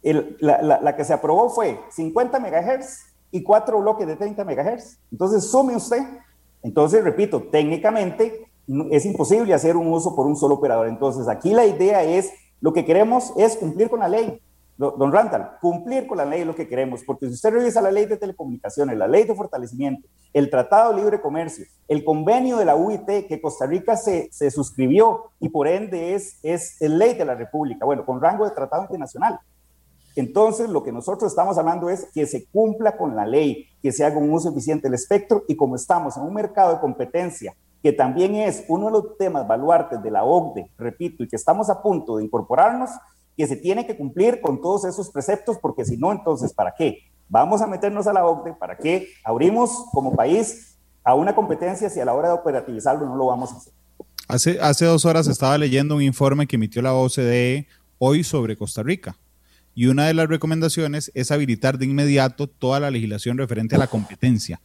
la, 0.04 0.96
que 0.96 1.04
se 1.04 1.14
aprobó 1.14 1.50
fue 1.50 1.80
50 1.90 2.40
MHz 2.40 3.11
y 3.32 3.44
cuatro 3.44 3.80
bloques 3.80 4.06
de 4.06 4.16
30 4.16 4.44
MHz. 4.44 5.00
Entonces, 5.12 5.46
sume 5.46 5.76
usted. 5.76 6.04
Entonces, 6.64 7.04
repito, 7.04 7.44
técnicamente 7.44 8.48
es 8.92 9.06
imposible 9.06 9.54
hacer 9.54 9.76
un 9.76 9.88
uso 9.88 10.16
por 10.16 10.28
un 10.28 10.36
solo 10.36 10.56
operador. 10.56 10.88
Entonces, 10.88 11.28
aquí 11.28 11.52
la 11.54 11.66
idea 11.66 12.04
es, 12.04 12.32
lo 12.60 12.74
que 12.74 12.86
queremos 12.86 13.34
es 13.38 13.58
cumplir 13.58 13.90
con 13.90 14.00
la 14.00 14.08
ley. 14.08 14.40
Don 14.78 15.12
Randall, 15.12 15.60
cumplir 15.62 16.08
con 16.08 16.18
la 16.18 16.26
ley 16.26 16.42
es 16.42 16.48
lo 16.48 16.56
que 16.56 16.68
queremos, 16.68 17.04
porque 17.04 17.28
si 17.28 17.34
usted 17.34 17.52
revisa 17.52 17.82
la 17.82 17.92
ley 17.92 18.08
de 18.08 18.18
telecomunicaciones, 18.18 18.98
la 18.98 19.08
ley 19.08 19.26
de 19.26 19.36
fortalecimiento, 19.36 20.08
el 20.34 20.50
Tratado 20.50 20.92
de 20.92 21.02
Libre 21.02 21.22
Comercio, 21.22 21.66
el 21.88 22.04
convenio 22.04 22.58
de 22.58 22.66
la 22.66 22.76
UIT 22.76 23.28
que 23.28 23.40
Costa 23.40 23.68
Rica 23.68 23.96
se, 23.96 24.30
se 24.32 24.50
suscribió 24.50 25.32
y 25.40 25.50
por 25.50 25.68
ende 25.68 26.16
es, 26.16 26.40
es 26.42 26.78
ley 26.82 27.14
de 27.14 27.26
la 27.26 27.36
República, 27.36 27.86
bueno, 27.86 28.06
con 28.06 28.20
rango 28.20 28.46
de 28.46 28.56
tratado 28.56 28.84
internacional. 28.84 29.40
Entonces, 30.16 30.70
lo 30.70 30.84
que 30.84 30.92
nosotros 30.92 31.32
estamos 31.32 31.58
hablando 31.58 31.90
es 31.90 32.08
que 32.14 32.26
se 32.26 32.46
cumpla 32.46 32.98
con 32.98 33.16
la 33.16 33.26
ley, 33.26 33.68
que 33.82 33.92
se 33.92 34.04
haga 34.04 34.18
un 34.18 34.32
uso 34.32 34.50
eficiente 34.50 34.88
del 34.88 34.96
espectro 34.96 35.44
y 35.48 35.56
como 35.56 35.76
estamos 35.76 36.18
en 36.18 36.24
un 36.24 36.34
mercado 36.34 36.74
de 36.74 36.80
competencia, 36.80 37.56
que 37.82 37.94
también 37.94 38.36
es 38.36 38.64
uno 38.68 38.88
de 38.88 38.92
los 38.92 39.18
temas 39.18 39.48
baluartes 39.48 40.02
de 40.04 40.12
la 40.12 40.24
OCDE, 40.24 40.70
repito, 40.78 41.24
y 41.24 41.28
que 41.28 41.36
estamos 41.36 41.70
a 41.70 41.82
punto 41.82 42.18
de 42.18 42.26
incorporarnos, 42.26 42.90
que 43.38 43.48
se 43.48 43.56
tiene 43.56 43.88
que 43.88 43.98
cumplir 43.98 44.42
con 44.42 44.62
todos 44.62 44.86
esos 44.86 45.10
preceptos, 45.10 45.58
porque 45.58 45.86
si 45.86 45.98
no, 45.98 46.12
entonces, 46.12 46.54
¿para 46.54 46.74
qué? 46.78 47.00
Vamos 47.30 47.62
a 47.62 47.68
meternos 47.68 48.06
a 48.08 48.14
la 48.14 48.26
OCDE, 48.26 48.54
¿para 48.54 48.78
qué? 48.78 49.08
Abrimos 49.24 49.86
como 49.92 50.16
país 50.16 50.78
a 51.04 51.16
una 51.16 51.34
competencia 51.34 51.90
si 51.90 52.00
a 52.00 52.06
la 52.06 52.14
hora 52.14 52.28
de 52.28 52.34
operativizarlo 52.36 53.06
no 53.06 53.16
lo 53.16 53.28
vamos 53.28 53.54
a 53.54 53.58
hacer. 53.58 53.74
Hace, 54.28 54.60
hace 54.62 54.86
dos 54.86 55.06
horas 55.06 55.28
estaba 55.28 55.58
leyendo 55.58 55.96
un 55.96 56.02
informe 56.02 56.46
que 56.46 56.58
emitió 56.58 56.82
la 56.82 56.94
OCDE 56.94 57.68
hoy 57.98 58.24
sobre 58.24 58.56
Costa 58.56 58.84
Rica 58.84 59.18
y 59.76 59.88
una 59.88 60.08
de 60.08 60.14
las 60.14 60.28
recomendaciones 60.28 61.12
es 61.14 61.32
habilitar 61.32 61.78
de 61.78 61.86
inmediato 61.86 62.48
toda 62.48 62.80
la 62.80 62.92
legislación 62.92 63.38
referente 63.38 63.76
a 63.76 63.80
la 63.80 63.88
competencia. 63.88 64.62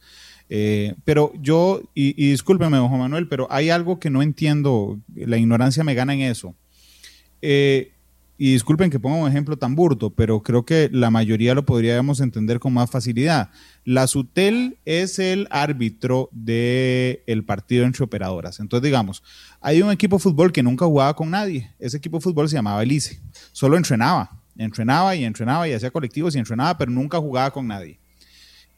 Eh, 0.49 0.95
pero 1.05 1.33
yo, 1.41 1.81
y, 1.93 2.09
y, 2.21 2.31
discúlpeme, 2.31 2.79
Juan 2.79 2.99
Manuel, 2.99 3.27
pero 3.27 3.47
hay 3.49 3.69
algo 3.69 3.99
que 3.99 4.09
no 4.09 4.21
entiendo, 4.21 4.99
la 5.15 5.37
ignorancia 5.37 5.83
me 5.83 5.93
gana 5.93 6.13
en 6.13 6.21
eso. 6.21 6.55
Eh, 7.41 7.91
y 8.39 8.51
disculpen 8.53 8.91
que 8.91 8.99
ponga 8.99 9.17
un 9.17 9.27
ejemplo 9.27 9.57
tan 9.57 9.75
burdo, 9.75 10.11
pero 10.11 10.43
creo 10.43 10.63
que 10.63 10.89
la 10.91 11.09
mayoría 11.09 11.55
lo 11.55 11.65
podríamos 11.65 12.19
entender 12.19 12.59
con 12.59 12.71
más 12.71 12.91
facilidad. 12.91 13.49
La 13.83 14.05
SUTEL 14.05 14.77
es 14.85 15.17
el 15.17 15.47
árbitro 15.49 16.29
del 16.31 17.21
el 17.25 17.43
partido 17.45 17.83
entre 17.85 18.03
operadoras. 18.03 18.59
Entonces, 18.59 18.83
digamos, 18.83 19.23
hay 19.59 19.81
un 19.81 19.91
equipo 19.91 20.17
de 20.17 20.23
fútbol 20.23 20.51
que 20.51 20.61
nunca 20.61 20.85
jugaba 20.85 21.15
con 21.15 21.31
nadie. 21.31 21.71
Ese 21.79 21.97
equipo 21.97 22.17
de 22.17 22.21
fútbol 22.21 22.47
se 22.47 22.55
llamaba 22.55 22.83
Elise. 22.83 23.19
Solo 23.53 23.75
entrenaba 23.75 24.39
Entrenaba 24.57 25.15
y 25.15 25.23
entrenaba 25.23 25.67
y 25.67 25.73
hacía 25.73 25.91
colectivos 25.91 26.35
y 26.35 26.39
entrenaba, 26.39 26.77
pero 26.77 26.91
nunca 26.91 27.19
jugaba 27.19 27.51
con 27.51 27.67
nadie. 27.67 27.99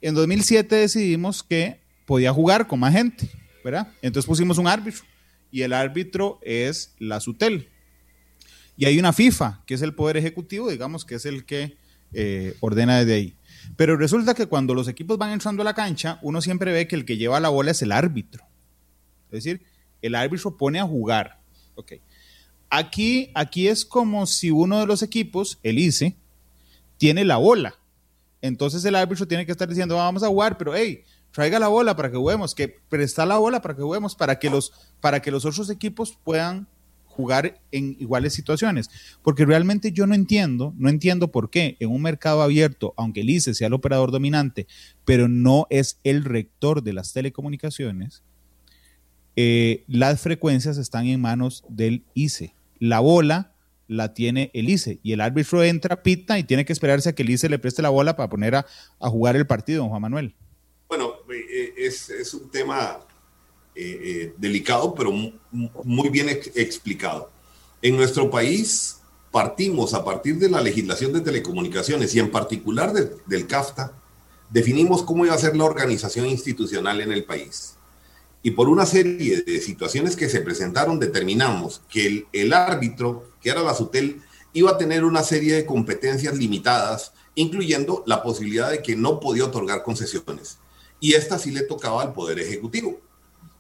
En 0.02 0.14
2007 0.14 0.76
decidimos 0.76 1.44
que 1.44 1.80
podía 2.06 2.34
jugar 2.34 2.68
con 2.68 2.80
más 2.80 2.94
gente, 2.94 3.30
¿verdad? 3.64 3.88
Entonces 4.02 4.28
pusimos 4.28 4.58
un 4.58 4.68
árbitro 4.68 5.04
y 5.52 5.62
el 5.62 5.74
árbitro 5.74 6.40
es 6.42 6.96
la 7.00 7.20
SUTEL. 7.20 7.70
Y 8.78 8.86
hay 8.86 8.98
una 8.98 9.12
FIFA, 9.12 9.64
que 9.66 9.74
es 9.74 9.82
el 9.82 9.94
Poder 9.94 10.18
Ejecutivo, 10.18 10.70
digamos, 10.70 11.04
que 11.04 11.16
es 11.16 11.26
el 11.26 11.46
que 11.46 11.78
eh, 12.14 12.56
ordena 12.62 13.00
desde 13.00 13.14
ahí. 13.14 13.36
Pero 13.76 13.98
resulta 13.98 14.34
que 14.34 14.46
cuando 14.46 14.74
los 14.74 14.88
equipos 14.88 15.18
van 15.18 15.32
entrando 15.32 15.62
a 15.62 15.66
la 15.66 15.74
cancha, 15.74 16.18
uno 16.22 16.42
siempre 16.42 16.72
ve 16.72 16.88
que 16.88 16.96
el 16.96 17.06
que 17.06 17.18
lleva 17.18 17.40
la 17.40 17.50
bola 17.50 17.72
es 17.72 17.82
el 17.82 17.92
árbitro. 17.92 18.46
Es 19.26 19.44
decir, 19.44 19.62
el 20.02 20.16
árbitro 20.16 20.56
pone 20.58 20.80
a 20.80 20.86
jugar. 20.86 21.40
Ok. 21.76 21.94
Aquí, 22.70 23.32
aquí 23.34 23.68
es 23.68 23.84
como 23.84 24.28
si 24.28 24.52
uno 24.52 24.80
de 24.80 24.86
los 24.86 25.02
equipos, 25.02 25.60
el 25.64 25.80
ICE, 25.80 26.16
tiene 26.98 27.26
la 27.26 27.38
bola. 27.38 27.76
Entonces 28.42 28.86
el 28.86 28.96
árbitro 28.96 29.28
tiene 29.28 29.46
que 29.46 29.52
estar 29.52 29.68
diciendo, 29.68 29.96
vamos 29.96 30.22
a 30.22 30.28
jugar, 30.28 30.58
pero 30.58 30.76
hey, 30.76 31.04
traiga 31.32 31.60
la 31.60 31.68
bola 31.68 31.96
para 31.96 32.12
que 32.12 32.18
juguemos, 32.18 32.54
que 32.54 32.68
presta 32.68 33.26
la 33.26 33.38
bola 33.38 33.62
para 33.62 33.76
que 33.76 33.82
juguemos, 33.82 34.16
para 34.16 34.38
que 34.38 34.50
los, 34.50 34.72
para 35.02 35.22
que 35.22 35.32
los 35.32 35.46
otros 35.46 35.70
equipos 35.70 36.18
puedan 36.24 36.68
jugar 37.06 37.60
en 37.72 37.98
iguales 38.00 38.34
situaciones. 38.34 38.90
Porque 39.24 39.46
realmente 39.46 39.92
yo 39.92 40.06
no 40.06 40.14
entiendo, 40.14 40.74
no 40.78 40.90
entiendo 40.90 41.32
por 41.32 41.50
qué 41.50 41.76
en 41.80 41.90
un 41.90 42.02
mercado 42.02 42.42
abierto, 42.42 42.94
aunque 42.98 43.22
el 43.22 43.30
ICE 43.32 43.56
sea 43.56 43.68
el 43.68 43.74
operador 43.74 44.12
dominante, 44.12 44.68
pero 45.06 45.28
no 45.28 45.66
es 45.70 46.00
el 46.04 46.24
rector 46.24 46.84
de 46.84 46.94
las 46.94 47.14
telecomunicaciones, 47.14 48.24
eh, 49.36 49.84
las 49.88 50.22
frecuencias 50.22 50.78
están 50.78 51.08
en 51.08 51.22
manos 51.22 51.64
del 51.68 52.04
ICE 52.14 52.54
la 52.80 53.00
bola 53.00 53.54
la 53.88 54.14
tiene 54.14 54.52
el 54.54 54.70
ICE 54.70 55.00
y 55.04 55.14
el 55.14 55.22
árbitro 55.22 55.64
entra, 55.64 56.04
pita 56.04 56.38
y 56.38 56.44
tiene 56.44 56.64
que 56.64 56.74
esperarse 56.74 57.10
a 57.10 57.14
que 57.14 57.24
el 57.24 57.32
ICE 57.32 57.50
le 57.50 57.60
preste 57.60 57.82
la 57.82 57.90
bola 57.90 58.16
para 58.16 58.30
poner 58.30 58.56
a, 58.56 58.66
jugar 59.00 59.36
el 59.36 59.48
partido, 59.48 59.82
don 59.82 59.90
Juan 59.90 60.02
Manuel. 60.02 60.36
Bueno, 60.88 61.14
eh, 61.32 61.74
es, 61.76 62.34
un 62.34 62.50
tema 62.50 63.00
eh, 63.76 64.00
eh, 64.04 64.34
delicado, 64.38 64.94
pero 64.94 65.12
muy 65.12 66.10
bien 66.10 66.30
explicado. 66.30 67.32
En 67.82 67.96
nuestro 67.96 68.30
país 68.30 68.98
partimos 69.32 69.94
a 69.94 70.04
partir 70.04 70.38
de 70.38 70.50
la 70.50 70.62
legislación 70.62 71.12
de 71.14 71.22
telecomunicaciones 71.22 72.14
y 72.14 72.20
en 72.20 72.32
particular 72.32 72.94
del 72.94 73.48
CAFTA, 73.48 73.94
definimos 74.50 75.04
cómo 75.04 75.26
iba 75.26 75.34
a 75.34 75.40
ser 75.40 75.56
la 75.56 75.64
organización 75.64 76.28
institucional 76.28 77.02
en 77.02 77.12
el 77.12 77.24
país 77.24 77.79
y 78.42 78.52
por 78.52 78.70
una 78.70 78.86
serie 78.86 79.42
de 79.42 79.60
situaciones 79.60 80.16
que 80.16 80.30
se 80.30 80.42
presentaron 80.42 81.00
determinamos 81.00 81.82
que 81.90 82.26
el, 82.32 82.54
árbitro, 82.54 83.32
que 83.42 83.50
era 83.50 83.62
la 83.62 83.74
SUTEL, 83.74 84.22
iba 84.54 84.72
a 84.72 84.78
tener 84.78 85.04
una 85.04 85.24
serie 85.24 85.54
de 85.56 85.66
competencias 85.66 86.38
limitadas, 86.38 87.12
incluyendo 87.36 88.04
la 88.08 88.24
posibilidad 88.24 88.72
de 88.72 88.82
que 88.82 88.96
no 88.96 89.20
podía 89.20 89.46
otorgar 89.46 89.84
concesiones. 89.84 90.60
Y 91.02 91.14
esta 91.14 91.38
sí 91.38 91.52
le 91.52 91.64
tocaba 91.64 92.02
al 92.02 92.14
Poder 92.14 92.40
Ejecutivo. 92.40 93.00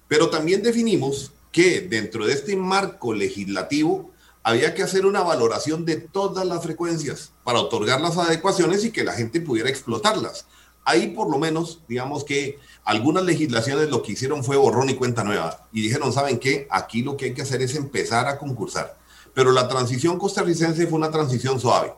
Pero 0.07 0.29
también 0.29 0.63
definimos 0.63 1.33
que 1.51 1.81
dentro 1.81 2.25
de 2.25 2.33
este 2.33 2.55
marco 2.55 3.13
legislativo 3.13 4.11
había 4.43 4.73
que 4.73 4.83
hacer 4.83 5.05
una 5.05 5.21
valoración 5.21 5.85
de 5.85 5.97
todas 5.97 6.45
las 6.45 6.63
frecuencias 6.63 7.33
para 7.43 7.59
otorgar 7.59 7.99
las 8.01 8.17
adecuaciones 8.17 8.85
y 8.85 8.91
que 8.91 9.03
la 9.03 9.13
gente 9.13 9.41
pudiera 9.41 9.69
explotarlas. 9.69 10.47
Ahí 10.85 11.09
por 11.09 11.29
lo 11.29 11.37
menos, 11.37 11.81
digamos 11.87 12.23
que 12.23 12.57
algunas 12.89 13.23
legislaciones 13.23 13.91
lo 13.91 14.01
que 14.01 14.13
hicieron 14.13 14.43
fue 14.43 14.57
borrón 14.57 14.89
y 14.89 14.95
cuenta 14.95 15.23
nueva 15.23 15.67
y 15.71 15.83
dijeron, 15.83 16.11
¿saben 16.11 16.39
qué? 16.39 16.67
Aquí 16.71 17.03
lo 17.03 17.15
que 17.15 17.25
hay 17.25 17.33
que 17.35 17.43
hacer 17.43 17.61
es 17.61 17.75
empezar 17.75 18.27
a 18.27 18.39
concursar. 18.39 18.97
Pero 19.35 19.51
la 19.51 19.67
transición 19.67 20.17
costarricense 20.17 20.87
fue 20.87 20.97
una 20.97 21.11
transición 21.11 21.59
suave. 21.59 21.93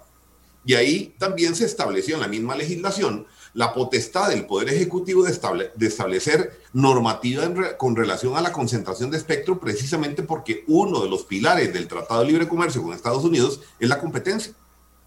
Y 0.65 0.73
ahí 0.73 1.15
también 1.17 1.55
se 1.55 1.63
estableció 1.63 2.15
en 2.15 2.21
la 2.21 2.27
misma 2.27 2.57
legislación 2.57 3.25
la 3.53 3.73
potestad 3.73 4.31
del 4.31 4.45
Poder 4.45 4.67
Ejecutivo 4.67 5.23
de, 5.23 5.31
establecer 5.87 6.59
normativa 6.73 7.49
con 7.77 7.95
relación 7.95 8.35
a 8.35 8.41
la 8.41 8.51
concentración 8.51 9.11
de 9.11 9.17
espectro, 9.17 9.61
precisamente 9.61 10.23
porque 10.23 10.65
uno 10.67 11.01
de 11.01 11.09
los 11.09 11.23
pilares 11.23 11.71
del 11.71 11.87
Tratado 11.87 12.19
de 12.19 12.27
Libre 12.27 12.49
Comercio 12.49 12.83
con 12.83 12.91
Estados 12.91 13.23
Unidos 13.23 13.61
es 13.79 13.87
la 13.87 13.99
competencia. 14.01 14.53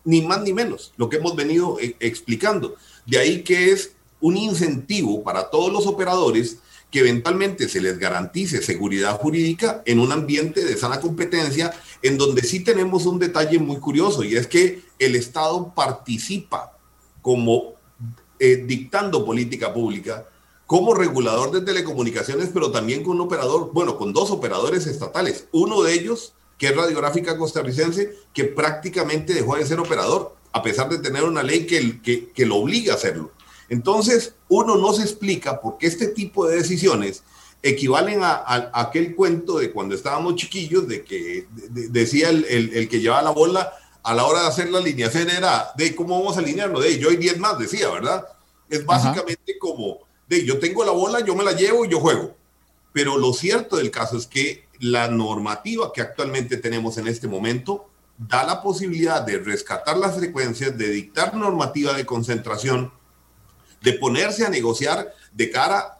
Ni 0.06 0.22
más 0.22 0.40
ni 0.40 0.54
menos, 0.54 0.94
lo 0.96 1.10
que 1.10 1.16
hemos 1.16 1.36
venido 1.36 1.78
eh, 1.78 1.94
explicando. 2.00 2.74
De 3.04 3.18
ahí 3.18 3.42
que 3.42 3.70
es 3.70 3.92
un 4.24 4.38
incentivo 4.38 5.22
para 5.22 5.50
todos 5.50 5.70
los 5.70 5.86
operadores 5.86 6.56
que 6.90 7.00
eventualmente 7.00 7.68
se 7.68 7.82
les 7.82 7.98
garantice 7.98 8.62
seguridad 8.62 9.18
jurídica 9.18 9.82
en 9.84 10.00
un 10.00 10.12
ambiente 10.12 10.64
de 10.64 10.78
sana 10.78 10.98
competencia, 10.98 11.74
en 12.00 12.16
donde 12.16 12.40
sí 12.42 12.60
tenemos 12.60 13.04
un 13.04 13.18
detalle 13.18 13.58
muy 13.58 13.76
curioso 13.76 14.24
y 14.24 14.34
es 14.36 14.46
que 14.46 14.82
el 14.98 15.14
Estado 15.14 15.74
participa 15.74 16.72
como 17.20 17.74
eh, 18.38 18.64
dictando 18.66 19.26
política 19.26 19.74
pública 19.74 20.26
como 20.64 20.94
regulador 20.94 21.50
de 21.50 21.60
telecomunicaciones, 21.60 22.48
pero 22.54 22.72
también 22.72 23.02
con 23.02 23.16
un 23.16 23.20
operador, 23.20 23.72
bueno, 23.74 23.98
con 23.98 24.14
dos 24.14 24.30
operadores 24.30 24.86
estatales. 24.86 25.48
Uno 25.52 25.82
de 25.82 25.92
ellos, 25.92 26.32
que 26.56 26.68
es 26.68 26.76
Radiográfica 26.76 27.36
Costarricense, 27.36 28.14
que 28.32 28.44
prácticamente 28.44 29.34
dejó 29.34 29.56
de 29.56 29.66
ser 29.66 29.80
operador, 29.80 30.34
a 30.52 30.62
pesar 30.62 30.88
de 30.88 30.98
tener 30.98 31.24
una 31.24 31.42
ley 31.42 31.66
que, 31.66 32.00
que, 32.00 32.30
que 32.30 32.46
lo 32.46 32.56
obliga 32.56 32.94
a 32.94 32.96
hacerlo. 32.96 33.33
Entonces, 33.68 34.34
uno 34.48 34.76
no 34.76 34.92
se 34.92 35.02
explica 35.02 35.60
por 35.60 35.78
qué 35.78 35.86
este 35.86 36.08
tipo 36.08 36.46
de 36.46 36.56
decisiones 36.56 37.22
equivalen 37.62 38.20
a, 38.22 38.70
aquel 38.74 39.14
cuento 39.14 39.58
de 39.58 39.72
cuando 39.72 39.94
estábamos 39.94 40.36
chiquillos, 40.36 40.86
de 40.86 41.02
que 41.02 41.46
decía 41.50 42.28
el, 42.28 42.44
el, 42.44 42.88
que 42.88 43.00
llevaba 43.00 43.22
la 43.22 43.30
bola 43.30 43.72
a 44.02 44.14
la 44.14 44.26
hora 44.26 44.42
de 44.42 44.48
hacer 44.48 44.70
la 44.70 44.78
alineación 44.78 45.30
era 45.30 45.72
de 45.76 45.94
cómo 45.94 46.18
vamos 46.18 46.36
a 46.36 46.40
alinearlo, 46.40 46.78
de 46.78 46.98
yo 46.98 47.10
y 47.10 47.16
10 47.16 47.38
más, 47.38 47.58
decía, 47.58 47.88
¿verdad? 47.90 48.28
Es 48.68 48.84
básicamente 48.84 49.58
como 49.58 50.00
de 50.28 50.44
yo 50.44 50.58
tengo 50.58 50.84
la 50.84 50.92
bola, 50.92 51.20
yo 51.20 51.34
me 51.34 51.42
la 51.42 51.52
llevo 51.52 51.84
y 51.84 51.90
yo 51.90 52.00
juego. 52.00 52.36
Pero 52.92 53.16
lo 53.16 53.32
cierto 53.32 53.76
del 53.76 53.90
caso 53.90 54.18
es 54.18 54.26
que 54.26 54.68
la 54.78 55.08
normativa 55.08 55.90
que 55.92 56.02
actualmente 56.02 56.58
tenemos 56.58 56.98
en 56.98 57.08
este 57.08 57.28
momento 57.28 57.88
da 58.18 58.44
la 58.44 58.62
posibilidad 58.62 59.22
de 59.22 59.38
rescatar 59.38 59.96
las 59.96 60.16
frecuencias, 60.16 60.76
de 60.76 60.88
dictar 60.88 61.34
normativa 61.34 61.94
de 61.94 62.06
concentración, 62.06 62.92
de 63.84 63.92
ponerse 63.92 64.46
a 64.46 64.48
negociar 64.48 65.14
de 65.30 65.50
cara 65.50 65.94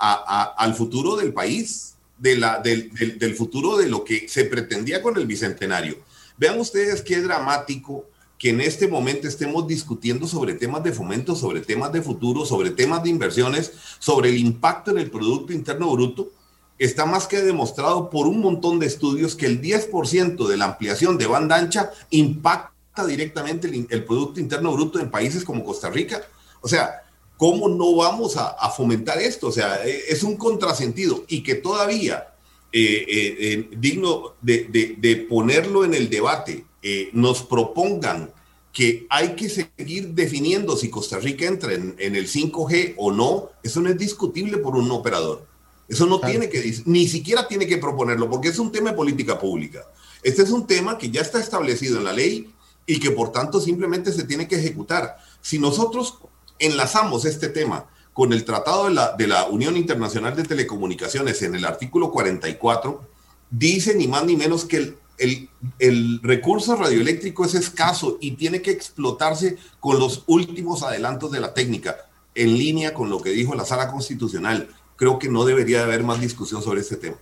al 0.56 0.74
futuro 0.74 1.16
del 1.16 1.34
país, 1.34 1.96
de 2.16 2.38
la, 2.38 2.58
del, 2.58 2.90
del, 3.18 3.34
futuro 3.34 3.76
de 3.76 3.88
lo 3.90 4.04
que 4.04 4.26
se 4.26 4.46
pretendía 4.46 5.02
con 5.02 5.18
el 5.18 5.26
bicentenario. 5.26 5.98
Vean 6.38 6.58
ustedes 6.58 7.02
qué 7.02 7.20
dramático 7.20 8.06
que 8.38 8.50
en 8.50 8.62
este 8.62 8.88
momento 8.88 9.28
estemos 9.28 9.68
discutiendo 9.68 10.26
sobre 10.26 10.54
temas 10.54 10.82
de 10.82 10.92
fomento, 10.92 11.36
sobre 11.36 11.60
temas 11.60 11.92
de 11.92 12.00
futuro, 12.00 12.46
sobre 12.46 12.70
temas 12.70 13.02
de 13.02 13.10
inversiones, 13.10 13.72
sobre 13.98 14.30
el 14.30 14.38
impacto 14.38 14.90
en 14.90 14.98
el 14.98 15.10
Producto 15.10 15.52
Interno 15.52 15.92
Bruto. 15.92 16.30
Está 16.78 17.04
más 17.04 17.26
que 17.26 17.42
demostrado 17.42 18.08
por 18.08 18.26
un 18.26 18.40
montón 18.40 18.78
de 18.78 18.86
estudios 18.86 19.36
que 19.36 19.44
el 19.44 19.60
10% 19.60 20.48
de 20.48 20.56
la 20.56 20.64
ampliación 20.64 21.18
de 21.18 21.26
banda 21.26 21.56
ancha 21.56 21.90
impacta 22.08 23.04
directamente 23.06 23.68
el, 23.68 23.86
el 23.90 24.04
Producto 24.04 24.40
Interno 24.40 24.72
Bruto 24.72 24.98
en 24.98 25.10
países 25.10 25.44
como 25.44 25.64
Costa 25.64 25.90
Rica. 25.90 26.22
O 26.62 26.68
sea, 26.68 27.03
¿cómo 27.36 27.68
no 27.68 27.96
vamos 27.96 28.36
a, 28.36 28.70
fomentar 28.70 29.18
esto? 29.20 29.48
O 29.48 29.52
sea, 29.52 29.84
e, 29.86 30.04
es 30.08 30.22
un 30.22 30.36
contrasentido 30.36 31.24
y 31.28 31.42
que 31.42 31.56
todavía, 31.56 32.34
eh, 32.72 33.04
eh, 33.08 33.36
eh, 33.38 33.68
digno 33.76 34.34
de, 34.40 35.26
ponerlo 35.28 35.84
en 35.84 35.94
el 35.94 36.10
debate, 36.10 36.64
nos 37.12 37.42
propongan 37.42 38.30
que 38.72 39.06
hay 39.08 39.36
que 39.36 39.48
seguir 39.48 40.08
definiendo 40.08 40.76
si 40.76 40.90
Costa 40.90 41.18
Rica 41.18 41.46
entra 41.46 41.72
en, 41.72 41.94
el 41.98 42.28
5G 42.28 42.94
o 42.98 43.12
no, 43.12 43.50
eso 43.62 43.80
no 43.80 43.88
es 43.88 43.96
discutible 43.96 44.58
por 44.58 44.74
un 44.76 44.90
operador. 44.90 45.46
Eso 45.88 46.06
no 46.06 46.18
tiene 46.18 46.48
que, 46.48 46.74
ni 46.86 47.06
siquiera 47.06 47.46
tiene 47.46 47.66
que 47.66 47.78
proponerlo, 47.78 48.28
porque 48.28 48.48
es 48.48 48.58
un 48.58 48.72
tema 48.72 48.90
de 48.90 48.96
política 48.96 49.38
pública. 49.38 49.86
Este 50.22 50.42
es 50.42 50.50
un 50.50 50.66
tema 50.66 50.98
que 50.98 51.10
ya 51.10 51.20
está 51.20 51.38
establecido 51.38 51.98
en 51.98 52.04
la 52.04 52.12
ley 52.12 52.50
y 52.86 52.98
que 52.98 53.10
por 53.10 53.32
tanto 53.32 53.60
simplemente 53.60 54.12
se 54.12 54.24
tiene 54.24 54.48
que 54.48 54.56
ejecutar. 54.56 55.18
Si 55.40 55.58
nosotros 55.58 56.18
enlazamos 56.58 57.24
este 57.24 57.48
tema 57.48 57.86
con 58.12 58.32
el 58.32 58.44
Tratado 58.44 58.88
de 59.18 59.26
la, 59.26 59.46
Unión 59.46 59.76
Internacional 59.76 60.36
de 60.36 60.44
Telecomunicaciones 60.44 61.42
en 61.42 61.56
el 61.56 61.64
artículo 61.64 62.12
44, 62.12 63.02
dice 63.50 63.94
ni 63.96 64.06
más 64.06 64.24
ni 64.24 64.36
menos 64.36 64.64
que 64.64 64.94
el, 65.18 65.48
el, 65.80 66.20
recurso 66.22 66.76
radioeléctrico 66.76 67.44
es 67.44 67.54
escaso 67.54 68.18
y 68.20 68.32
tiene 68.32 68.62
que 68.62 68.70
explotarse 68.70 69.56
con 69.80 69.98
los 69.98 70.22
últimos 70.28 70.84
adelantos 70.84 71.32
de 71.32 71.40
la 71.40 71.54
técnica, 71.54 71.96
en 72.36 72.56
línea 72.56 72.94
con 72.94 73.10
lo 73.10 73.20
que 73.20 73.30
dijo 73.30 73.54
la 73.54 73.64
Sala 73.64 73.90
Constitucional. 73.90 74.68
Creo 74.96 75.18
que 75.18 75.28
no 75.28 75.44
debería 75.44 75.82
haber 75.82 76.04
más 76.04 76.20
discusión 76.20 76.62
sobre 76.62 76.80
este 76.80 76.96
tema. 76.96 77.16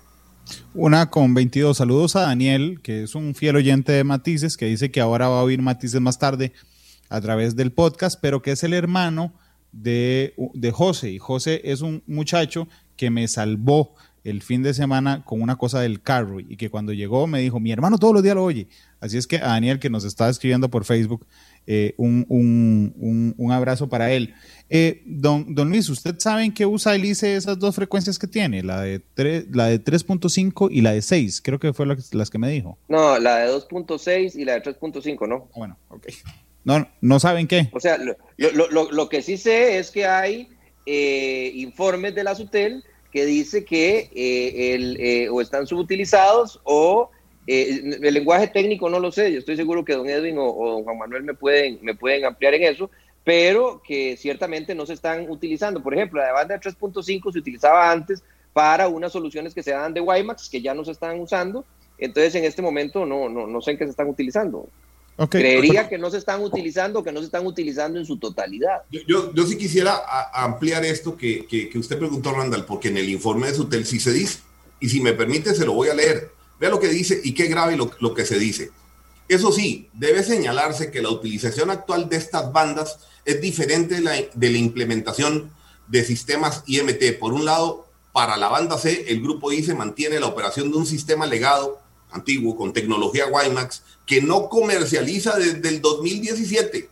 Una 0.75 1.09
con 1.09 1.33
22 1.33 1.77
saludos 1.77 2.17
a 2.17 2.23
Daniel, 2.23 2.81
que 2.83 3.05
es 3.05 3.15
un 3.15 3.35
fiel 3.35 3.57
oyente 3.57 3.93
de 3.93 4.05
Matices, 4.05 4.59
que 4.59 4.67
dice 4.67 4.91
que 4.91 5.01
ahora 5.01 5.29
va 5.29 5.41
a 5.41 5.43
oír 5.43 5.63
Matices 5.63 6.01
más 6.01 6.19
tarde 6.19 6.53
a 7.13 7.21
través 7.21 7.57
del 7.57 7.73
podcast, 7.73 8.19
pero 8.21 8.41
que 8.41 8.53
es 8.53 8.65
el 8.65 8.73
hermano 8.73 9.35
de, 9.71 10.35
de 10.55 10.71
José. 10.71 11.11
Y 11.11 11.19
José 11.19 11.61
es 11.65 11.83
un 11.83 12.03
muchacho 12.07 12.69
que 12.97 13.11
me 13.11 13.29
salvó 13.29 13.95
el 14.25 14.43
fin 14.43 14.63
de 14.63 14.73
semana 14.73 15.25
con 15.25 15.43
una 15.43 15.57
cosa 15.57 15.81
del 15.81 16.01
carro 16.01 16.39
y 16.39 16.57
que 16.57 16.71
cuando 16.71 16.93
llegó 16.93 17.27
me 17.27 17.41
dijo, 17.41 17.59
mi 17.59 17.73
hermano 17.73 17.99
todos 17.99 18.15
los 18.15 18.23
días 18.23 18.37
lo 18.37 18.45
oye. 18.45 18.69
Así 19.01 19.19
es 19.19 19.27
que 19.27 19.37
a 19.37 19.49
Daniel, 19.49 19.81
que 19.81 19.91
nos 19.91 20.05
está 20.05 20.29
escribiendo 20.29 20.71
por 20.71 20.85
Facebook, 20.85 21.27
eh, 21.67 21.95
un, 21.97 22.25
un, 22.29 23.35
un, 23.37 23.53
abrazo 23.53 23.89
para 23.89 24.13
él. 24.13 24.35
Eh, 24.71 25.03
don, 25.07 25.55
don 25.55 25.71
Luis, 25.71 25.89
¿usted 25.89 26.15
sabe 26.19 26.45
en 26.45 26.55
qué 26.55 26.67
usa 26.67 26.95
el 26.95 27.05
ICE 27.05 27.37
esas 27.37 27.59
dos 27.59 27.75
frecuencias 27.75 28.19
que 28.19 28.29
tiene? 28.29 28.63
La 28.63 28.81
de, 28.81 29.03
la 29.51 29.67
de 29.67 29.83
3.5 29.83 30.69
y 30.71 30.83
la 30.83 30.93
de 30.93 31.03
6, 31.03 31.43
creo 31.43 31.59
que 31.59 31.73
fue 31.73 31.87
las 32.13 32.31
que 32.31 32.39
me 32.39 32.49
dijo. 32.49 32.79
No, 32.89 33.19
la 33.19 33.39
de 33.39 33.53
2.6 33.53 34.37
y 34.37 34.45
la 34.45 34.55
de 34.55 34.63
3.5, 34.63 35.29
¿no? 35.29 35.49
Bueno, 35.57 35.77
ok. 35.89 36.07
No, 36.65 36.89
no 37.01 37.19
saben 37.19 37.49
qué. 37.49 37.69
O 37.73 37.81
sea, 37.81 37.99
lo, 37.99 38.17
lo, 38.37 38.91
lo, 38.91 39.09
que 39.09 39.23
sí 39.23 39.37
sé 39.37 39.79
es 39.79 39.91
que 39.91 40.07
hay 40.07 40.49
eh, 40.87 41.53
informes 41.55 42.15
de 42.15 42.25
la 42.25 42.35
SUTEL 42.35 42.85
que 43.13 43.27
dice 43.27 43.65
que 43.65 44.11
eh, 44.15 44.75
el, 44.75 44.97
eh, 45.01 45.29
o 45.29 45.41
están 45.41 45.67
subutilizados 45.67 46.61
o 46.65 47.11
el 47.47 48.15
lenguaje 48.15 48.47
técnico 48.47 48.89
no 48.89 49.01
lo 49.01 49.11
sé. 49.11 49.33
Yo 49.33 49.41
estoy 49.41 49.57
seguro 49.57 49.85
que 49.85 49.95
don 49.95 50.09
Edwin 50.09 50.37
o, 50.39 50.71
don 50.71 50.85
Juan 50.85 50.99
Manuel 50.99 51.25
me 51.25 51.35
pueden, 51.35 51.79
me 51.83 51.95
pueden 51.95 52.25
ampliar 52.25 52.55
en 52.55 52.63
eso, 52.63 52.91
pero 53.25 53.83
que 53.85 54.17
ciertamente 54.17 54.75
no 54.75 54.87
se 54.87 54.95
están 54.95 55.29
utilizando. 55.29 55.83
Por 55.83 55.95
ejemplo, 55.95 56.21
la 56.21 56.33
banda 56.33 56.57
de 56.57 56.61
3.5 56.61 57.33
se 57.33 57.39
utilizaba 57.39 57.91
antes 57.91 58.23
para 58.53 58.89
unas 58.89 59.13
soluciones 59.13 59.55
que 59.55 59.63
se 59.63 59.73
dan 59.73 59.93
de 59.93 60.01
WiMAX 60.01 60.49
que 60.49 60.63
ya 60.63 60.73
no 60.73 60.85
se 60.85 60.93
están 60.93 61.19
usando. 61.19 61.65
Entonces, 61.99 62.35
en 62.37 62.45
este 62.45 62.63
momento 62.63 63.05
no, 63.05 63.29
no, 63.29 63.47
no 63.47 63.61
sé 63.61 63.73
en 63.73 63.79
qué 63.79 63.85
se 63.85 63.91
están 63.91 64.09
utilizando. 64.09 64.69
Creería 65.29 65.89
que 65.89 65.99
no 65.99 66.11
se 66.11 66.19
están 66.19 66.43
utilizando, 66.43 67.03
que 67.03 67.13
no 67.13 67.21
se 67.21 67.27
están 67.27 67.47
utilizando 67.47 67.99
en 67.99 68.07
su 68.07 68.19
totalidad. 68.19 68.83
Yo, 68.91 69.33
yo, 69.33 69.47
sí 69.47 69.57
quisiera 69.57 70.03
ampliar 70.33 70.85
esto 70.85 71.17
que, 71.17 71.47
que, 71.47 71.79
usted 71.79 71.99
preguntó, 71.99 72.33
Randall, 72.33 72.65
porque 72.65 72.89
en 72.89 72.97
el 72.97 73.09
informe 73.09 73.49
de 73.49 73.55
Sutel 73.55 73.87
sí 73.87 74.01
se 74.01 74.13
dice, 74.13 74.41
y 74.81 74.89
si 74.89 75.01
me 75.01 75.13
permite 75.13 75.55
se 75.55 75.67
lo 75.67 75.73
voy 75.73 75.89
a 75.89 75.95
leer. 75.95 76.31
Vea 76.59 76.71
lo 76.71 76.81
que 76.81 76.89
dice 76.89 77.21
y 77.23 77.35
qué 77.35 77.47
grave 77.47 77.77
lo, 77.77 77.91
lo 78.01 78.15
que 78.15 78.25
se 78.25 78.39
dice. 78.39 78.71
Eso 79.29 79.51
sí, 79.53 79.89
debe 79.93 80.23
señalarse 80.23 80.91
que 80.91 81.03
la 81.03 81.11
utilización 81.11 81.71
actual 81.71 82.09
de 82.09 82.17
estas 82.17 82.53
bandas 82.53 82.99
es 83.25 83.41
diferente 83.41 83.97
de 83.97 84.01
la, 84.01 84.13
de 84.35 84.51
la 84.51 84.59
implementación 84.59 85.51
de 85.89 86.05
sistemas 86.05 86.63
IMT. 86.67 87.19
Por 87.19 87.33
un 87.33 87.45
lado, 87.45 87.87
para 88.13 88.37
la 88.37 88.49
banda 88.49 88.79
C, 88.79 89.07
el 89.09 89.23
grupo 89.23 89.53
ICE 89.53 89.75
mantiene 89.75 90.21
la 90.21 90.27
operación 90.27 90.71
de 90.71 90.77
un 90.77 90.87
sistema 90.87 91.27
legado 91.27 91.81
antiguo 92.11 92.57
con 92.57 92.73
tecnología 92.73 93.27
WiMAX 93.27 93.83
que 94.07 94.23
no 94.23 94.49
comercializa 94.49 95.37
desde 95.39 95.69
el 95.69 95.81
2017. 95.81 96.89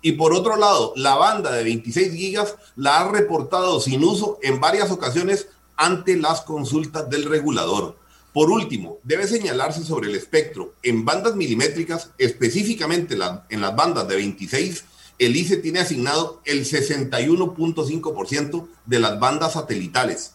Y 0.00 0.12
por 0.12 0.32
otro 0.32 0.56
lado, 0.56 0.92
la 0.96 1.16
banda 1.16 1.50
de 1.52 1.64
26 1.64 2.12
gigas 2.12 2.54
la 2.76 3.00
ha 3.00 3.10
reportado 3.10 3.80
sin 3.80 4.04
uso 4.04 4.38
en 4.42 4.60
varias 4.60 4.90
ocasiones 4.90 5.48
ante 5.76 6.16
las 6.16 6.42
consultas 6.42 7.10
del 7.10 7.24
regulador. 7.24 7.98
Por 8.32 8.50
último, 8.50 8.98
debe 9.02 9.26
señalarse 9.26 9.82
sobre 9.82 10.08
el 10.08 10.14
espectro. 10.14 10.72
En 10.82 11.04
bandas 11.04 11.34
milimétricas, 11.34 12.10
específicamente 12.18 13.18
en 13.48 13.60
las 13.60 13.76
bandas 13.76 14.06
de 14.06 14.14
26, 14.16 14.84
el 15.18 15.36
ICE 15.36 15.56
tiene 15.56 15.80
asignado 15.80 16.40
el 16.44 16.64
61.5% 16.64 18.68
de 18.86 19.00
las 19.00 19.18
bandas 19.18 19.54
satelitales 19.54 20.34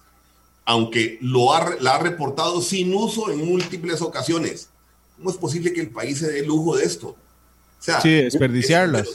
aunque 0.66 1.18
lo 1.22 1.54
ha, 1.54 1.76
la 1.80 1.96
ha 1.96 2.00
reportado 2.00 2.62
sin 2.62 2.94
uso 2.94 3.32
en 3.32 3.46
múltiples 3.46 4.02
ocasiones. 4.02 4.70
¿Cómo 5.18 5.30
es 5.30 5.38
posible 5.38 5.74
que 5.74 5.82
el 5.82 5.90
país 5.90 6.20
se 6.20 6.32
dé 6.32 6.44
lujo 6.44 6.78
de 6.78 6.86
esto? 6.86 7.10
O 7.10 7.86
sea, 7.86 8.00
sí, 8.02 8.10
desperdiciarlas. 8.10 9.08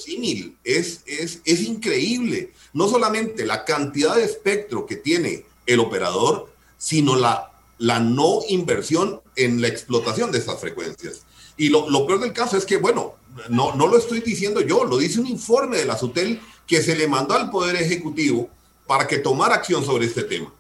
Es, 0.63 1.03
es, 1.07 1.41
es, 1.45 1.63
increíble. 1.63 2.53
No 2.75 2.89
solamente 2.89 3.47
la 3.47 3.65
cantidad 3.65 4.15
de 4.15 4.25
espectro 4.25 4.85
que 4.85 4.97
tiene 4.97 5.47
el 5.65 5.81
operador, 5.81 6.53
sino 6.77 7.17
la, 7.17 7.51
la 7.79 7.99
no 7.99 8.41
inversión 8.49 9.23
en 9.37 9.63
la 9.63 9.69
explotación 9.69 10.31
de 10.31 10.39
estas 10.39 10.61
frecuencias. 10.61 11.23
Y 11.57 11.71
lo, 11.71 11.89
lo, 11.89 12.07
peor 12.07 12.21
del 12.21 12.35
caso 12.35 12.59
es 12.59 12.67
que, 12.67 12.77
bueno, 12.77 13.15
no, 13.49 13.75
no 13.75 13.87
lo 13.87 13.97
estoy 13.97 14.21
diciendo 14.21 14.61
yo, 14.61 14.85
lo 14.85 14.99
dice 14.99 15.19
un 15.19 15.27
informe 15.27 15.79
de 15.79 15.87
la 15.87 15.97
SUTEL 15.97 16.41
que 16.67 16.83
se 16.83 16.95
le 16.95 17.09
mandó 17.09 17.35
al 17.35 17.51
Poder 17.51 17.77
Ejecutivo 17.77 18.51
para 18.87 19.07
que 19.07 19.19
tomara 19.19 19.55
acción 19.55 19.85
sobre 19.85 20.07
este 20.07 20.25
tema. 20.25 20.53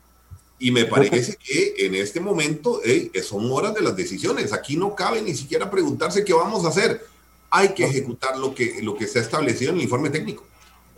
Y 0.61 0.73
me 0.73 0.87
parece 0.87 1.37
que 1.37 1.75
en 1.87 1.95
este 1.95 2.21
momento 2.21 2.81
son 3.23 3.51
horas 3.53 3.75
de 3.75 3.81
las 3.81 3.95
decisiones. 3.95 4.53
Aquí 4.53 4.77
no 4.77 4.95
cabe 4.95 5.23
ni 5.23 5.35
siquiera 5.35 5.71
preguntarse 5.71 6.25
qué 6.25 6.33
vamos 6.33 6.65
a 6.65 6.69
hacer. 6.69 7.01
Hay 7.51 7.69
que 7.71 7.85
ejecutar 7.85 8.37
lo 8.37 8.55
que, 8.55 8.83
lo 8.83 8.97
que 8.97 9.07
se 9.07 9.21
ha 9.21 9.23
establecido 9.23 9.71
en 9.71 9.77
el 9.77 9.85
informe 9.85 10.11
técnico. 10.11 10.45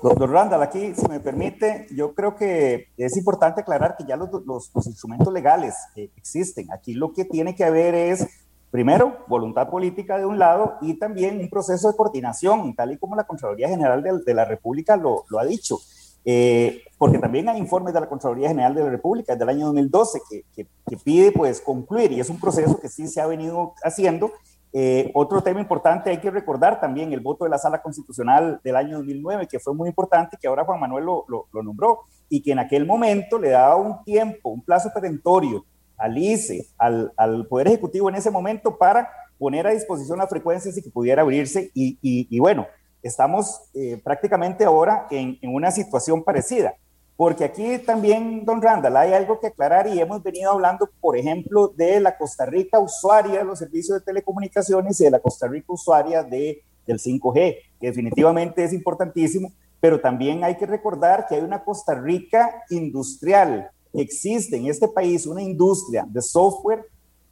Doctor 0.02 0.30
Randall, 0.30 0.62
aquí, 0.62 0.94
si 0.94 1.06
me 1.08 1.20
permite, 1.20 1.86
yo 1.90 2.14
creo 2.14 2.34
que 2.34 2.88
es 2.96 3.16
importante 3.18 3.60
aclarar 3.60 3.96
que 3.98 4.04
ya 4.08 4.16
los, 4.16 4.30
los, 4.46 4.70
los 4.74 4.86
instrumentos 4.86 5.30
legales 5.30 5.74
existen. 6.16 6.72
Aquí 6.72 6.94
lo 6.94 7.12
que 7.12 7.26
tiene 7.26 7.54
que 7.54 7.64
haber 7.64 7.94
es, 7.94 8.26
primero, 8.70 9.18
voluntad 9.28 9.68
política 9.68 10.16
de 10.16 10.24
un 10.24 10.38
lado 10.38 10.78
y 10.80 10.94
también 10.94 11.38
un 11.38 11.50
proceso 11.50 11.90
de 11.90 11.96
coordinación, 11.98 12.74
tal 12.74 12.92
y 12.92 12.96
como 12.96 13.14
la 13.14 13.24
Contraloría 13.26 13.68
General 13.68 14.02
de, 14.02 14.20
de 14.24 14.34
la 14.34 14.46
República 14.46 14.96
lo, 14.96 15.24
lo 15.28 15.38
ha 15.38 15.44
dicho. 15.44 15.78
Eh, 16.24 16.82
porque 16.98 17.18
también 17.18 17.48
hay 17.48 17.58
informes 17.58 17.94
de 17.94 18.00
la 18.00 18.08
Contraloría 18.08 18.48
General 18.48 18.74
de 18.74 18.84
la 18.84 18.90
República 18.90 19.34
del 19.34 19.48
año 19.48 19.66
2012 19.66 20.20
que, 20.28 20.44
que, 20.54 20.66
que, 20.86 20.96
pide 20.98 21.32
pues 21.32 21.60
concluir 21.60 22.12
y 22.12 22.20
es 22.20 22.28
un 22.28 22.38
proceso 22.38 22.78
que 22.78 22.90
sí 22.90 23.08
se 23.08 23.22
ha 23.22 23.26
venido 23.26 23.72
haciendo. 23.82 24.30
Eh, 24.72 25.10
otro 25.14 25.42
tema 25.42 25.60
importante 25.60 26.10
hay 26.10 26.18
que 26.18 26.30
recordar 26.30 26.78
también 26.80 27.12
el 27.12 27.20
voto 27.20 27.44
de 27.44 27.50
la 27.50 27.58
Sala 27.58 27.82
Constitucional 27.82 28.60
del 28.62 28.76
año 28.76 28.98
2009 28.98 29.48
que 29.48 29.58
fue 29.58 29.74
muy 29.74 29.88
importante 29.88 30.36
que 30.40 30.46
ahora 30.46 30.64
Juan 30.64 30.78
Manuel 30.78 31.06
lo, 31.06 31.24
lo, 31.26 31.48
lo 31.52 31.62
nombró 31.62 32.00
y 32.28 32.42
que 32.42 32.52
en 32.52 32.60
aquel 32.60 32.86
momento 32.86 33.38
le 33.38 33.48
daba 33.48 33.76
un 33.76 34.04
tiempo, 34.04 34.50
un 34.50 34.62
plazo 34.62 34.90
perentorio 34.94 35.64
al 35.96 36.16
ICE, 36.16 36.66
al, 36.78 37.12
al, 37.16 37.46
Poder 37.46 37.68
Ejecutivo 37.68 38.08
en 38.08 38.14
ese 38.14 38.30
momento 38.30 38.78
para 38.78 39.10
poner 39.38 39.66
a 39.66 39.70
disposición 39.70 40.18
las 40.18 40.28
frecuencias 40.28 40.76
y 40.76 40.82
que 40.82 40.90
pudiera 40.90 41.22
abrirse. 41.22 41.70
Y, 41.74 41.98
y, 42.00 42.26
y 42.30 42.38
bueno, 42.40 42.66
estamos 43.02 43.62
eh, 43.74 44.00
prácticamente 44.02 44.64
ahora 44.64 45.06
en, 45.10 45.38
en, 45.40 45.54
una 45.54 45.70
situación 45.70 46.22
parecida. 46.22 46.74
Porque 47.16 47.44
aquí 47.44 47.78
también, 47.78 48.46
don 48.46 48.62
Randall, 48.62 48.96
hay 48.96 49.12
algo 49.12 49.40
que 49.40 49.48
aclarar 49.48 49.86
y 49.86 50.00
hemos 50.00 50.22
venido 50.22 50.52
hablando, 50.52 50.88
por 51.00 51.18
ejemplo, 51.18 51.68
de 51.68 52.00
la 52.00 52.16
Costa 52.16 52.46
Rica 52.46 52.78
usuaria 52.78 53.40
de 53.40 53.44
los 53.44 53.58
servicios 53.58 53.98
de 53.98 54.04
telecomunicaciones 54.04 54.98
y 55.00 55.04
de 55.04 55.10
la 55.10 55.20
Costa 55.20 55.46
Rica 55.46 55.66
usuaria 55.68 56.22
de, 56.22 56.62
del 56.86 56.98
5G, 56.98 57.56
que 57.78 57.86
definitivamente 57.86 58.64
es 58.64 58.72
importantísimo, 58.72 59.52
pero 59.80 60.00
también 60.00 60.44
hay 60.44 60.56
que 60.56 60.64
recordar 60.64 61.26
que 61.26 61.34
hay 61.34 61.42
una 61.42 61.62
Costa 61.62 61.94
Rica 61.94 62.62
industrial, 62.70 63.70
existe 63.92 64.56
en 64.56 64.66
este 64.66 64.88
país 64.88 65.26
una 65.26 65.42
industria 65.42 66.06
de 66.08 66.22
software 66.22 66.86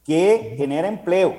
que 0.05 0.55
genera 0.59 0.89
empleo, 0.89 1.35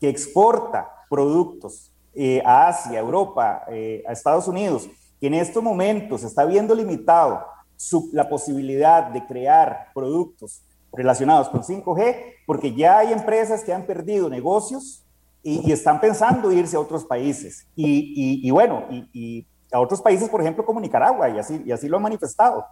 que 0.00 0.08
exporta 0.08 0.88
productos 1.08 1.91
eh, 2.14 2.42
a 2.44 2.68
Asia, 2.68 2.98
Europa, 2.98 3.64
eh, 3.70 4.02
a 4.06 4.12
Estados 4.12 4.46
Unidos, 4.46 4.88
que 5.20 5.26
en 5.28 5.34
estos 5.34 5.62
momentos 5.62 6.22
está 6.24 6.44
viendo 6.44 6.74
limitado 6.74 7.44
su, 7.76 8.10
la 8.12 8.28
posibilidad 8.28 9.04
de 9.04 9.24
crear 9.26 9.88
productos 9.94 10.62
relacionados 10.92 11.48
con 11.48 11.62
5G, 11.62 12.16
porque 12.46 12.74
ya 12.74 12.98
hay 12.98 13.12
empresas 13.12 13.64
que 13.64 13.72
han 13.72 13.86
perdido 13.86 14.28
negocios 14.28 15.04
y, 15.42 15.68
y 15.68 15.72
están 15.72 16.00
pensando 16.00 16.52
irse 16.52 16.76
a 16.76 16.80
otros 16.80 17.04
países. 17.04 17.66
Y, 17.74 17.86
y, 17.86 18.46
y 18.46 18.50
bueno, 18.50 18.84
y, 18.90 19.46
a 19.72 19.80
otros 19.80 20.02
países, 20.02 20.28
por 20.28 20.42
ejemplo, 20.42 20.66
como 20.66 20.80
Nicaragua, 20.80 21.30
y 21.30 21.38
así, 21.38 21.62
y 21.64 21.72
así 21.72 21.88
lo 21.88 21.96
han 21.96 22.02
manifestado. 22.02 22.66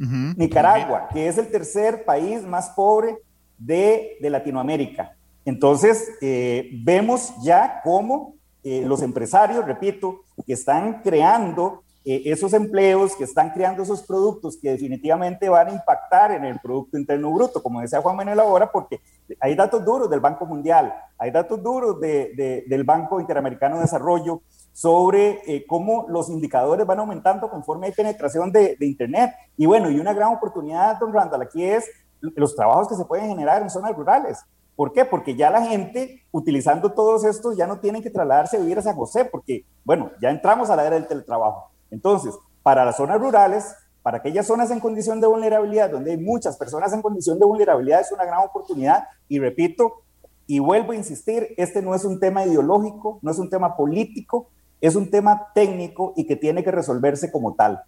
Uh 0.00 0.04
-huh. 0.04 0.36
Nicaragua, 0.36 1.08
que 1.12 1.28
es 1.28 1.38
el 1.38 1.48
tercer 1.48 2.04
país 2.04 2.42
más 2.42 2.70
pobre 2.70 3.16
de, 3.56 4.18
de 4.20 4.28
Latinoamérica. 4.28 5.16
Entonces, 5.44 6.10
eh, 6.20 6.70
vemos 6.82 7.32
ya 7.42 7.80
cómo 7.84 8.34
eh, 8.64 8.82
los 8.86 9.02
empresarios, 9.02 9.64
repito, 9.64 10.20
que 10.46 10.52
están 10.52 11.02
creando 11.02 11.82
eh, 12.04 12.22
esos 12.26 12.52
empleos, 12.52 13.14
que 13.14 13.22
están 13.22 13.50
creando 13.50 13.84
esos 13.84 14.02
productos 14.02 14.56
que 14.60 14.70
definitivamente 14.70 15.48
van 15.48 15.68
a 15.68 15.72
impactar 15.72 16.32
en 16.32 16.44
el 16.44 16.58
Producto 16.58 16.98
Interno 16.98 17.32
Bruto, 17.32 17.62
como 17.62 17.80
decía 17.80 18.00
Juan 18.00 18.16
Manuel 18.16 18.40
ahora, 18.40 18.72
porque 18.72 19.00
hay 19.38 19.54
datos 19.54 19.84
duros 19.84 20.10
del 20.10 20.18
Banco 20.18 20.44
Mundial, 20.44 20.92
hay 21.16 21.30
datos 21.30 21.62
duros 21.62 22.00
de, 22.00 22.32
de, 22.34 22.64
del 22.66 22.82
Banco 22.82 23.20
Interamericano 23.20 23.76
de 23.76 23.82
Desarrollo 23.82 24.42
sobre 24.72 25.42
eh, 25.46 25.64
cómo 25.68 26.06
los 26.08 26.28
indicadores 26.28 26.84
van 26.86 26.98
aumentando 26.98 27.48
conforme 27.48 27.86
hay 27.86 27.92
penetración 27.92 28.50
de, 28.50 28.76
de, 28.76 28.86
Internet. 28.86 29.32
Y 29.56 29.66
bueno, 29.66 29.88
y 29.88 30.00
una 30.00 30.12
gran 30.12 30.34
oportunidad, 30.34 30.98
don 30.98 31.12
Randall, 31.12 31.42
aquí 31.42 31.62
es 31.62 31.88
los 32.20 32.56
trabajos 32.56 32.88
que 32.88 32.96
se 32.96 33.04
pueden 33.04 33.28
generar 33.28 33.62
en 33.62 33.70
zonas 33.70 33.94
rurales. 33.94 34.38
¿Por 34.82 34.92
qué? 34.92 35.04
Porque 35.04 35.36
ya 35.36 35.48
la 35.48 35.64
gente, 35.64 36.24
utilizando 36.32 36.90
todos 36.90 37.22
estos, 37.22 37.56
ya 37.56 37.68
no 37.68 37.78
tienen 37.78 38.02
que 38.02 38.10
trasladarse 38.10 38.56
a 38.56 38.60
vivir 38.60 38.80
a 38.80 38.82
San 38.82 38.96
José, 38.96 39.24
porque, 39.24 39.64
bueno, 39.84 40.10
ya 40.20 40.28
entramos 40.28 40.70
a 40.70 40.74
la 40.74 40.84
era 40.84 40.96
del 40.96 41.06
teletrabajo. 41.06 41.70
Entonces, 41.92 42.34
para 42.64 42.84
las 42.84 42.96
zonas 42.96 43.20
rurales, 43.20 43.64
para 44.02 44.18
aquellas 44.18 44.44
zonas 44.44 44.72
en 44.72 44.80
condición 44.80 45.20
de 45.20 45.28
vulnerabilidad, 45.28 45.88
donde 45.88 46.10
hay 46.10 46.16
muchas 46.16 46.56
personas 46.56 46.92
en 46.92 47.00
condición 47.00 47.38
de 47.38 47.46
vulnerabilidad, 47.46 48.00
es 48.00 48.10
una 48.10 48.24
gran 48.24 48.40
oportunidad. 48.40 49.04
Y 49.28 49.38
repito, 49.38 50.02
y 50.48 50.58
vuelvo 50.58 50.90
a 50.90 50.96
insistir, 50.96 51.54
este 51.58 51.80
no 51.80 51.94
es 51.94 52.04
un 52.04 52.18
tema 52.18 52.44
ideológico, 52.44 53.20
no 53.22 53.30
es 53.30 53.38
un 53.38 53.50
tema 53.50 53.76
político, 53.76 54.50
es 54.80 54.96
un 54.96 55.12
tema 55.12 55.52
técnico 55.54 56.12
y 56.16 56.26
que 56.26 56.34
tiene 56.34 56.64
que 56.64 56.72
resolverse 56.72 57.30
como 57.30 57.54
tal. 57.54 57.82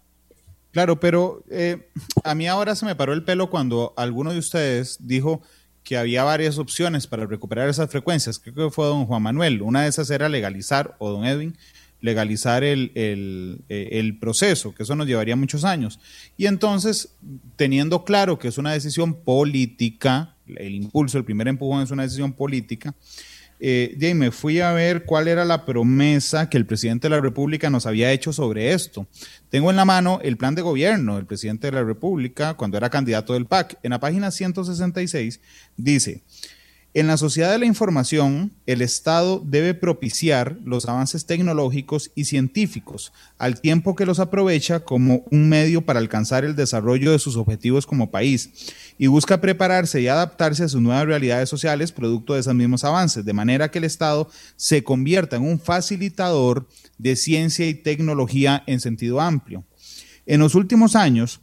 Claro, 0.71 0.97
pero 0.97 1.43
eh, 1.49 1.89
a 2.23 2.35
mí 2.35 2.47
ahora 2.47 2.73
se 2.73 2.85
me 2.85 2.95
paró 2.95 3.11
el 3.11 3.25
pelo 3.25 3.49
cuando 3.49 3.93
alguno 3.97 4.31
de 4.31 4.39
ustedes 4.39 4.97
dijo 5.05 5.41
que 5.85 5.97
había 5.97 6.23
varias 6.23 6.57
opciones 6.57 7.05
para 7.05 7.27
recuperar 7.27 7.69
esas 7.69 7.89
frecuencias. 7.89 8.39
Creo 8.39 8.55
que 8.55 8.69
fue 8.71 8.87
don 8.87 9.05
Juan 9.05 9.21
Manuel. 9.21 9.61
Una 9.61 9.83
de 9.83 9.89
esas 9.89 10.09
era 10.09 10.27
legalizar, 10.27 10.95
o 10.97 11.11
don 11.11 11.25
Edwin, 11.25 11.55
legalizar 12.01 12.63
el, 12.63 12.91
el, 12.95 13.61
el, 13.69 14.17
proceso, 14.17 14.73
que 14.73 14.83
eso 14.83 14.95
nos 14.95 15.05
llevaría 15.07 15.35
muchos 15.35 15.63
años. 15.63 15.99
Y 16.37 16.47
entonces, 16.47 17.15
teniendo 17.55 18.03
claro 18.03 18.39
que 18.39 18.47
es 18.47 18.57
una 18.57 18.73
decisión 18.73 19.13
política, 19.13 20.35
el 20.47 20.73
impulso, 20.73 21.19
el 21.19 21.23
primer 21.23 21.47
empujón 21.47 21.83
es 21.83 21.91
una 21.91 22.03
decisión 22.03 22.33
política, 22.33 22.95
eh, 23.59 24.13
me 24.15 24.31
fui 24.31 24.59
a 24.59 24.71
ver 24.73 25.05
cuál 25.05 25.27
era 25.27 25.45
la 25.45 25.65
promesa 25.65 26.49
que 26.49 26.57
el 26.57 26.65
presidente 26.65 27.07
de 27.07 27.15
la 27.15 27.21
República 27.21 27.69
nos 27.69 27.85
había 27.85 28.11
hecho 28.11 28.33
sobre 28.33 28.73
esto. 28.73 29.07
Tengo 29.49 29.69
en 29.69 29.75
la 29.75 29.85
mano 29.85 30.19
el 30.23 30.37
plan 30.37 30.55
de 30.55 30.61
gobierno 30.61 31.15
del 31.15 31.25
presidente 31.25 31.67
de 31.67 31.73
la 31.73 31.83
República 31.83 32.55
cuando 32.55 32.77
era 32.77 32.89
candidato 32.89 33.33
del 33.33 33.45
PAC. 33.45 33.79
En 33.83 33.91
la 33.91 33.99
página 33.99 34.31
166 34.31 35.39
dice, 35.77 36.23
en 36.95 37.07
la 37.07 37.17
sociedad 37.17 37.51
de 37.51 37.59
la 37.59 37.65
información, 37.65 38.53
el 38.65 38.81
Estado 38.81 39.43
debe 39.45 39.73
propiciar 39.73 40.57
los 40.63 40.87
avances 40.87 41.25
tecnológicos 41.25 42.09
y 42.15 42.23
científicos, 42.23 43.11
al 43.37 43.59
tiempo 43.59 43.97
que 43.97 44.05
los 44.05 44.21
aprovecha 44.21 44.79
como 44.79 45.25
un 45.29 45.49
medio 45.49 45.81
para 45.81 45.99
alcanzar 45.99 46.45
el 46.45 46.55
desarrollo 46.55 47.11
de 47.11 47.19
sus 47.19 47.35
objetivos 47.35 47.85
como 47.85 48.11
país, 48.11 48.49
y 48.97 49.07
busca 49.07 49.41
prepararse 49.41 49.99
y 49.99 50.07
adaptarse 50.07 50.63
a 50.63 50.69
sus 50.69 50.81
nuevas 50.81 51.05
realidades 51.05 51.49
sociales 51.49 51.91
producto 51.91 52.33
de 52.33 52.39
esos 52.39 52.55
mismos 52.55 52.85
avances, 52.85 53.25
de 53.25 53.33
manera 53.33 53.69
que 53.69 53.79
el 53.79 53.83
Estado 53.83 54.29
se 54.55 54.85
convierta 54.85 55.35
en 55.35 55.43
un 55.43 55.59
facilitador 55.59 56.65
de 56.97 57.17
ciencia 57.17 57.67
y 57.67 57.73
tecnología 57.73 58.63
en 58.67 58.79
sentido 58.79 59.19
amplio. 59.19 59.65
En 60.25 60.39
los 60.39 60.55
últimos 60.55 60.95
años, 60.95 61.41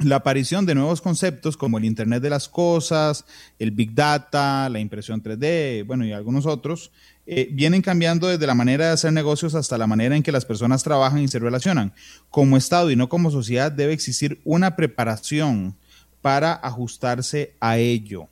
la 0.00 0.16
aparición 0.16 0.64
de 0.66 0.74
nuevos 0.74 1.00
conceptos 1.00 1.56
como 1.56 1.78
el 1.78 1.84
Internet 1.84 2.22
de 2.22 2.30
las 2.30 2.48
Cosas, 2.48 3.24
el 3.58 3.70
Big 3.70 3.94
Data, 3.94 4.68
la 4.68 4.80
impresión 4.80 5.22
3D, 5.22 5.84
bueno, 5.86 6.06
y 6.06 6.12
algunos 6.12 6.46
otros, 6.46 6.90
eh, 7.26 7.48
vienen 7.52 7.82
cambiando 7.82 8.28
desde 8.28 8.46
la 8.46 8.54
manera 8.54 8.86
de 8.86 8.92
hacer 8.92 9.12
negocios 9.12 9.54
hasta 9.54 9.78
la 9.78 9.86
manera 9.86 10.16
en 10.16 10.22
que 10.22 10.32
las 10.32 10.44
personas 10.44 10.82
trabajan 10.82 11.20
y 11.20 11.28
se 11.28 11.38
relacionan. 11.38 11.92
Como 12.30 12.56
Estado 12.56 12.90
y 12.90 12.96
no 12.96 13.08
como 13.08 13.30
sociedad 13.30 13.70
debe 13.70 13.92
existir 13.92 14.40
una 14.44 14.74
preparación 14.74 15.76
para 16.22 16.54
ajustarse 16.54 17.54
a 17.60 17.78
ello, 17.78 18.28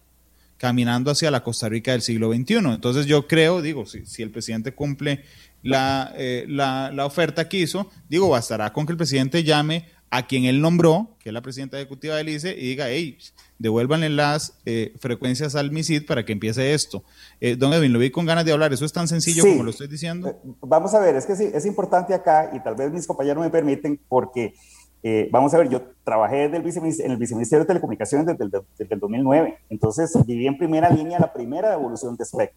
caminando 0.57 1.11
hacia 1.11 1.31
la 1.31 1.43
Costa 1.43 1.69
Rica 1.69 1.93
del 1.93 2.03
siglo 2.03 2.33
XXI. 2.33 2.57
Entonces 2.57 3.07
yo 3.07 3.27
creo, 3.27 3.63
digo, 3.63 3.85
si, 3.87 4.23
el 4.23 4.31
presidente 4.31 4.73
cumple 4.73 5.25
eh, 5.63 6.45
la, 6.49 6.91
la 6.93 7.07
oferta 7.07 7.49
que 7.49 7.59
hizo, 7.59 7.91
digo, 8.09 8.31
bastará 8.31 8.73
con 8.73 8.87
que 8.87 8.93
el 8.93 8.99
presidente 8.99 9.45
llame 9.45 9.87
a 10.11 10.27
quien 10.27 10.45
él 10.45 10.61
nombró, 10.61 11.17
que 11.19 11.29
es 11.29 11.33
la 11.33 11.43
presidenta 11.43 11.77
ejecutiva 11.77 12.17
del 12.17 12.31
ICE, 12.31 12.57
y 12.57 12.69
diga, 12.69 12.87
hey, 12.89 13.19
devuélvanle 13.59 14.09
las 14.09 14.59
eh, 14.65 14.95
frecuencias 14.99 15.55
al 15.55 15.71
MISID 15.71 16.07
para 16.07 16.25
que 16.25 16.33
empiece 16.33 16.73
esto. 16.73 17.03
Eh, 17.41 17.57
don 17.57 17.73
Edwin, 17.73 17.93
lo 17.93 17.99
vi 17.99 18.11
con 18.11 18.25
ganas 18.25 18.45
de 18.45 18.53
hablar, 18.53 18.73
¿eso 18.73 18.85
es 18.85 18.93
tan 18.93 19.09
sencillo 19.09 19.43
sí. 19.43 19.51
como 19.51 19.65
lo 19.65 19.71
estoy 19.71 19.89
diciendo? 19.89 20.29
Eh, 20.29 20.37
vamos 20.61 20.95
a 20.95 21.01
ver, 21.01 21.17
es 21.17 21.27
que 21.27 21.37
sí, 21.37 21.51
es 21.53 21.67
importante 21.67 22.15
acá, 22.15 22.51
y 22.55 22.61
tal 22.61 22.75
vez 22.75 22.91
mis 22.91 23.07
compañeros 23.07 23.43
me 23.43 23.51
permiten, 23.51 24.01
porque, 24.09 24.55
eh, 25.03 25.29
vamos 25.31 25.53
a 25.53 25.59
ver, 25.59 25.69
yo 25.69 25.83
trabajé 26.05 26.45
en 26.45 26.55
el 26.55 26.63
Viceministerio 26.63 27.61
de 27.61 27.67
Telecomunicaciones 27.67 28.27
desde 28.27 28.45
el, 28.45 28.51
desde 28.79 28.95
el 28.95 29.01
2009, 29.01 29.59
entonces 29.69 30.17
viví 30.27 30.47
en 30.47 30.57
primera 30.57 30.89
línea 30.89 31.19
la 31.19 31.33
primera 31.33 31.71
devolución 31.71 32.17
de 32.17 32.25
SPEC. 32.25 32.55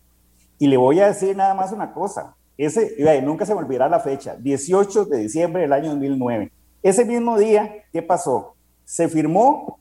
Y 0.58 0.68
le 0.68 0.78
voy 0.78 1.00
a 1.00 1.08
decir 1.08 1.36
nada 1.36 1.54
más 1.54 1.72
una 1.72 1.92
cosa, 1.92 2.36
ese, 2.58 2.96
nunca 3.24 3.46
se 3.46 3.54
me 3.54 3.62
olvidará 3.62 3.90
la 3.90 4.00
fecha, 4.00 4.36
18 4.38 5.06
de 5.06 5.18
diciembre 5.18 5.64
del 5.64 5.74
año 5.74 5.90
2009 5.90 6.52
ese 6.84 7.06
mismo 7.06 7.38
día, 7.38 7.84
¿qué 7.92 8.02
pasó? 8.02 8.56
Se 8.86 9.08
firmó 9.08 9.80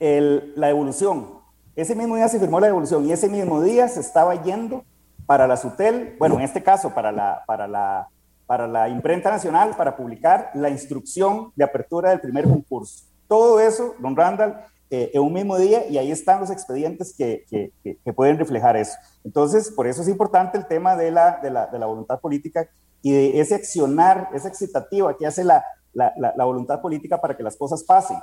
el, 0.00 0.52
la 0.56 0.68
devolución. 0.68 1.40
Ese 1.76 1.94
mismo 1.94 2.16
día 2.16 2.28
se 2.28 2.40
firmó 2.40 2.60
la 2.60 2.66
devolución 2.66 3.06
y 3.06 3.12
ese 3.12 3.28
mismo 3.28 3.62
día 3.62 3.88
se 3.88 4.00
estaba 4.00 4.42
yendo 4.42 4.84
para 5.26 5.46
la 5.46 5.56
SUTEL, 5.56 6.16
bueno, 6.18 6.34
en 6.36 6.42
este 6.42 6.62
caso 6.62 6.92
para 6.92 7.12
la, 7.12 7.44
para 7.46 7.68
la, 7.68 8.08
para 8.46 8.66
la 8.66 8.88
imprenta 8.88 9.30
nacional, 9.30 9.74
para 9.76 9.96
publicar 9.96 10.50
la 10.54 10.68
instrucción 10.68 11.52
de 11.54 11.64
apertura 11.64 12.10
del 12.10 12.20
primer 12.20 12.44
concurso. 12.44 13.04
Todo 13.28 13.60
eso, 13.60 13.94
don 14.00 14.16
Randall, 14.16 14.56
eh, 14.90 15.10
en 15.14 15.22
un 15.22 15.32
mismo 15.32 15.56
día 15.56 15.86
y 15.88 15.96
ahí 15.96 16.10
están 16.10 16.40
los 16.40 16.50
expedientes 16.50 17.14
que, 17.16 17.46
que, 17.48 17.72
que, 17.82 18.12
pueden 18.12 18.38
reflejar 18.38 18.76
eso. 18.76 18.92
Entonces, 19.24 19.70
por 19.70 19.86
eso 19.86 20.02
es 20.02 20.08
importante 20.08 20.58
el 20.58 20.66
tema 20.66 20.96
de 20.96 21.10
la, 21.10 21.38
de 21.42 21.50
la, 21.50 21.66
de 21.68 21.78
la 21.78 21.86
voluntad 21.86 22.20
política 22.20 22.68
y 23.02 23.12
de 23.12 23.40
ese 23.40 23.56
accionar, 23.56 24.28
esa 24.32 24.48
excitativa 24.48 25.16
que 25.16 25.26
hace 25.26 25.44
la, 25.44 25.64
la, 25.92 26.12
la, 26.16 26.32
la, 26.36 26.44
voluntad 26.44 26.80
política 26.80 27.20
para 27.20 27.36
que 27.36 27.42
las 27.42 27.56
cosas 27.56 27.82
pasen. 27.82 28.16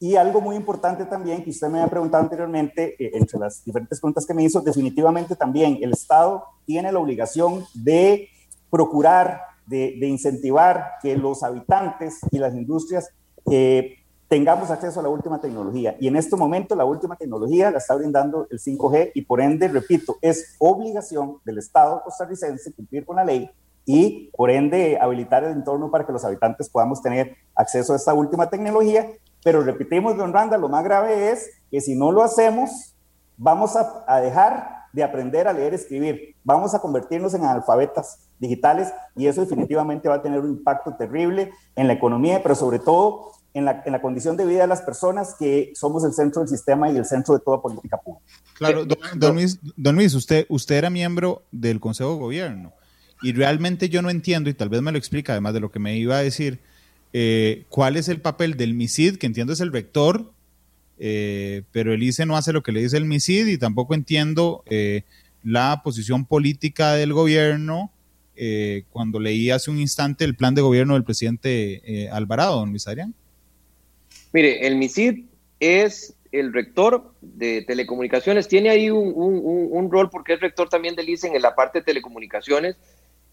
Y 0.00 0.16
algo 0.16 0.40
muy 0.40 0.54
importante 0.54 1.04
también, 1.06 1.42
que 1.42 1.50
usted 1.50 1.68
me 1.68 1.78
había 1.78 1.90
preguntado 1.90 2.22
anteriormente, 2.22 2.94
eh, 3.02 3.10
entre 3.14 3.38
las 3.38 3.64
diferentes 3.64 3.98
preguntas 3.98 4.26
que 4.26 4.34
me 4.34 4.44
hizo, 4.44 4.60
definitivamente 4.60 5.34
también 5.34 5.78
el 5.80 5.92
Estado 5.92 6.44
tiene 6.66 6.92
la 6.92 6.98
obligación 6.98 7.64
de 7.74 8.28
procurar 8.70 9.40
de, 9.66 10.06
incentivar 10.06 10.92
que 11.02 11.16
los 11.16 11.42
habitantes 11.42 12.20
y 12.30 12.38
las 12.38 12.54
industrias 12.54 13.10
eh, 13.50 13.96
tengamos 14.28 14.70
acceso 14.70 15.00
a 15.00 15.02
la 15.02 15.08
última 15.08 15.40
tecnología. 15.40 15.96
Y 16.00 16.08
en 16.08 16.16
este 16.16 16.36
momento 16.36 16.74
la 16.74 16.84
última 16.84 17.16
tecnología 17.16 17.70
la 17.70 17.78
está 17.78 17.94
brindando 17.94 18.46
el 18.50 18.58
5G 18.58 19.12
y 19.14 19.22
por 19.22 19.40
ende, 19.40 19.68
repito, 19.68 20.16
es 20.22 20.54
obligación 20.58 21.38
del 21.44 21.58
Estado 21.58 22.02
costarricense 22.04 22.72
cumplir 22.72 23.04
con 23.04 23.16
la 23.16 23.24
ley 23.24 23.50
y 23.88 24.30
por 24.36 24.50
ende 24.50 24.98
habilitar 25.00 25.44
el 25.44 25.52
entorno 25.52 25.90
para 25.90 26.04
que 26.04 26.12
los 26.12 26.22
habitantes 26.22 26.68
podamos 26.68 27.00
tener 27.00 27.36
acceso 27.54 27.94
a 27.94 27.96
esta 27.96 28.12
última 28.12 28.50
tecnología. 28.50 29.08
Pero 29.42 29.62
repetimos, 29.62 30.14
don 30.14 30.34
Randa, 30.34 30.58
lo 30.58 30.68
más 30.68 30.84
grave 30.84 31.30
es 31.30 31.48
que 31.70 31.80
si 31.80 31.96
no 31.96 32.12
lo 32.12 32.22
hacemos, 32.22 32.94
vamos 33.38 33.76
a, 33.76 34.04
a 34.06 34.20
dejar 34.20 34.68
de 34.92 35.02
aprender 35.02 35.48
a 35.48 35.54
leer 35.54 35.72
y 35.72 35.76
escribir, 35.76 36.36
vamos 36.44 36.74
a 36.74 36.80
convertirnos 36.80 37.32
en 37.32 37.44
analfabetas 37.44 38.28
digitales 38.38 38.92
y 39.16 39.26
eso 39.26 39.40
definitivamente 39.40 40.06
va 40.06 40.16
a 40.16 40.22
tener 40.22 40.40
un 40.40 40.50
impacto 40.50 40.94
terrible 40.94 41.50
en 41.74 41.86
la 41.86 41.94
economía, 41.94 42.42
pero 42.42 42.54
sobre 42.54 42.80
todo 42.80 43.32
en 43.54 43.64
la, 43.64 43.82
en 43.86 43.92
la, 43.92 44.02
condición 44.02 44.36
de 44.36 44.44
vida 44.44 44.60
de 44.60 44.66
las 44.66 44.82
personas 44.82 45.34
que 45.38 45.72
somos 45.74 46.04
el 46.04 46.12
centro 46.12 46.42
del 46.42 46.50
sistema 46.50 46.90
y 46.90 46.96
el 46.98 47.06
centro 47.06 47.32
de 47.32 47.40
toda 47.40 47.62
política 47.62 47.96
pública. 47.96 48.26
Claro, 48.52 48.84
don, 48.84 49.34
Luis, 49.34 49.58
don 49.76 49.94
Luis, 49.96 50.14
usted, 50.14 50.44
usted 50.50 50.74
era 50.74 50.90
miembro 50.90 51.42
del 51.50 51.80
Consejo 51.80 52.12
de 52.12 52.18
Gobierno 52.18 52.72
y 53.22 53.32
realmente 53.32 53.88
yo 53.88 54.02
no 54.02 54.10
entiendo, 54.10 54.50
y 54.50 54.54
tal 54.54 54.68
vez 54.68 54.82
me 54.82 54.92
lo 54.92 54.98
explica, 54.98 55.32
además 55.32 55.54
de 55.54 55.60
lo 55.60 55.70
que 55.70 55.78
me 55.78 55.96
iba 55.96 56.16
a 56.16 56.22
decir, 56.22 56.60
eh, 57.12 57.64
cuál 57.68 57.96
es 57.96 58.08
el 58.08 58.20
papel 58.20 58.56
del 58.56 58.74
MISID, 58.74 59.16
que 59.16 59.26
entiendo 59.26 59.52
es 59.52 59.60
el 59.60 59.72
rector, 59.72 60.32
eh, 60.98 61.62
pero 61.72 61.92
el 61.92 62.02
ICE 62.02 62.26
no 62.26 62.36
hace 62.36 62.52
lo 62.52 62.62
que 62.62 62.72
le 62.72 62.82
dice 62.82 62.96
el 62.96 63.04
MISID 63.04 63.46
y 63.46 63.58
tampoco 63.58 63.94
entiendo 63.94 64.62
eh, 64.66 65.02
la 65.42 65.80
posición 65.82 66.24
política 66.26 66.92
del 66.94 67.12
gobierno 67.12 67.92
cuando 68.90 69.18
leí 69.18 69.50
hace 69.50 69.68
un 69.68 69.80
instante 69.80 70.24
el 70.24 70.36
plan 70.36 70.54
de 70.54 70.62
gobierno 70.62 70.94
del 70.94 71.02
presidente 71.02 72.08
Alvarado, 72.12 72.60
don 72.60 72.70
Luis. 72.70 72.86
Mire, 74.32 74.64
el 74.64 74.76
MISID 74.76 75.24
es 75.58 76.14
el 76.30 76.52
rector 76.52 77.14
de 77.20 77.62
telecomunicaciones, 77.62 78.48
tiene 78.48 78.70
ahí 78.70 78.90
un, 78.90 79.88
rol 79.90 80.10
porque 80.10 80.34
es 80.34 80.40
rector 80.40 80.68
también 80.68 80.94
del 80.94 81.08
ICE 81.08 81.34
en 81.34 81.42
la 81.42 81.54
parte 81.54 81.80
de 81.80 81.84
telecomunicaciones 81.84 82.76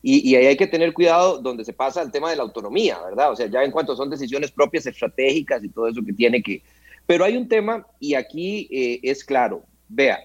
y, 0.08 0.36
ahí 0.36 0.46
hay 0.46 0.56
que 0.56 0.68
tener 0.68 0.94
cuidado 0.94 1.40
donde 1.40 1.66
se 1.66 1.74
pasa 1.74 2.00
el 2.04 2.12
tema 2.12 2.30
de 2.30 2.36
la 2.36 2.44
autonomía, 2.44 3.00
¿verdad? 3.00 3.32
O 3.32 3.36
sea, 3.36 3.48
ya 3.48 3.64
en 3.64 3.72
cuanto 3.72 3.96
son 3.96 4.08
decisiones 4.08 4.52
propias 4.52 4.86
estratégicas 4.86 5.64
y 5.64 5.70
todo 5.70 5.88
eso 5.88 6.04
que 6.06 6.14
tiene 6.14 6.44
que... 6.44 6.62
Pero 7.08 7.26
hay 7.26 7.36
un 7.36 7.48
tema 7.48 7.88
y 8.00 8.14
aquí 8.14 8.70
eh, 8.72 9.00
es 9.02 9.24
claro, 9.24 9.64
vea, 9.90 10.20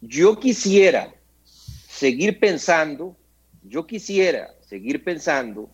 yo 0.00 0.40
quisiera 0.40 1.14
seguir 1.44 2.40
pensando, 2.40 3.18
yo 3.64 3.86
quisiera 3.86 4.48
seguir 4.62 5.04
pensando 5.04 5.68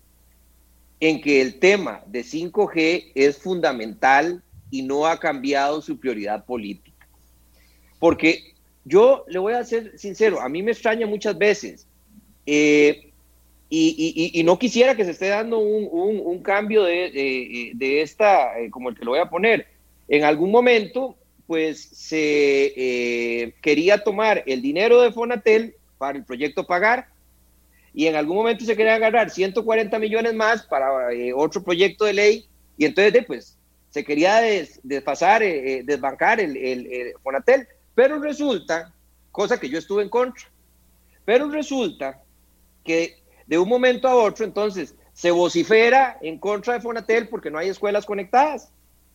en 0.99 1.21
que 1.21 1.41
el 1.41 1.61
tema 1.61 2.03
de 2.09 2.25
5G 2.25 3.13
es 3.15 3.39
fundamental 3.39 4.43
y 4.73 4.83
no 4.83 5.07
ha 5.07 5.21
cambiado 5.21 5.81
su 5.81 5.97
prioridad 6.01 6.45
política. 6.45 7.07
Porque 8.01 8.53
yo 8.85 9.25
le 9.29 9.39
voy 9.39 9.53
a 9.53 9.63
ser 9.63 9.97
sincero, 9.97 10.41
a 10.41 10.49
mí 10.49 10.61
me 10.61 10.73
extraña 10.73 11.07
muchas 11.07 11.39
veces 11.39 11.87
eh, 12.51 13.13
y, 13.71 14.43
no 14.45 14.59
quisiera 14.59 14.95
que 14.95 15.05
se 15.05 15.11
esté 15.11 15.29
dando 15.29 15.59
un, 15.59 16.43
cambio 16.43 16.85
de, 16.85 18.01
esta, 18.03 18.59
eh, 18.59 18.71
como 18.71 18.89
el 18.89 18.97
que 18.97 19.05
lo 19.05 19.11
voy 19.13 19.21
a 19.21 19.29
poner. 19.29 19.67
En 20.09 20.25
algún 20.25 20.51
momento, 20.51 21.17
pues 21.47 21.83
se 21.83 22.73
eh, 22.77 23.55
quería 23.61 24.03
tomar 24.03 24.43
el 24.47 24.63
dinero 24.63 25.03
de 25.03 25.13
Fonatel 25.13 25.75
para 25.99 26.17
el 26.17 26.25
proyecto 26.25 26.67
Pagar 26.67 27.09
y 27.95 28.07
en 28.07 28.17
algún 28.17 28.37
momento 28.37 28.65
se 28.65 28.77
quería 28.77 28.95
agarrar 28.95 29.29
140 29.29 29.99
millones 29.99 30.35
más 30.35 30.63
para 30.63 31.13
eh, 31.13 31.33
otro 31.35 31.63
proyecto 31.63 32.05
de 32.05 32.13
ley 32.13 32.47
y 32.77 32.85
entonces 32.85 33.25
pues 33.27 33.57
se 33.91 34.05
quería 34.05 34.41
desfasar, 34.83 35.43
eh, 35.43 35.79
eh, 35.79 35.83
desbancar 35.85 36.39
el, 36.41 36.57
el, 36.57 37.15
Fonatel, 37.23 37.67
pero 37.95 38.21
resulta, 38.21 38.93
cosa 39.33 39.59
que 39.59 39.69
yo 39.69 39.79
estuve 39.79 40.03
en 40.03 40.11
contra, 40.11 40.45
pero 41.25 41.51
resulta 41.51 42.23
de 43.47 43.59
un 43.59 43.69
momento 43.69 44.09
a 44.09 44.15
otro 44.15 44.45
entonces 44.45 44.95
se 45.13 45.31
vocifera 45.31 46.17
en 46.23 46.39
contra 46.39 46.75
de 46.75 46.81
Fonatel 46.81 47.29
porque 47.29 47.51
no 47.51 47.59
hay 47.59 47.69
escuelas 47.69 48.07
conectadas. 48.07 48.71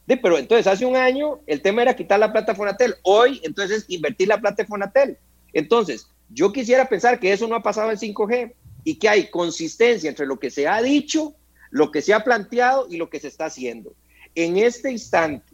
De, 0.06 0.18
pero 0.18 0.38
entonces 0.38 0.68
hace 0.68 0.86
un 0.86 0.98
año 0.98 1.40
el 1.48 1.62
tema 1.62 1.82
era 1.82 1.96
quitar 1.96 2.20
la 2.20 2.34
plata 2.34 2.54
Fonatel, 2.54 2.96
hoy 3.04 3.40
entonces 3.44 3.86
invertir 3.88 4.28
la 4.28 4.42
plata 4.42 4.64
de 4.64 4.68
Fonatel. 4.68 5.18
Entonces, 5.54 6.08
yo 6.30 6.52
quisiera 6.52 6.90
pensar 6.90 7.20
que 7.20 7.32
eso 7.32 7.48
no 7.48 7.56
ha 7.56 7.64
pasado 7.64 7.90
en 7.90 7.98
5G 7.98 8.54
y 8.84 8.96
que 8.96 9.08
hay 9.08 9.30
consistencia 9.30 10.10
entre 10.10 10.26
lo 10.26 10.40
que 10.40 10.50
se 10.50 10.68
ha 10.68 10.82
dicho, 10.82 11.36
lo 11.70 11.90
que 11.90 12.02
se 12.02 12.14
ha 12.14 12.24
planteado 12.24 12.88
y 12.90 12.98
lo 12.98 13.10
que 13.10 13.22
se 13.22 13.30
está 13.30 13.46
haciendo. 13.46 13.94
En 14.36 14.58
este 14.58 14.92
instante, 14.92 15.54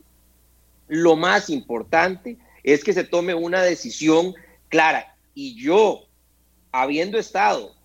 lo 0.88 1.15
más 1.15 1.49
importante 1.51 2.38
es 2.63 2.84
que 2.84 2.93
se 2.93 3.03
tome 3.03 3.36
una 3.36 3.61
decisión 3.61 4.34
clara. 4.67 5.15
Y 5.36 5.61
yo, 5.61 6.07
habiendo 6.72 7.20
estado 7.20 7.76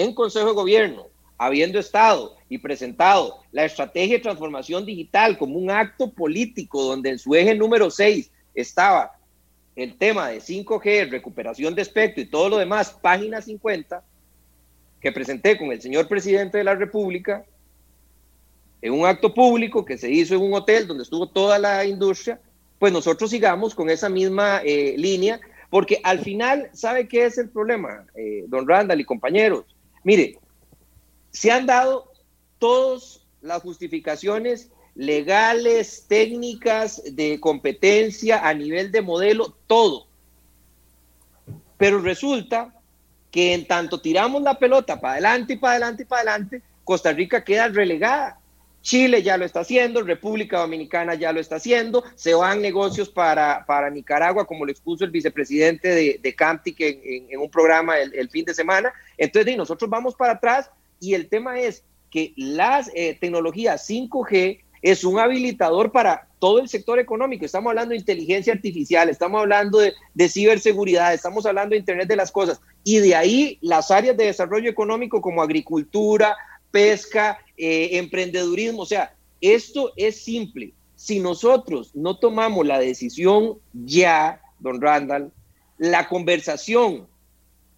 en 0.00 0.14
Consejo 0.14 0.46
de 0.46 0.54
Gobierno, 0.54 1.08
habiendo 1.38 1.78
estado 1.78 2.36
y 2.48 2.58
presentado 2.58 3.38
la 3.50 3.64
estrategia 3.64 4.16
de 4.16 4.22
transformación 4.22 4.86
digital 4.86 5.36
como 5.38 5.58
un 5.58 5.70
acto 5.70 6.10
político 6.10 6.82
donde 6.82 7.10
en 7.10 7.18
su 7.18 7.34
eje 7.34 7.54
número 7.54 7.90
6 7.90 8.30
estaba 8.54 9.12
el 9.74 9.96
tema 9.96 10.28
de 10.28 10.38
5G, 10.38 11.10
recuperación 11.10 11.74
de 11.74 11.82
espectro 11.82 12.22
y 12.22 12.26
todo 12.26 12.48
lo 12.48 12.58
demás, 12.58 12.90
página 12.90 13.40
50, 13.40 14.02
que 15.00 15.12
presenté 15.12 15.58
con 15.58 15.72
el 15.72 15.80
señor 15.80 16.06
presidente 16.08 16.58
de 16.58 16.64
la 16.64 16.74
República 16.74 17.44
en 18.80 18.92
un 18.92 19.06
acto 19.06 19.32
público 19.32 19.84
que 19.84 19.96
se 19.96 20.10
hizo 20.10 20.34
en 20.34 20.42
un 20.42 20.54
hotel 20.54 20.86
donde 20.86 21.04
estuvo 21.04 21.28
toda 21.28 21.58
la 21.58 21.84
industria, 21.84 22.40
pues 22.78 22.92
nosotros 22.92 23.30
sigamos 23.30 23.74
con 23.74 23.88
esa 23.88 24.08
misma 24.08 24.60
eh, 24.64 24.94
línea, 24.98 25.40
porque 25.70 26.00
al 26.02 26.18
final, 26.18 26.68
¿sabe 26.72 27.08
qué 27.08 27.24
es 27.24 27.38
el 27.38 27.48
problema, 27.48 28.04
eh, 28.14 28.44
don 28.48 28.68
Randall 28.68 29.00
y 29.00 29.04
compañeros? 29.04 29.64
Mire, 30.04 30.38
se 31.30 31.50
han 31.50 31.66
dado 31.66 32.12
todas 32.58 33.20
las 33.40 33.62
justificaciones 33.62 34.70
legales, 34.94 36.06
técnicas, 36.08 37.02
de 37.04 37.40
competencia, 37.40 38.46
a 38.46 38.54
nivel 38.54 38.92
de 38.92 39.02
modelo, 39.02 39.56
todo. 39.66 40.06
Pero 41.78 42.00
resulta 42.00 42.74
que 43.30 43.54
en 43.54 43.66
tanto 43.66 44.00
tiramos 44.00 44.42
la 44.42 44.58
pelota 44.58 45.00
para 45.00 45.14
adelante 45.14 45.54
y 45.54 45.56
para 45.56 45.72
adelante 45.72 46.02
y 46.02 46.06
para 46.06 46.20
adelante, 46.20 46.62
Costa 46.84 47.12
Rica 47.12 47.42
queda 47.42 47.68
relegada. 47.68 48.41
Chile 48.82 49.22
ya 49.22 49.36
lo 49.36 49.44
está 49.44 49.60
haciendo, 49.60 50.02
República 50.02 50.58
Dominicana 50.58 51.14
ya 51.14 51.32
lo 51.32 51.40
está 51.40 51.56
haciendo, 51.56 52.04
se 52.14 52.34
van 52.34 52.60
negocios 52.60 53.08
para, 53.08 53.64
para 53.64 53.88
Nicaragua, 53.88 54.46
como 54.46 54.66
lo 54.66 54.72
expuso 54.72 55.04
el 55.04 55.10
vicepresidente 55.10 55.88
de, 55.88 56.20
de 56.22 56.34
Camtic 56.34 56.76
en, 56.80 57.40
un 57.40 57.50
programa 57.50 57.98
el, 57.98 58.28
fin 58.28 58.44
de 58.44 58.54
semana. 58.54 58.92
Entonces, 59.16 59.56
nosotros 59.56 59.88
vamos 59.88 60.14
para 60.14 60.34
atrás 60.34 60.70
y 61.00 61.14
el 61.14 61.28
tema 61.28 61.60
es 61.60 61.84
que 62.10 62.32
las 62.36 62.90
eh, 62.94 63.16
tecnologías 63.18 63.88
5G 63.88 64.60
es 64.82 65.04
un 65.04 65.18
habilitador 65.18 65.92
para 65.92 66.28
todo 66.40 66.58
el 66.58 66.68
sector 66.68 66.98
económico. 66.98 67.44
Estamos 67.44 67.70
hablando 67.70 67.90
de 67.90 67.98
inteligencia 67.98 68.52
artificial, 68.52 69.08
estamos 69.08 69.40
hablando 69.40 69.78
de, 69.78 70.28
ciberseguridad, 70.28 71.14
estamos 71.14 71.46
hablando 71.46 71.74
de 71.74 71.78
Internet 71.78 72.08
de 72.08 72.16
las 72.16 72.32
Cosas. 72.32 72.60
Y 72.82 72.98
de 72.98 73.14
ahí 73.14 73.58
las 73.60 73.92
áreas 73.92 74.16
de 74.16 74.26
desarrollo 74.26 74.68
económico 74.68 75.22
como 75.22 75.40
agricultura, 75.40 76.36
pesca, 76.72 77.38
eh, 77.64 77.96
emprendedurismo. 77.98 78.82
O 78.82 78.86
sea, 78.86 79.14
esto 79.40 79.92
es 79.96 80.20
simple. 80.20 80.74
Si 80.96 81.20
nosotros 81.20 81.94
no 81.94 82.18
tomamos 82.18 82.66
la 82.66 82.80
decisión 82.80 83.58
ya, 83.72 84.42
don 84.58 84.80
Randall, 84.80 85.32
la 85.78 86.08
conversación 86.08 87.06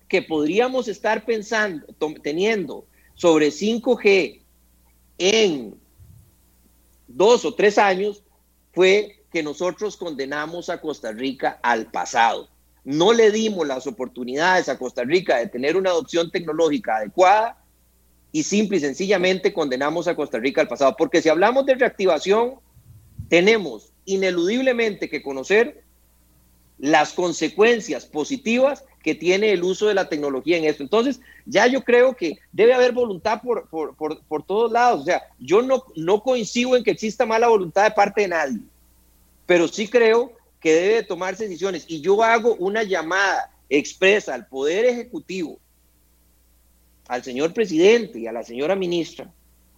que 0.09 0.23
podríamos 0.23 0.89
estar 0.89 1.27
pensando, 1.27 1.87
teniendo 2.23 2.87
sobre 3.15 3.49
5G 3.49 4.41
en 5.19 5.75
dos 7.07 7.45
o 7.45 7.55
tres 7.55 7.77
años 7.77 8.23
fue 8.73 9.23
que 9.31 9.43
nosotros 9.43 9.99
condenamos 9.99 10.71
a 10.71 10.81
Costa 10.81 11.13
Rica 11.13 11.61
al 11.63 11.91
pasado. 11.91 12.49
No 12.85 13.13
le 13.13 13.31
dimos 13.31 13.67
las 13.67 13.87
oportunidades 13.87 14.71
a 14.71 14.79
Costa 14.79 15.05
Rica 15.05 15.37
de 15.37 15.49
tener 15.49 15.77
una 15.77 15.91
adopción 15.91 16.31
tecnológica 16.31 16.97
adecuada 16.97 17.61
y 18.35 18.43
simple 18.43 18.79
y 18.79 18.81
sencillamente 18.81 19.53
condenamos 19.53 20.09
a 20.09 20.17
Costa 20.17 20.41
Rica 20.41 20.61
al 20.61 20.67
pasado. 20.67 20.97
Porque 20.99 21.23
si 21.23 21.29
hablamos 21.29 21.67
de 21.67 21.77
reactivación, 21.77 22.55
tenemos 23.29 23.93
ineludiblemente 24.07 25.09
que 25.09 25.23
conocer 25.23 25.85
las 26.77 27.13
consecuencias 27.13 28.07
positivas 28.07 28.85
que 29.05 29.15
tiene 29.15 29.53
el 29.53 29.63
uso 29.63 29.87
de 29.87 29.95
la 29.95 30.09
tecnología 30.09 30.57
en 30.57 30.65
esto. 30.65 30.83
Entonces, 30.83 31.21
ya 31.47 31.69
yo 31.69 31.85
creo 31.85 32.17
que 32.17 32.41
debe 32.51 32.75
haber 32.75 32.91
voluntad 32.91 33.41
por, 33.41 33.69
por, 33.69 34.43
todos 34.43 34.73
lados. 34.73 35.03
O 35.03 35.05
sea, 35.05 35.23
yo 35.39 35.63
no, 35.63 35.85
no 35.95 36.21
coincido 36.21 36.75
en 36.75 36.83
que 36.83 36.91
exista 36.91 37.25
mala 37.25 37.47
voluntad 37.47 37.85
de 37.85 37.93
parte 37.93 38.23
de 38.23 38.29
nadie, 38.29 38.59
pero 39.47 39.69
sí 39.69 39.87
creo 39.87 40.33
que 40.59 40.73
debe 40.73 41.05
tomarse 41.05 41.45
decisiones. 41.45 41.85
Y 41.87 42.01
yo 42.01 42.21
hago 42.21 42.57
una 42.57 42.83
llamada 42.83 43.53
expresa 43.69 44.35
al 44.35 44.49
Poder 44.49 44.87
Ejecutivo 44.87 45.61
al 47.09 47.23
señor 47.23 47.53
presidente 47.53 48.19
y 48.19 48.27
a 48.27 48.33
la 48.33 48.43
señora 48.43 48.77
ministra 48.77 49.33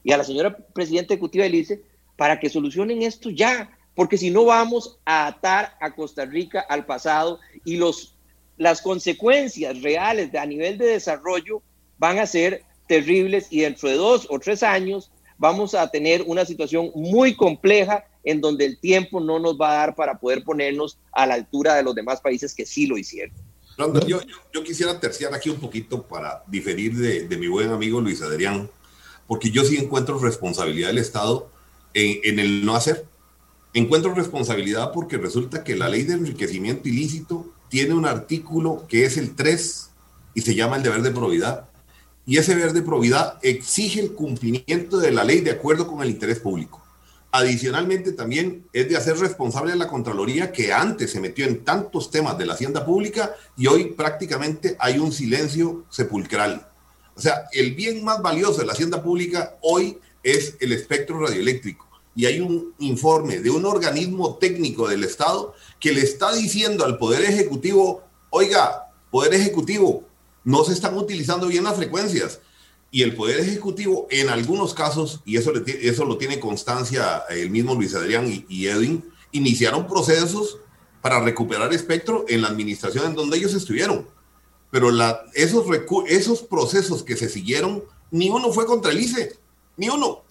y 0.05 0.13
a 0.13 0.17
la 0.17 0.25
señora 0.25 0.57
presidenta 0.57 1.15
ejecutiva 1.15 1.45
del 1.45 1.57
ICE 1.57 1.83
para 2.17 2.39
que 2.39 2.49
solucionen 2.49 3.03
esto 3.03 3.31
ya, 3.31 3.71
porque 3.95 4.19
si 4.19 4.31
no 4.31 4.45
vamos 4.45 4.99
a 5.05 5.27
atar 5.27 5.77
a 5.81 5.95
Costa 5.95 6.25
Rica 6.25 6.61
al 6.61 6.87
pasado 6.87 7.41
y 7.65 7.77
los, 7.77 8.17
las 8.57 8.81
consecuencias 8.81 9.83
reales 9.83 10.35
a 10.35 10.47
nivel 10.47 10.79
de 10.79 10.87
desarrollo 10.87 11.63
van 11.99 12.19
a 12.19 12.27
ser 12.27 12.63
terribles 12.87 13.49
y 13.51 13.61
dentro 13.61 13.89
de 13.89 13.97
dos 13.97 14.27
o 14.31 14.39
tres 14.39 14.63
años 14.63 15.11
vamos 15.39 15.75
a 15.75 15.91
tener 15.91 16.23
una 16.27 16.45
situación 16.45 16.91
muy 16.95 17.35
compleja 17.35 18.05
en 18.25 18.41
donde 18.41 18.65
el 18.65 18.79
tiempo 18.81 19.21
no 19.21 19.39
nos 19.39 19.59
va 19.59 19.71
a 19.71 19.77
dar 19.79 19.95
para 19.95 20.19
poder 20.19 20.43
ponernos 20.43 20.99
a 21.13 21.27
la 21.27 21.35
altura 21.35 21.75
de 21.75 21.83
los 21.83 21.95
demás 21.95 22.21
países 22.21 22.55
que 22.55 22.67
sí 22.67 22.87
lo 22.87 22.97
hicieron. 22.99 23.35
Yo, 24.07 24.21
yo, 24.53 24.65
quisiera 24.65 24.99
terciar 24.99 25.35
aquí 25.35 25.51
un 25.51 25.61
poquito 25.61 26.03
para 26.03 26.43
diferir 26.47 26.95
de, 26.95 27.27
de, 27.29 27.37
mi 27.37 27.47
buen 27.47 27.71
amigo 27.71 28.01
Luis 28.01 28.23
Adrián, 28.23 28.71
porque 29.27 29.51
yo 29.51 29.65
sí 29.65 29.77
encuentro 29.77 30.19
responsabilidad 30.19 30.89
del 30.89 30.99
Estado 30.99 31.51
en, 31.93 32.21
en 32.25 32.39
el 32.39 32.65
no 32.65 32.75
hacer. 32.75 33.05
Encuentro 33.75 34.15
responsabilidad 34.15 34.93
porque 34.93 35.19
resulta 35.19 35.63
que 35.63 35.77
la 35.77 35.89
ley 35.89 36.05
de 36.05 36.15
enriquecimiento 36.15 36.89
ilícito 36.89 37.53
tiene 37.69 37.93
un 37.93 38.07
artículo 38.07 38.87
que 38.89 39.05
es 39.05 39.19
el 39.19 39.35
3 39.35 39.91
y 40.35 40.41
se 40.41 40.55
llama 40.55 40.77
el 40.77 40.83
deber 40.83 41.03
de 41.03 41.11
probidad. 41.11 41.69
Y 42.25 42.39
ese 42.39 42.55
deber 42.55 42.73
de 42.73 42.83
probidad 42.83 43.39
exige 43.43 44.01
el 44.01 44.13
cumplimiento 44.13 44.99
de 44.99 45.13
la 45.13 45.25
ley 45.25 45.41
de 45.41 45.51
acuerdo 45.51 45.87
con 45.87 46.03
el 46.03 46.11
interés 46.11 46.41
público. 46.41 46.86
Adicionalmente, 47.37 48.13
también 48.13 48.67
es 48.73 48.89
de 48.89 48.97
hacer 48.97 49.19
responsable 49.19 49.71
a 49.71 49.77
la 49.77 49.89
Contraloría 49.89 50.53
que 50.53 50.73
antes 50.73 51.11
se 51.11 51.21
metió 51.21 51.45
en 51.45 51.65
tantos 51.65 52.11
temas 52.11 52.39
de 52.39 52.47
la 52.47 52.55
hacienda 52.55 52.87
pública 52.87 53.37
y 53.59 53.67
hoy 53.67 53.93
prácticamente 53.93 54.75
hay 54.79 54.99
un 54.99 55.13
silencio 55.13 55.85
sepulcral. 55.91 56.67
O 57.15 57.21
sea, 57.21 57.47
el 57.53 57.75
bien 57.75 58.03
más 58.03 58.23
valioso 58.23 58.61
de 58.61 58.67
la 58.67 58.73
hacienda 58.73 59.03
pública 59.03 59.59
hoy 59.61 59.99
es 60.23 60.55
el 60.61 60.73
espectro 60.73 61.21
radioeléctrico. 61.21 61.87
Y 62.15 62.25
hay 62.25 62.41
un 62.41 62.73
informe 62.79 63.41
de 63.41 63.51
un 63.51 63.67
organismo 63.67 64.37
técnico 64.37 64.89
del 64.89 65.05
Estado 65.05 65.53
que 65.79 65.93
le 65.93 66.01
está 66.01 66.33
diciendo 66.33 66.87
al 66.87 66.97
Poder 66.97 67.23
Ejecutivo, 67.23 68.03
oiga, 68.31 68.95
Poder 69.11 69.35
Ejecutivo, 69.35 70.07
no 70.43 70.65
se 70.65 70.73
están 70.73 70.97
utilizando 70.97 71.49
bien 71.49 71.65
las 71.65 71.77
frecuencias 71.77 72.41
y 72.97 73.03
el 73.03 73.15
Poder 73.15 73.41
Ejecutivo 73.41 74.07
en 74.09 74.31
algunos 74.31 74.73
casos, 74.73 75.21
y 75.27 75.37
eso, 75.37 75.53
eso 75.67 76.07
lo 76.07 76.17
tiene 76.17 76.41
constancia 76.41 77.25
el 77.29 77.51
mismo 77.51 77.75
Luis 77.75 77.95
Adrián 77.95 78.27
y, 78.49 78.67
Edwin, 78.69 79.05
iniciaron 79.33 79.87
procesos 79.87 80.61
para 81.03 81.21
recuperar 81.21 81.75
espectro 81.75 82.25
en 82.27 82.41
la 82.41 82.49
administración 82.49 83.05
en 83.05 83.15
donde 83.15 83.37
ellos 83.37 83.53
estuvieron. 83.53 84.09
Pero 84.71 84.91
la, 84.91 85.27
esos, 85.35 85.67
esos 86.07 86.41
procesos 86.41 87.03
que 87.03 87.19
se 87.19 87.29
siguieron, 87.29 87.85
ni 88.11 88.31
uno 88.31 88.51
fue 88.51 88.65
contra 88.65 88.93
el 88.93 89.01
ICE, 89.01 89.37
ni 89.77 89.91
uno. 89.91 90.23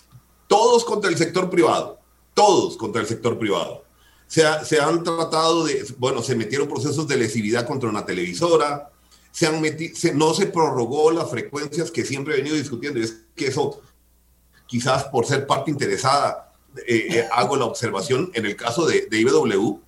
Todos 0.47 0.86
contra 0.86 1.11
el 1.11 1.18
sector 1.20 1.51
privado, 1.51 1.99
todos 2.34 2.78
contra 2.78 2.99
el 2.99 3.07
sector 3.07 3.38
privado. 3.38 3.84
Se, 4.26 4.41
se 4.66 4.82
han 4.82 5.03
tratado 5.03 5.66
de, 5.66 5.86
bueno, 5.99 6.24
se 6.24 6.34
metieron 6.34 6.68
procesos 6.68 7.07
de 7.07 7.18
lesividad 7.18 7.68
contra 7.68 7.91
una 7.91 8.07
televisora, 8.07 8.89
se 9.36 9.48
han 9.48 9.62
no 10.18 10.34
se 10.34 10.46
prorrogó 10.46 11.12
las 11.12 11.30
frecuencias 11.30 11.92
que 11.92 12.06
siempre 12.06 12.34
he 12.34 12.38
venido 12.38 12.56
discutiendo. 12.56 13.02
es 13.02 13.26
que 13.36 13.48
eso, 13.48 13.82
quizás 14.66 15.04
por 15.04 15.26
ser 15.26 15.46
parte 15.46 15.70
interesada, 15.72 16.54
eh, 16.88 17.08
eh, 17.10 17.28
hago 17.34 17.58
la 17.58 17.66
observación 17.66 18.32
en 18.34 18.46
el 18.46 18.56
caso 18.56 18.86
de, 18.86 19.08
de 19.12 19.20
IBW, 19.20 19.80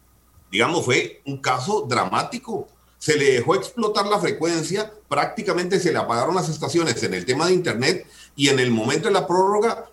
digamos, 0.52 0.84
fue 0.84 1.22
un 1.26 1.38
caso 1.38 1.86
dramático. 1.88 2.68
Se 2.98 3.16
le 3.16 3.36
dejó 3.36 3.56
explotar 3.56 4.08
la 4.08 4.20
frecuencia, 4.20 4.92
prácticamente 5.08 5.80
se 5.80 5.94
le 5.94 6.00
apagaron 6.00 6.36
las 6.36 6.50
estaciones 6.50 7.02
en 7.04 7.14
el 7.14 7.24
tema 7.24 7.48
de 7.48 7.54
Internet 7.54 8.06
y 8.36 8.50
en 8.50 8.60
el 8.60 8.70
momento 8.70 9.08
de 9.08 9.14
la 9.14 9.26
prórroga 9.26 9.90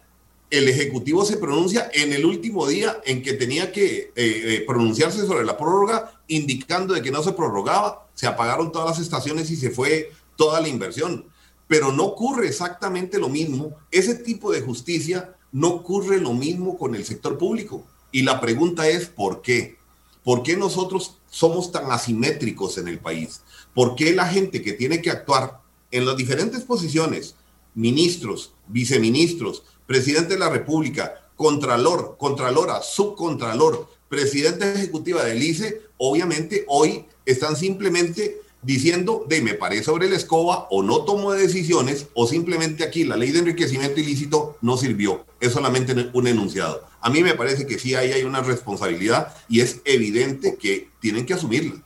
el 0.54 0.68
Ejecutivo 0.68 1.24
se 1.24 1.36
pronuncia 1.36 1.90
en 1.92 2.12
el 2.12 2.24
último 2.24 2.66
día 2.66 3.00
en 3.04 3.22
que 3.22 3.32
tenía 3.32 3.72
que 3.72 3.86
eh, 3.96 4.12
eh, 4.16 4.64
pronunciarse 4.66 5.26
sobre 5.26 5.44
la 5.44 5.56
prórroga, 5.56 6.20
indicando 6.28 6.94
de 6.94 7.02
que 7.02 7.10
no 7.10 7.22
se 7.22 7.32
prorrogaba, 7.32 8.08
se 8.14 8.26
apagaron 8.26 8.70
todas 8.70 8.90
las 8.90 8.98
estaciones 9.00 9.50
y 9.50 9.56
se 9.56 9.70
fue 9.70 10.12
toda 10.36 10.60
la 10.60 10.68
inversión. 10.68 11.26
Pero 11.66 11.92
no 11.92 12.04
ocurre 12.04 12.46
exactamente 12.46 13.18
lo 13.18 13.28
mismo, 13.28 13.74
ese 13.90 14.14
tipo 14.14 14.52
de 14.52 14.60
justicia 14.60 15.34
no 15.50 15.68
ocurre 15.68 16.20
lo 16.20 16.32
mismo 16.32 16.78
con 16.78 16.94
el 16.94 17.04
sector 17.04 17.36
público. 17.36 17.86
Y 18.12 18.22
la 18.22 18.40
pregunta 18.40 18.88
es, 18.88 19.06
¿por 19.06 19.42
qué? 19.42 19.76
¿Por 20.22 20.42
qué 20.42 20.56
nosotros 20.56 21.18
somos 21.28 21.72
tan 21.72 21.90
asimétricos 21.90 22.78
en 22.78 22.88
el 22.88 22.98
país? 22.98 23.42
¿Por 23.74 23.96
qué 23.96 24.12
la 24.12 24.26
gente 24.26 24.62
que 24.62 24.72
tiene 24.72 25.02
que 25.02 25.10
actuar 25.10 25.60
en 25.90 26.06
las 26.06 26.16
diferentes 26.16 26.62
posiciones, 26.62 27.34
ministros, 27.74 28.54
viceministros, 28.68 29.64
presidente 29.86 30.34
de 30.34 30.40
la 30.40 30.50
República, 30.50 31.14
contralor, 31.36 32.16
contralora, 32.18 32.82
subcontralor, 32.82 33.88
presidente 34.08 34.72
ejecutiva 34.72 35.24
del 35.24 35.42
ICE, 35.42 35.80
obviamente 35.96 36.64
hoy 36.68 37.04
están 37.26 37.56
simplemente 37.56 38.40
diciendo 38.64 39.26
de 39.28 39.42
me 39.42 39.54
paré 39.54 39.82
sobre 39.82 40.08
la 40.08 40.16
escoba 40.16 40.66
o 40.70 40.82
no 40.82 41.04
tomo 41.04 41.32
decisiones 41.32 42.06
o 42.14 42.26
simplemente 42.26 42.84
aquí 42.84 43.04
la 43.04 43.16
ley 43.16 43.30
de 43.30 43.40
enriquecimiento 43.40 44.00
ilícito 44.00 44.56
no 44.62 44.76
sirvió. 44.76 45.26
Es 45.40 45.52
solamente 45.52 46.10
un 46.12 46.26
enunciado. 46.26 46.86
A 47.00 47.10
mí 47.10 47.22
me 47.22 47.34
parece 47.34 47.66
que 47.66 47.78
sí 47.78 47.94
ahí 47.94 48.12
hay 48.12 48.22
una 48.22 48.40
responsabilidad 48.40 49.34
y 49.48 49.60
es 49.60 49.80
evidente 49.84 50.56
que 50.56 50.88
tienen 51.00 51.26
que 51.26 51.34
asumirla. 51.34 51.82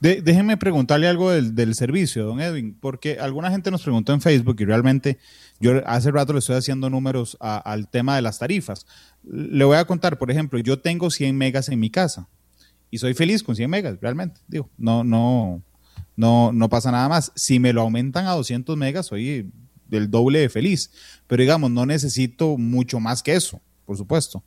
déjenme 0.00 0.56
preguntarle 0.56 1.08
algo 1.08 1.30
del, 1.30 1.54
del, 1.54 1.74
servicio, 1.74 2.24
don 2.24 2.40
Edwin, 2.40 2.76
porque 2.80 3.18
alguna 3.18 3.50
gente 3.50 3.70
nos 3.70 3.82
preguntó 3.82 4.12
en 4.12 4.20
Facebook 4.20 4.56
y 4.60 4.64
realmente 4.64 5.18
yo 5.60 5.86
hace 5.86 6.10
rato 6.10 6.32
le 6.32 6.38
estoy 6.38 6.56
haciendo 6.56 6.88
números 6.88 7.36
al 7.40 7.88
tema 7.88 8.16
de 8.16 8.22
las 8.22 8.38
tarifas. 8.38 8.86
Le 9.22 9.64
voy 9.64 9.76
a 9.76 9.84
contar, 9.84 10.18
por 10.18 10.30
ejemplo, 10.30 10.58
yo 10.58 10.80
tengo 10.80 11.10
100 11.10 11.36
megas 11.36 11.68
en 11.68 11.78
mi 11.78 11.90
casa 11.90 12.28
y 12.90 12.98
soy 12.98 13.14
feliz 13.14 13.42
con 13.42 13.54
100 13.54 13.70
megas, 13.70 13.98
realmente. 14.00 14.40
Digo, 14.48 14.70
no, 14.78 15.04
no, 15.04 15.62
no, 16.16 16.52
no 16.52 16.68
pasa 16.70 16.90
nada 16.90 17.08
más. 17.08 17.30
Si 17.36 17.58
me 17.58 17.72
lo 17.72 17.82
aumentan 17.82 18.26
a 18.26 18.32
200 18.32 18.76
megas, 18.76 19.06
soy 19.06 19.50
del 19.86 20.10
doble 20.10 20.40
de 20.40 20.48
feliz. 20.48 20.90
Pero 21.26 21.42
digamos, 21.42 21.70
no 21.70 21.84
necesito 21.84 22.56
mucho 22.56 22.98
más 22.98 23.22
que 23.22 23.34
eso, 23.34 23.60
por 23.84 23.96
supuesto. 23.96 24.42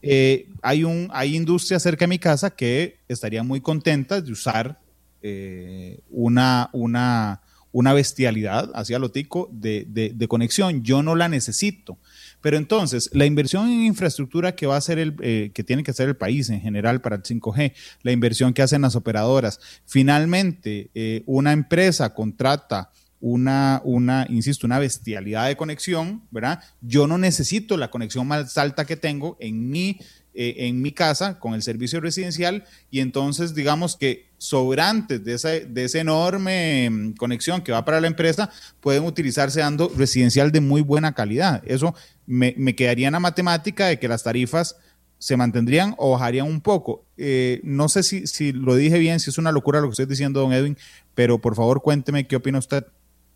Eh, 0.00 0.48
hay, 0.62 0.84
un, 0.84 1.10
hay 1.12 1.36
industria 1.36 1.78
cerca 1.78 2.04
de 2.04 2.08
mi 2.08 2.18
casa 2.18 2.50
que 2.50 3.00
estarían 3.06 3.46
muy 3.46 3.60
contentas 3.60 4.24
de 4.24 4.32
usar 4.32 4.80
eh, 5.22 6.00
una, 6.10 6.70
una, 6.72 7.42
una 7.74 7.92
bestialidad 7.92 8.70
hacia 8.72 9.00
lo 9.00 9.10
tico 9.10 9.50
de, 9.52 9.84
de, 9.90 10.28
conexión. 10.28 10.84
Yo 10.84 11.02
no 11.02 11.16
la 11.16 11.28
necesito. 11.28 11.98
Pero 12.40 12.56
entonces, 12.56 13.10
la 13.12 13.26
inversión 13.26 13.68
en 13.68 13.82
infraestructura 13.82 14.54
que 14.54 14.68
va 14.68 14.76
a 14.76 14.78
hacer 14.78 15.00
el, 15.00 15.16
eh, 15.20 15.50
que 15.52 15.64
tiene 15.64 15.82
que 15.82 15.90
hacer 15.90 16.08
el 16.08 16.16
país 16.16 16.48
en 16.50 16.60
general 16.60 17.00
para 17.00 17.16
el 17.16 17.24
5G, 17.24 17.72
la 18.02 18.12
inversión 18.12 18.54
que 18.54 18.62
hacen 18.62 18.82
las 18.82 18.94
operadoras, 18.94 19.58
finalmente 19.86 20.90
eh, 20.94 21.24
una 21.26 21.52
empresa 21.52 22.14
contrata 22.14 22.92
una, 23.18 23.80
una, 23.84 24.26
insisto, 24.28 24.68
una 24.68 24.78
bestialidad 24.78 25.48
de 25.48 25.56
conexión, 25.56 26.22
¿verdad? 26.30 26.62
Yo 26.80 27.08
no 27.08 27.18
necesito 27.18 27.76
la 27.76 27.90
conexión 27.90 28.28
más 28.28 28.56
alta 28.56 28.84
que 28.84 28.96
tengo 28.96 29.36
en 29.40 29.70
mi, 29.70 29.98
eh, 30.34 30.66
en 30.66 30.82
mi 30.82 30.92
casa 30.92 31.38
con 31.38 31.54
el 31.54 31.62
servicio 31.62 32.00
residencial 32.00 32.64
y 32.90 33.00
entonces 33.00 33.54
digamos 33.54 33.96
que 33.96 34.26
sobrantes 34.36 35.24
de 35.24 35.34
esa, 35.34 35.50
de 35.50 35.90
enorme 35.94 36.90
mm, 36.90 37.12
conexión 37.14 37.62
que 37.62 37.72
va 37.72 37.84
para 37.84 38.00
la 38.00 38.08
empresa 38.08 38.50
pueden 38.80 39.04
utilizarse 39.04 39.60
dando 39.60 39.92
residencial 39.96 40.50
de 40.52 40.60
muy 40.60 40.80
buena 40.80 41.14
calidad. 41.14 41.62
Eso 41.64 41.94
me, 42.26 42.54
me 42.58 42.74
quedaría 42.74 43.06
en 43.06 43.12
la 43.12 43.20
matemática 43.20 43.86
de 43.86 43.98
que 43.98 44.08
las 44.08 44.22
tarifas 44.22 44.76
se 45.18 45.36
mantendrían 45.36 45.94
o 45.96 46.10
bajarían 46.10 46.46
un 46.46 46.60
poco. 46.60 47.06
Eh, 47.16 47.60
no 47.62 47.88
sé 47.88 48.02
si, 48.02 48.26
si 48.26 48.52
lo 48.52 48.74
dije 48.74 48.98
bien, 48.98 49.20
si 49.20 49.30
es 49.30 49.38
una 49.38 49.52
locura 49.52 49.80
lo 49.80 49.86
que 49.86 49.92
estoy 49.92 50.06
diciendo, 50.06 50.40
don 50.40 50.52
Edwin, 50.52 50.76
pero 51.14 51.40
por 51.40 51.54
favor 51.54 51.80
cuénteme 51.80 52.26
qué 52.26 52.36
opina 52.36 52.58
usted. 52.58 52.84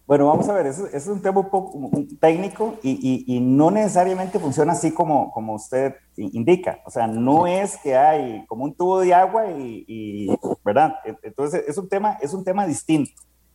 Bueno, 0.09 0.26
vamos 0.26 0.48
a 0.48 0.54
ver, 0.54 0.64
eso, 0.64 0.86
es 0.86 1.06
un 1.06 1.20
tema 1.20 1.40
un 1.40 1.50
poco 1.50 1.90
técnico 2.18 2.76
y, 2.82 3.26
y, 3.26 3.40
no 3.40 3.70
necesariamente 3.70 4.38
funciona 4.38 4.72
así 4.72 4.90
como, 4.90 5.30
como 5.32 5.52
usted 5.52 5.96
indica. 6.16 6.80
O 6.86 6.90
sea, 6.90 7.06
no 7.06 7.46
es 7.46 7.76
que 7.76 7.94
hay 7.94 8.46
como 8.46 8.64
un 8.64 8.72
tubo 8.72 9.00
de 9.00 9.12
agua 9.12 9.50
y, 9.50 10.34
¿verdad? 10.64 10.94
E, 11.04 11.14
entonces, 11.24 11.62
es 11.68 11.76
un, 11.76 11.90
tema, 11.90 12.16
es 12.22 12.32
un 12.32 12.42
tema 12.42 12.66
distinto, 12.66 13.12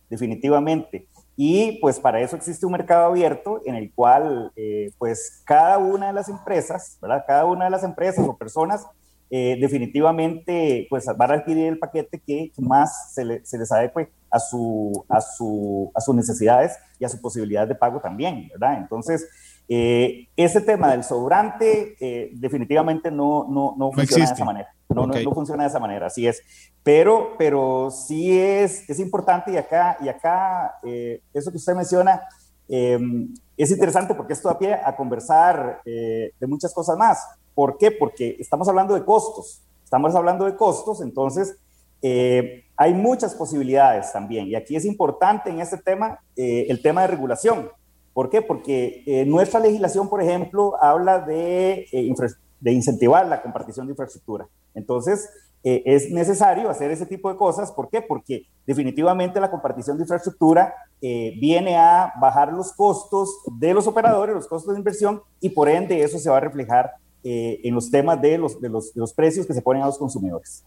definitivamente. 0.08 1.08
Y 1.34 1.80
pues 1.80 1.98
para 1.98 2.20
eso 2.20 2.36
existe 2.36 2.64
un 2.64 2.70
mercado 2.70 3.06
abierto 3.06 3.60
en 3.64 3.74
el 3.74 3.92
cual 3.92 4.52
eh, 4.54 4.92
pues 4.96 5.42
cada 5.44 5.78
una 5.78 6.06
de 6.06 6.12
las 6.12 6.28
empresas, 6.28 6.98
¿verdad? 7.02 7.24
Cada 7.26 7.46
una 7.46 7.64
de 7.64 7.72
las 7.72 7.82
empresas 7.82 8.24
o 8.28 8.36
personas 8.36 8.86
eh, 9.30 9.56
definitivamente 9.60 10.86
pues 10.90 11.06
van 11.16 11.30
a 11.30 11.34
adquirir 11.34 11.66
el 11.66 11.78
paquete 11.78 12.20
que 12.20 12.52
más 12.58 13.14
se, 13.14 13.44
se 13.44 13.58
les 13.58 13.72
adecue 13.72 14.10
a, 14.30 14.38
su, 14.38 15.04
a, 15.08 15.20
su, 15.20 15.90
a 15.94 16.00
sus 16.00 16.14
necesidades 16.14 16.76
y 16.98 17.04
a 17.04 17.08
su 17.08 17.20
posibilidad 17.20 17.66
de 17.66 17.74
pago 17.74 18.00
también, 18.00 18.48
¿verdad? 18.48 18.78
Entonces, 18.78 19.28
eh, 19.68 20.28
ese 20.36 20.60
tema 20.60 20.90
del 20.90 21.04
sobrante 21.04 21.96
eh, 21.98 22.30
definitivamente 22.34 23.10
no, 23.10 23.46
no, 23.48 23.74
no, 23.78 23.92
funciona 23.92 24.26
de 24.26 24.34
esa 24.34 24.44
manera. 24.44 24.68
No, 24.88 25.06
no, 25.06 25.32
funciona 25.32 25.62
de 25.62 25.68
esa 25.68 25.80
manera, 25.80 26.06
así 26.06 26.26
es. 26.26 26.42
Pero, 26.82 27.36
pero 27.38 27.90
sí 27.90 28.38
es, 28.38 28.88
es 28.88 28.98
importante 28.98 29.52
y 29.52 29.56
acá, 29.56 29.96
y 30.00 30.08
acá 30.08 30.74
eh, 30.82 31.22
eso 31.32 31.50
que 31.50 31.56
usted 31.56 31.74
menciona 31.74 32.22
es 32.66 33.70
interesante 33.70 34.14
porque 34.14 34.32
esto 34.32 34.48
da 34.48 34.58
pie 34.58 34.74
a 34.74 34.96
conversar 34.96 35.82
de 35.84 36.46
muchas 36.46 36.72
cosas 36.72 36.96
más. 36.96 37.18
¿Por 37.54 37.78
qué? 37.78 37.90
Porque 37.90 38.36
estamos 38.38 38.68
hablando 38.68 38.94
de 38.94 39.04
costos. 39.04 39.62
Estamos 39.82 40.14
hablando 40.14 40.44
de 40.44 40.56
costos, 40.56 41.00
entonces 41.00 41.56
hay 42.76 42.92
muchas 42.92 43.34
posibilidades 43.34 44.12
también. 44.12 44.46
Y 44.48 44.54
aquí 44.54 44.76
es 44.76 44.84
importante 44.84 45.48
en 45.48 45.60
este 45.60 45.78
tema 45.78 46.18
el 46.36 46.82
tema 46.82 47.02
de 47.02 47.06
regulación. 47.06 47.68
¿Por 48.14 48.30
qué? 48.30 48.40
Porque 48.40 49.02
eh, 49.06 49.26
nuestra 49.26 49.58
legislación, 49.58 50.08
por 50.08 50.22
ejemplo, 50.22 50.80
habla 50.80 51.18
de, 51.18 51.86
eh, 51.90 52.14
de 52.60 52.72
incentivar 52.72 53.26
la 53.26 53.42
compartición 53.42 53.86
de 53.86 53.92
infraestructura. 53.92 54.46
Entonces, 54.72 55.28
eh, 55.64 55.82
es 55.84 56.10
necesario 56.12 56.70
hacer 56.70 56.92
ese 56.92 57.06
tipo 57.06 57.28
de 57.28 57.36
cosas. 57.36 57.72
¿Por 57.72 57.90
qué? 57.90 58.00
Porque 58.00 58.46
definitivamente 58.66 59.40
la 59.40 59.50
compartición 59.50 59.96
de 59.96 60.04
infraestructura 60.04 60.72
viene 61.00 61.76
a 61.76 62.14
bajar 62.18 62.50
los 62.50 62.72
costos 62.72 63.28
de 63.58 63.74
los 63.74 63.86
operadores, 63.86 64.34
los 64.34 64.46
costos 64.46 64.72
de 64.72 64.78
inversión, 64.78 65.20
y 65.38 65.50
por 65.50 65.68
ende 65.68 66.02
eso 66.02 66.18
se 66.18 66.30
va 66.30 66.38
a 66.38 66.40
reflejar 66.40 66.92
en 67.24 67.74
los 67.74 67.90
temas 67.90 68.20
de 68.20 68.38
los, 68.38 68.60
de 68.60 68.68
los, 68.68 68.92
de 68.92 69.00
los 69.00 69.12
precios 69.12 69.46
que 69.46 69.54
se 69.54 69.62
ponen 69.62 69.82
a 69.82 69.86
los 69.86 69.98
consumidores. 69.98 70.64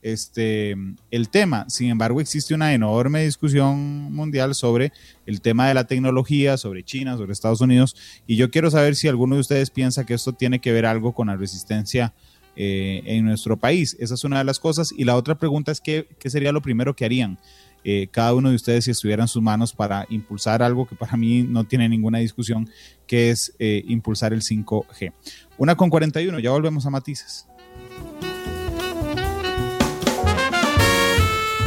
este, 0.02 0.76
el 1.12 1.30
tema. 1.30 1.66
Sin 1.70 1.90
embargo, 1.90 2.22
existe 2.22 2.54
una 2.54 2.74
enorme 2.74 3.24
discusión 3.24 4.12
mundial 4.14 4.56
sobre 4.56 4.92
el 5.26 5.42
tema 5.42 5.68
de 5.68 5.74
la 5.74 5.86
tecnología, 5.86 6.58
sobre 6.58 6.84
China, 6.84 7.18
sobre 7.18 7.34
Estados 7.34 7.62
Unidos, 7.62 7.96
y 8.26 8.36
yo 8.36 8.50
quiero 8.52 8.72
saber 8.72 8.96
si 8.96 9.08
alguno 9.08 9.36
de 9.36 9.42
ustedes 9.42 9.70
piensa 9.70 10.06
que 10.06 10.14
esto 10.14 10.34
tiene 10.34 10.60
que 10.60 10.72
ver 10.72 10.86
algo 10.86 11.14
con 11.14 11.28
la 11.28 11.36
resistencia 11.36 12.14
eh, 12.56 13.04
en 13.06 13.26
nuestro 13.26 13.58
país. 13.58 13.96
Esa 14.00 14.16
es 14.16 14.24
una 14.24 14.40
de 14.40 14.44
las 14.44 14.60
cosas. 14.60 14.92
Y 14.96 15.04
la 15.04 15.16
otra 15.16 15.36
pregunta 15.36 15.72
es, 15.72 15.80
¿qué, 15.80 16.08
qué 16.18 16.30
sería 16.30 16.52
lo 16.52 16.62
primero 16.62 16.96
que 16.96 17.06
harían? 17.06 17.38
Eh, 17.84 18.08
cada 18.12 18.34
uno 18.34 18.50
de 18.50 18.56
ustedes 18.56 18.86
si 18.86 18.92
estuviera 18.92 19.24
en 19.24 19.28
sus 19.28 19.42
manos 19.42 19.72
para 19.72 20.06
impulsar 20.10 20.62
algo 20.62 20.88
que 20.88 20.96
para 20.96 21.16
mí 21.16 21.44
no 21.44 21.64
tiene 21.64 21.88
ninguna 21.88 22.18
discusión, 22.18 22.70
que 23.06 23.30
es 23.30 23.54
eh, 23.60 23.84
impulsar 23.88 24.34
el 24.34 24.42
5G. 24.42 25.14
Una 25.58 25.76
con 25.76 25.90
41, 25.90 26.40
ya 26.40 26.52
volvemos 26.52 26.86
a 26.86 26.90
matices. 26.90 27.48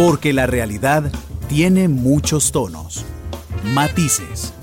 Porque 0.01 0.33
la 0.33 0.47
realidad 0.47 1.13
tiene 1.47 1.87
muchos 1.87 2.53
tonos. 2.53 3.05
Matices. 3.75 4.55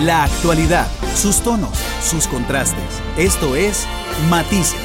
La 0.00 0.24
actualidad, 0.24 0.86
sus 1.16 1.40
tonos, 1.40 1.78
sus 2.02 2.26
contrastes. 2.26 2.84
Esto 3.16 3.56
es 3.56 3.86
Matices. 4.28 4.76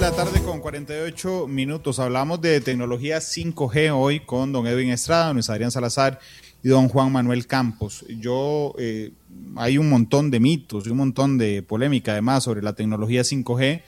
la 0.00 0.12
tarde 0.12 0.42
con 0.42 0.60
48 0.60 1.46
minutos. 1.46 1.98
Hablamos 1.98 2.40
de 2.40 2.62
tecnología 2.62 3.18
5G 3.18 3.92
hoy 3.94 4.20
con 4.20 4.50
don 4.50 4.66
Edwin 4.66 4.88
Estrada, 4.90 5.34
Luis 5.34 5.50
Adrián 5.50 5.70
Salazar 5.70 6.18
y 6.62 6.68
don 6.68 6.88
Juan 6.88 7.12
Manuel 7.12 7.46
Campos. 7.46 8.04
Yo, 8.08 8.74
eh, 8.78 9.12
hay 9.56 9.78
un 9.78 9.88
montón 9.88 10.30
de 10.30 10.40
mitos 10.40 10.86
y 10.86 10.90
un 10.90 10.98
montón 10.98 11.38
de 11.38 11.62
polémica 11.62 12.12
además 12.12 12.44
sobre 12.44 12.62
la 12.62 12.74
tecnología 12.74 13.22
5G. 13.22 13.82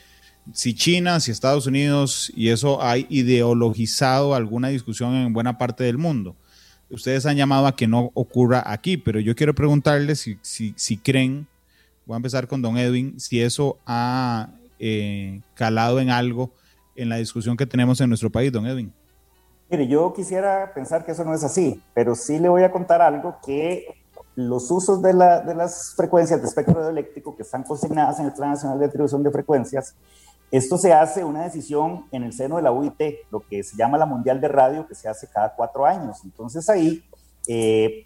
Si 0.53 0.75
China, 0.75 1.20
si 1.20 1.31
Estados 1.31 1.66
Unidos, 1.66 2.33
y 2.35 2.49
eso 2.49 2.83
ha 2.83 2.99
ideologizado 2.99 4.35
alguna 4.35 4.68
discusión 4.68 5.14
en 5.14 5.33
buena 5.33 5.59
parte 5.59 5.85
del 5.85 5.99
mundo. 5.99 6.37
Ustedes 6.91 7.25
han 7.27 7.37
llamado 7.37 7.66
a 7.66 7.77
que 7.77 7.87
no 7.87 8.11
ocurra 8.14 8.62
aquí, 8.66 8.97
pero 8.97 9.20
yo 9.20 9.35
quiero 9.35 9.55
preguntarles 9.55 10.20
si, 10.20 10.39
si, 10.43 10.75
si 10.77 10.97
creen, 10.97 11.47
voy 12.05 12.14
a 12.14 12.16
empezar 12.16 12.49
con 12.49 12.61
don 12.61 12.77
Edwin, 12.77 13.18
si 13.18 13.41
eso 13.41 13.79
ha 13.87 14.51
eh, 14.79 15.41
calado 15.55 16.01
en 16.01 16.11
algo 16.11 16.53
en 16.97 17.09
la 17.09 17.16
discusión 17.16 17.57
que 17.57 17.66
tenemos 17.66 18.01
en 18.01 18.09
nuestro 18.09 18.31
país, 18.31 18.53
don 18.53 18.66
Edwin. 18.66 18.93
Mire, 19.73 19.87
yo 19.87 20.12
quisiera 20.12 20.70
pensar 20.75 21.03
que 21.03 21.12
eso 21.12 21.25
no 21.25 21.33
es 21.33 21.43
así, 21.43 21.83
pero 21.95 22.14
sí 22.14 22.39
le 22.39 22.51
voy 22.51 22.62
a 22.62 22.70
contar 22.70 23.01
algo 23.01 23.37
que 23.43 23.87
los 24.35 24.70
usos 24.70 25.01
de, 25.01 25.14
las 25.14 25.95
frecuencias 25.97 26.43
de 26.43 26.47
espectro 26.47 26.87
eléctrico 26.87 27.35
que 27.35 27.43
están 27.43 27.62
consignadas 27.62 28.20
en 28.20 28.27
el 28.27 28.35
Plan 28.35 28.51
Nacional 28.51 28.79
de 28.79 28.85
Atribución 28.85 29.23
de 29.23 29.31
Frecuencias, 29.31 29.95
esto 30.51 30.77
se 30.77 30.93
hace 30.93 31.25
una 31.25 31.45
decisión 31.45 32.05
en 32.12 32.23
el 32.23 32.35
seno 32.35 32.57
de 32.57 32.62
la 32.62 32.70
UIT, 32.70 33.01
lo 33.31 33.41
que 33.41 33.62
se 33.62 33.75
llama 33.75 33.97
la 33.97 34.05
Mundial 34.05 34.43
de 34.43 34.49
Radio, 34.49 34.87
que 34.87 34.95
se 34.95 35.09
hace 35.09 35.27
cada 35.27 35.55
cuatro 35.55 35.87
años. 35.87 36.18
Entonces 36.23 36.68
ahí 36.68 37.03
eh, 37.47 38.05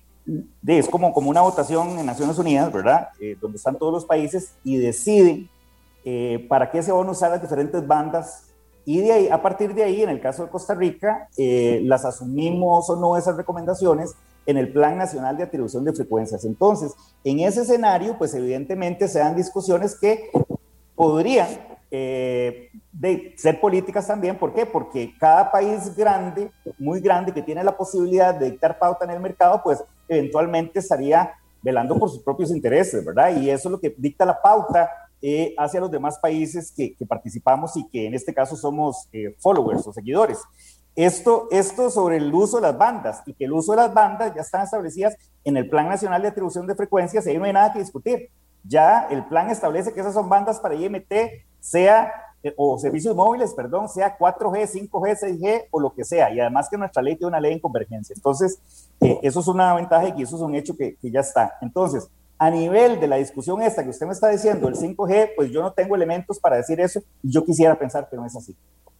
es 0.69 0.89
como, 0.89 1.12
como 1.12 1.31
una 1.31 1.41
votación 1.41 1.99
en 1.99 2.07
Naciones 2.07 2.39
Unidas, 2.39 2.73
¿verdad? 2.73 3.09
Eh, 3.19 3.37
donde 3.41 3.57
están 3.57 3.77
todos 3.77 3.93
los 3.93 4.05
países 4.05 4.53
y 4.62 4.77
deciden 4.77 5.51
eh, 6.05 6.47
para 6.49 6.71
qué 6.71 6.81
se 6.81 6.93
van 6.93 7.09
a 7.09 7.11
usar 7.11 7.33
las 7.33 7.43
diferentes 7.43 7.85
bandas 7.85 8.46
y 8.87 9.01
de 9.01 9.12
ahí, 9.12 9.28
a 9.28 9.43
partir 9.43 9.74
de 9.74 9.82
ahí, 9.82 10.03
en 10.03 10.11
el 10.11 10.20
caso 10.20 10.45
de 10.45 10.51
Costa 10.51 10.72
Rica, 10.72 11.28
eh, 11.37 11.80
las 11.84 12.05
asumimos 12.05 12.89
o 12.89 12.95
no 12.95 13.16
esas 13.16 13.37
recomendaciones 13.37 14.14
en 14.47 14.57
el 14.57 14.72
Plan 14.72 14.97
Nacional 14.97 15.37
de 15.37 15.43
Atribución 15.43 15.84
de 15.84 15.93
Frecuencias. 15.93 16.45
Entonces, 16.45 16.95
en 17.24 17.41
ese 17.41 17.62
escenario, 17.62 18.16
pues 18.16 18.32
evidentemente 18.34 19.09
se 19.09 19.18
dan 19.18 19.34
discusiones 19.34 19.99
que 19.99 20.30
podrían 20.95 21.49
eh, 21.91 22.70
de 22.93 23.34
ser 23.37 23.61
políticas 23.61 24.07
también. 24.07 24.39
¿Por 24.39 24.55
qué? 24.55 24.64
Porque 24.66 25.12
cada 25.18 25.51
país 25.51 25.97
grande, 25.97 26.53
muy 26.78 27.01
grande, 27.01 27.32
que 27.32 27.43
tiene 27.43 27.64
la 27.64 27.76
posibilidad 27.76 28.37
de 28.37 28.53
dictar 28.53 28.78
pauta 28.78 29.05
en 29.05 29.11
el 29.11 29.20
mercado, 29.20 29.62
pues 29.64 29.82
eventualmente 30.07 30.78
estaría 30.78 31.32
velando 31.61 31.99
por 31.99 32.09
sus 32.09 32.22
propios 32.22 32.53
intereses, 32.53 33.05
¿verdad? 33.05 33.37
Y 33.37 33.51
eso 33.51 33.68
es 33.68 33.72
lo 33.72 33.80
que 33.80 33.93
dicta 33.99 34.24
la 34.24 34.41
pauta 34.41 34.89
eh, 35.23 35.55
hacia 35.57 35.81
los 35.81 35.91
demás 35.91 36.19
países 36.19 36.73
que, 36.73 36.95
participamos 37.09 37.77
y 37.77 37.89
que 37.89 38.07
en 38.07 38.14
este 38.14 38.35
caso 38.35 38.57
somos 38.57 39.09
eh, 39.12 39.35
followers 39.39 39.87
o 39.87 39.93
seguidores. 39.93 40.39
Esto, 40.95 41.49
esto 41.51 41.91
sobre 41.91 42.17
el 42.17 42.33
uso 42.33 42.57
de 42.57 42.62
las 42.62 42.79
bandas 42.79 43.23
y 43.27 43.35
que 43.35 43.45
el 43.45 43.53
uso 43.53 43.73
de 43.73 43.79
las 43.79 43.93
bandas 43.93 44.35
ya 44.35 44.41
están 44.41 44.62
establecidas 44.62 45.17
en 45.45 45.57
el 45.57 45.69
Plan 45.69 45.89
Nacional 45.89 46.23
de 46.23 46.29
Atribución 46.29 46.67
de 46.67 46.75
Frecuencias 46.75 47.27
y 47.27 47.31
ahí 47.31 47.39
no 47.39 47.45
hay 47.45 47.53
nada 47.53 47.73
que 47.73 47.79
discutir. 47.79 48.31
Ya 48.64 49.07
el 49.11 49.25
plan 49.27 49.51
establece 49.51 49.93
que 49.93 50.01
esas 50.01 50.14
son 50.14 50.29
bandas 50.29 50.59
para 50.59 50.75
IMT, 50.75 51.12
sea 51.61 52.12
eh, 52.43 52.55
o 52.57 52.79
servicios 52.79 53.14
móviles, 53.14 53.55
perdón, 53.55 53.89
sea 53.89 54.17
4G, 54.17 54.89
5G, 54.91 55.19
6G 55.19 55.64
o 55.71 55.81
lo 55.81 55.95
que 55.95 56.05
sea. 56.05 56.33
Y 56.33 56.41
además 56.41 56.69
que 56.69 56.79
nuestra 56.79 57.03
ley 57.03 57.17
tiene 57.17 57.29
una 57.29 57.41
ley 57.41 57.53
en 57.53 57.61
convergencia. 57.61 58.14
Entonces, 58.14 58.61
eso 59.01 59.41
es 59.41 59.49
una 59.49 59.75
ventaja 59.75 60.09
y 60.17 60.23
eso 60.23 60.37
es 60.37 60.43
un 60.43 60.55
hecho 60.55 60.77
que, 60.77 60.97
que 60.97 61.11
ya 61.11 61.21
está. 61.21 61.59
Entonces, 61.61 62.09
a 62.39 62.51
nivel 62.51 63.01
de 63.01 63.07
la 63.07 63.16
discusión 63.16 63.62
esta 63.62 63.82
que 63.82 63.91
usted 63.91 64.07
me 64.07 64.12
está 64.12 64.28
diciendo, 64.28 64.68
el 64.68 64.74
5G, 64.74 65.30
pues 65.37 65.51
yo 65.51 65.62
no 65.62 65.72
tengo 65.72 65.97
elementos 65.97 66.39
para 66.39 66.57
decir 66.57 66.80
eso 66.80 67.03
y 67.22 67.30
yo 67.30 67.45
quisiera 67.45 67.78
pensar 67.78 68.09
que 68.11 68.16
no 68.16 68.26
es 68.26 68.37
así. 68.37 68.55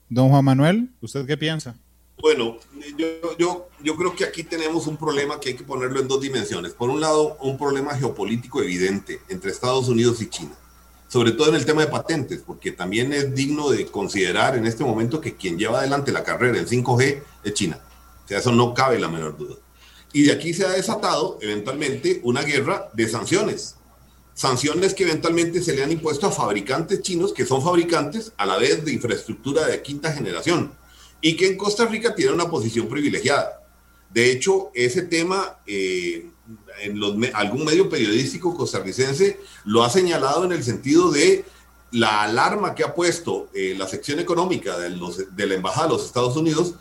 Don 0.09 0.29
Juan 0.31 0.45
Manuel, 0.45 0.91
¿usted 1.01 1.27
qué 1.27 1.37
piensa? 1.37 1.77
Bueno, 2.19 2.57
yo, 2.97 3.37
yo, 3.39 3.69
yo 3.83 3.97
creo 3.97 4.15
que 4.15 4.25
aquí 4.25 4.43
tenemos 4.43 4.87
un 4.87 4.97
problema 4.97 5.39
que 5.39 5.51
hay 5.51 5.55
que 5.55 5.65
ponerlo 5.65 6.01
en 6.01 6.09
dos 6.09 6.21
dimensiones. 6.21 6.73
Por 6.73 6.89
un 6.89 7.01
lado, 7.01 7.37
un 7.43 7.59
problema 7.59 7.95
geopolítico 7.95 8.63
evidente 8.63 9.21
entre 9.29 9.51
Estados 9.51 9.89
Unidos 9.89 10.23
y 10.23 10.31
China, 10.31 10.53
sobre 11.09 11.33
todo 11.33 11.51
en 11.51 11.57
el 11.57 11.67
tema 11.67 11.83
de 11.83 11.89
patentes, 11.89 12.43
porque 12.47 12.73
también 12.73 13.13
es 13.13 13.35
digno 13.35 13.69
de 13.69 13.87
considerar 13.87 14.57
en 14.57 14.67
este 14.67 14.83
momento 14.83 15.21
que 15.21 15.37
quien 15.37 15.59
lleva 15.59 15.81
adelante 15.81 16.11
la 16.11 16.25
carrera 16.25 16.59
en 16.59 16.67
5G 16.67 17.23
es 17.45 17.53
China. 17.53 17.81
O 18.25 18.29
sea, 18.29 18.39
eso 18.39 18.51
no 18.51 18.73
cabe 18.73 18.99
la 18.99 19.09
menor 19.09 19.37
duda. 19.37 19.57
Y 20.17 20.23
de 20.23 20.33
aquí 20.33 20.55
se 20.55 20.65
ha 20.65 20.71
desatado 20.71 21.39
eventualmente 21.43 22.21
una 22.23 22.41
guerra 22.41 22.89
de 22.95 23.07
sanciones. 23.07 23.75
Sanciones 24.33 24.95
que 24.95 25.03
eventualmente 25.03 25.63
se 25.63 25.75
le 25.75 25.85
han 25.85 25.93
impuesto 25.93 26.27
a 26.27 26.33
fabricantes 26.33 27.03
chinos 27.03 27.35
que 27.35 27.45
son 27.45 27.63
fabricantes 27.63 28.33
a 28.39 28.47
la 28.47 28.57
vez 28.57 28.83
de 28.83 28.95
infraestructura 28.95 29.67
de 29.67 29.83
quinta 29.83 30.11
generación 30.11 30.73
y 31.21 31.37
que 31.37 31.49
en 31.49 31.59
Costa 31.59 31.85
Rica 31.85 32.15
tienen 32.15 32.33
una 32.33 32.49
posición 32.49 32.89
privilegiada. 32.89 33.63
De 34.09 34.33
hecho, 34.33 34.71
ese 34.73 35.03
tema, 35.03 35.59
eh, 35.67 36.31
en 36.81 36.99
algún 37.35 37.67
medio 37.67 37.91
periodístico 37.91 38.57
costarricense 38.57 39.39
lo 39.67 39.85
ha 39.85 39.91
señalado 39.91 40.47
en 40.47 40.53
el 40.53 40.65
sentido 40.65 41.11
de 41.11 41.45
la 41.91 42.23
alarma 42.23 42.75
que 42.75 42.85
ha 42.85 42.95
puesto 42.95 43.51
eh, 43.53 43.75
la 43.77 43.87
sección 43.87 44.19
económica 44.19 44.79
de, 44.79 44.99
de 45.33 45.47
la 45.47 45.55
Embajada 45.57 45.89
de 45.89 45.93
los 45.93 46.07
Estados 46.07 46.39
Unidos 46.39 46.73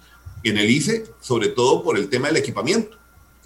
en 0.44 0.58
el 0.58 0.70
ICE, 0.70 1.04
sobre 1.20 1.50
todo 1.50 1.84
por 1.84 1.98
el 1.98 2.08
tema 2.08 2.28
del 2.28 2.38
equipamiento 2.38 3.04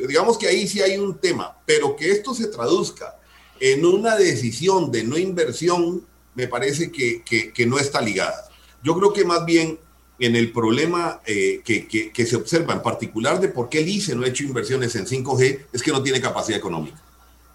digamos 0.07 0.37
que 0.37 0.47
ahí 0.47 0.67
sí 0.67 0.81
hay 0.81 0.97
un 0.97 1.17
tema, 1.17 1.57
pero 1.65 1.95
que 1.95 2.11
esto 2.11 2.33
se 2.33 2.47
traduzca 2.47 3.15
en 3.59 3.85
una 3.85 4.15
decisión 4.15 4.91
de 4.91 5.03
no 5.03 5.17
inversión, 5.17 6.05
me 6.35 6.47
parece 6.47 6.91
que, 6.91 7.23
que, 7.23 7.65
no 7.65 7.77
está 7.77 8.01
ligada. 8.01 8.49
Yo 8.81 8.97
creo 8.97 9.11
que 9.11 9.25
más 9.25 9.45
bien 9.45 9.77
en 10.19 10.35
el 10.35 10.51
problema 10.51 11.21
eh, 11.25 11.61
que, 11.65 11.87
que, 11.87 12.25
se 12.25 12.35
observa 12.35 12.73
en 12.73 12.81
particular 12.81 13.39
de 13.41 13.49
por 13.49 13.69
qué 13.69 13.79
el 13.79 13.89
ICE 13.89 14.15
no 14.15 14.23
ha 14.23 14.27
hecho 14.27 14.43
inversiones 14.43 14.95
en 14.95 15.05
5G 15.05 15.65
es 15.73 15.81
que 15.81 15.91
no 15.91 16.01
tiene 16.01 16.21
capacidad 16.21 16.57
económica. 16.57 17.01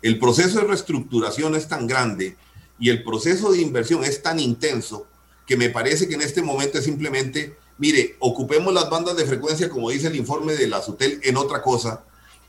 El 0.03 0.19
proceso 0.19 0.61
de 0.61 0.67
reestructuración 0.67 1.55
es 1.55 1.69
tan 1.69 1.87
grande 1.87 2.37
y 2.79 2.91
el 2.91 3.03
proceso 3.05 3.53
de 3.53 3.61
inversión 3.61 4.05
es 4.05 4.23
tan 4.23 4.39
intenso 4.39 5.07
que 5.47 5.57
me 5.57 5.71
parece 5.71 6.09
que 6.09 6.15
en 6.15 6.23
este 6.23 6.43
momento 6.43 6.79
es 6.79 6.85
simplemente, 6.85 7.57
mire, 7.79 8.17
ocupemos 8.19 8.73
las 8.73 8.91
bandas 8.91 9.17
de 9.17 9.27
frecuencia, 9.27 9.69
como 9.69 9.91
dice 9.91 10.09
el 10.09 10.17
informe 10.17 10.55
de 10.55 10.67
la 10.67 10.83
SUTEL, 10.83 11.21
en 11.23 11.37
otra 11.37 11.63
cosa 11.63 12.05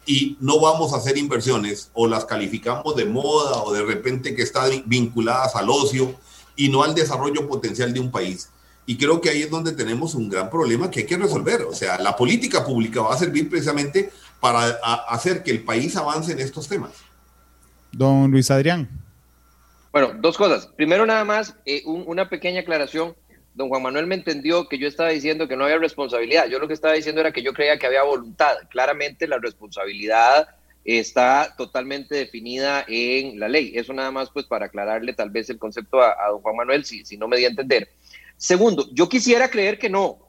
y 0.06 0.38
no 0.40 0.60
vamos 0.60 0.94
a 0.94 0.98
hacer 0.98 1.18
inversiones 1.18 1.90
o 1.94 2.08
las 2.08 2.26
calificamos 2.26 2.96
de 2.96 3.06
moda 3.06 3.64
o 3.64 3.74
de 3.74 3.84
repente 3.84 4.36
que 4.36 4.44
están 4.44 4.84
vinculadas 4.86 5.56
al 5.56 5.70
ocio 5.70 6.16
y 6.56 6.70
no 6.70 6.84
al 6.84 6.96
desarrollo 6.96 7.48
potencial 7.48 7.94
de 7.94 8.00
un 8.00 8.12
país. 8.12 8.50
Y 8.86 8.98
creo 8.98 9.20
que 9.20 9.30
ahí 9.30 9.42
es 9.42 9.50
donde 9.50 9.72
tenemos 9.72 10.14
un 10.14 10.30
gran 10.30 10.50
problema 10.50 10.92
que 10.92 11.02
hay 11.02 11.06
que 11.06 11.18
resolver. 11.18 11.64
O 11.64 11.74
sea, 11.74 11.98
la 12.00 12.16
política 12.16 12.64
pública 12.64 13.02
va 13.02 13.16
a 13.16 13.18
servir 13.18 13.50
precisamente 13.50 14.12
para 14.40 14.70
hacer 15.10 15.42
que 15.42 15.52
el 15.52 15.64
país 15.64 15.96
avance 15.96 16.32
en 16.32 16.40
estos 16.40 16.68
temas. 16.68 16.92
Don 17.92 18.30
Luis 18.30 18.52
Adrián. 18.52 18.88
Bueno, 19.92 20.12
dos 20.20 20.38
cosas. 20.38 20.68
Primero, 20.68 21.06
nada 21.06 21.24
más, 21.24 21.56
eh, 21.66 21.82
una 21.86 22.30
pequeña 22.30 22.62
aclaración. 22.62 23.16
Don 23.56 23.70
Juan 23.70 23.84
Manuel 23.84 24.06
me 24.06 24.16
entendió 24.16 24.68
que 24.68 24.78
yo 24.78 24.88
estaba 24.88 25.10
diciendo 25.10 25.48
que 25.48 25.56
no 25.56 25.64
había 25.64 25.78
responsabilidad. 25.78 26.48
Yo 26.48 26.60
lo 26.60 26.68
que 26.68 26.74
estaba 26.74 26.94
diciendo 26.94 27.22
era 27.22 27.32
que 27.32 27.42
yo 27.42 27.54
creía 27.54 27.80
que 27.80 27.88
había 27.88 28.04
voluntad. 28.04 28.58
Claramente 28.70 29.28
la 29.28 29.40
responsabilidad 29.40 30.50
está 30.84 31.56
totalmente 31.58 32.16
definida 32.16 32.84
en 32.88 33.40
la 33.40 33.48
ley. 33.48 33.72
Eso 33.76 33.94
nada 33.94 34.12
más 34.12 34.30
pues 34.30 34.46
para 34.46 34.66
aclararle 34.66 35.14
tal 35.14 35.30
vez 35.30 35.50
el 35.50 35.58
concepto 35.58 36.02
a, 36.02 36.16
don 36.30 36.42
Juan 36.42 36.58
Manuel, 36.58 36.84
si, 36.84 37.18
no 37.18 37.30
me 37.30 37.38
di 37.38 37.46
a 37.46 37.50
entender. 37.50 37.90
Segundo, 38.36 38.88
yo 38.92 39.08
quisiera 39.08 39.50
creer 39.50 39.80
que 39.80 39.90
no. 39.90 40.20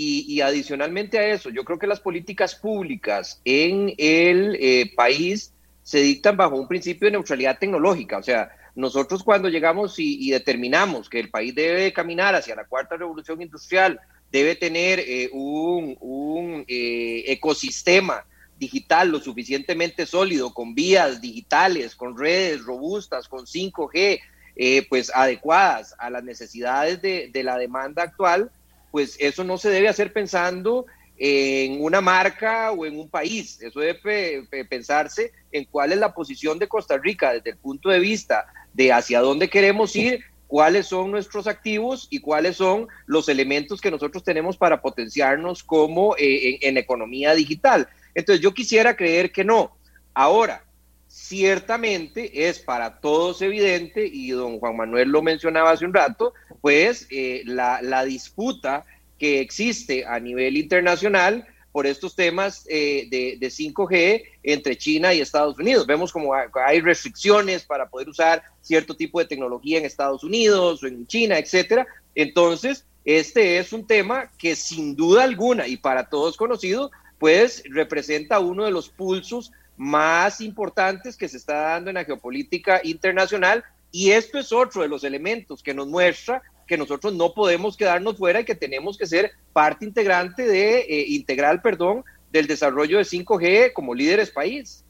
Y, 0.00 0.40
adicionalmente 0.42 1.18
a 1.18 1.26
eso, 1.26 1.50
yo 1.50 1.64
creo 1.64 1.76
que 1.80 1.88
las 1.88 1.98
políticas 1.98 2.54
públicas 2.54 3.40
en 3.44 3.92
el 3.98 4.56
eh, 4.60 4.92
país 4.94 5.52
se 5.82 5.98
dictan 5.98 6.36
bajo 6.36 6.54
un 6.54 6.68
principio 6.68 7.06
de 7.06 7.12
neutralidad 7.12 7.58
tecnológica. 7.58 8.18
O 8.18 8.22
sea, 8.22 8.48
nosotros 8.78 9.24
cuando 9.24 9.48
llegamos 9.48 9.98
y, 9.98 10.30
determinamos 10.30 11.10
que 11.10 11.18
el 11.18 11.30
país 11.30 11.52
debe 11.52 11.92
caminar 11.92 12.36
hacia 12.36 12.54
la 12.54 12.64
cuarta 12.64 12.96
revolución 12.96 13.42
industrial, 13.42 13.98
debe 14.30 14.54
tener 14.54 15.00
eh, 15.00 15.28
un, 15.32 16.64
eh, 16.68 17.24
ecosistema 17.26 18.24
digital 18.56 19.08
lo 19.08 19.18
suficientemente 19.18 20.06
sólido, 20.06 20.54
con 20.54 20.76
vías 20.76 21.20
digitales, 21.20 21.96
con 21.96 22.16
redes 22.16 22.62
robustas, 22.62 23.26
con 23.26 23.46
5G, 23.46 24.20
eh, 24.54 24.86
pues 24.88 25.10
adecuadas 25.12 25.96
a 25.98 26.08
las 26.08 26.22
necesidades 26.22 27.02
de, 27.02 27.30
de, 27.32 27.42
la 27.42 27.58
demanda 27.58 28.04
actual, 28.04 28.52
pues 28.92 29.16
eso 29.18 29.42
no 29.42 29.58
se 29.58 29.70
debe 29.70 29.88
hacer 29.88 30.12
pensando 30.12 30.86
en 31.16 31.82
una 31.82 32.00
marca 32.00 32.70
o 32.70 32.86
en 32.86 32.96
un 32.96 33.08
país. 33.08 33.60
Eso 33.60 33.80
debe 33.80 34.46
pensarse 34.70 35.32
en 35.50 35.64
cuál 35.64 35.90
es 35.90 35.98
la 35.98 36.14
posición 36.14 36.60
de 36.60 36.68
Costa 36.68 36.96
Rica 36.96 37.32
desde 37.32 37.50
el 37.50 37.56
punto 37.56 37.88
de 37.88 37.98
vista 37.98 38.46
de 38.78 38.92
hacia 38.92 39.20
dónde 39.20 39.50
queremos 39.50 39.96
ir, 39.96 40.20
cuáles 40.46 40.86
son 40.86 41.10
nuestros 41.10 41.48
activos 41.48 42.06
y 42.10 42.20
cuáles 42.20 42.56
son 42.56 42.86
los 43.06 43.28
elementos 43.28 43.80
que 43.80 43.90
nosotros 43.90 44.22
tenemos 44.22 44.56
para 44.56 44.80
potenciarnos 44.80 45.64
como 45.64 46.14
eh, 46.16 46.60
en, 46.62 46.78
economía 46.78 47.34
digital. 47.34 47.88
Entonces 48.14 48.40
yo 48.40 48.54
quisiera 48.54 48.94
creer 48.94 49.32
que 49.32 49.42
no. 49.42 49.76
Ahora, 50.14 50.62
ciertamente 51.08 52.48
es 52.48 52.60
para 52.60 53.00
todos 53.00 53.42
evidente, 53.42 54.06
y 54.06 54.30
don 54.30 54.60
Juan 54.60 54.76
Manuel 54.76 55.08
lo 55.08 55.22
mencionaba 55.22 55.72
hace 55.72 55.84
un 55.84 55.92
rato, 55.92 56.32
pues 56.60 57.08
eh, 57.10 57.42
la, 57.46 57.82
la 57.82 58.04
disputa 58.04 58.84
que 59.18 59.40
existe 59.40 60.06
a 60.06 60.20
nivel 60.20 60.56
internacional 60.56 61.48
por 61.72 61.86
estos 61.86 62.14
temas 62.16 62.64
eh, 62.68 63.06
de, 63.10 63.38
5G 63.40 64.24
entre 64.42 64.76
China 64.76 65.12
y 65.12 65.20
Estados 65.20 65.58
Unidos. 65.58 65.86
Vemos 65.86 66.12
como 66.12 66.32
hay 66.34 66.80
restricciones 66.80 67.64
para 67.64 67.88
poder 67.88 68.08
usar 68.08 68.42
cierto 68.60 68.96
tipo 68.96 69.18
de 69.18 69.26
tecnología 69.26 69.78
en 69.78 69.84
Estados 69.84 70.24
Unidos 70.24 70.82
o 70.82 70.86
en 70.86 71.06
China, 71.06 71.38
etcétera. 71.38 71.86
Entonces, 72.14 72.84
este 73.04 73.58
es 73.58 73.72
un 73.72 73.86
tema 73.86 74.30
que 74.38 74.56
sin 74.56 74.96
duda 74.96 75.24
alguna 75.24 75.66
y 75.66 75.76
para 75.76 76.08
todos 76.08 76.36
conocido, 76.36 76.90
pues 77.18 77.62
representa 77.70 78.40
uno 78.40 78.64
de 78.64 78.70
los 78.70 78.88
pulsos 78.88 79.52
más 79.76 80.40
importantes 80.40 81.16
que 81.16 81.28
se 81.28 81.36
está 81.36 81.54
dando 81.54 81.90
en 81.90 81.94
la 81.94 82.04
geopolítica 82.04 82.80
internacional 82.82 83.64
y 83.90 84.10
esto 84.10 84.38
es 84.38 84.52
otro 84.52 84.82
de 84.82 84.88
los 84.88 85.04
elementos 85.04 85.62
que 85.62 85.74
nos 85.74 85.86
muestra 85.86 86.42
que 86.68 86.78
nosotros 86.78 87.14
no 87.14 87.32
podemos 87.32 87.76
quedarnos 87.76 88.16
fuera 88.16 88.40
y 88.40 88.44
que 88.44 88.54
tenemos 88.54 88.96
que 88.96 89.06
ser 89.06 89.32
parte 89.52 89.84
integrante 89.84 90.46
de, 90.46 90.80
eh, 90.80 91.06
integral, 91.08 91.60
perdón, 91.62 92.04
del 92.30 92.46
desarrollo 92.46 92.98
de 92.98 93.04
5G 93.04 93.72
como 93.72 93.94
líderes 93.94 94.30
país. 94.30 94.84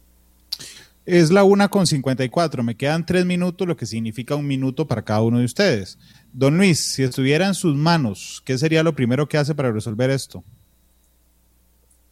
Es 1.07 1.31
la 1.31 1.45
una 1.45 1.68
con 1.68 1.87
54. 1.87 2.62
Me 2.62 2.76
quedan 2.76 3.07
tres 3.07 3.24
minutos, 3.24 3.66
lo 3.66 3.76
que 3.76 3.87
significa 3.87 4.35
un 4.35 4.47
minuto 4.47 4.87
para 4.87 5.03
cada 5.03 5.22
uno 5.22 5.39
de 5.39 5.47
ustedes. 5.47 5.99
Don 6.33 6.59
Luis, 6.59 6.85
si 6.85 7.03
estuviera 7.03 7.47
en 7.47 7.55
sus 7.55 7.74
manos, 7.74 8.43
¿qué 8.45 8.59
sería 8.59 8.83
lo 8.83 8.95
primero 8.95 9.26
que 9.26 9.39
hace 9.39 9.55
para 9.55 9.72
resolver 9.72 10.11
esto? 10.11 10.45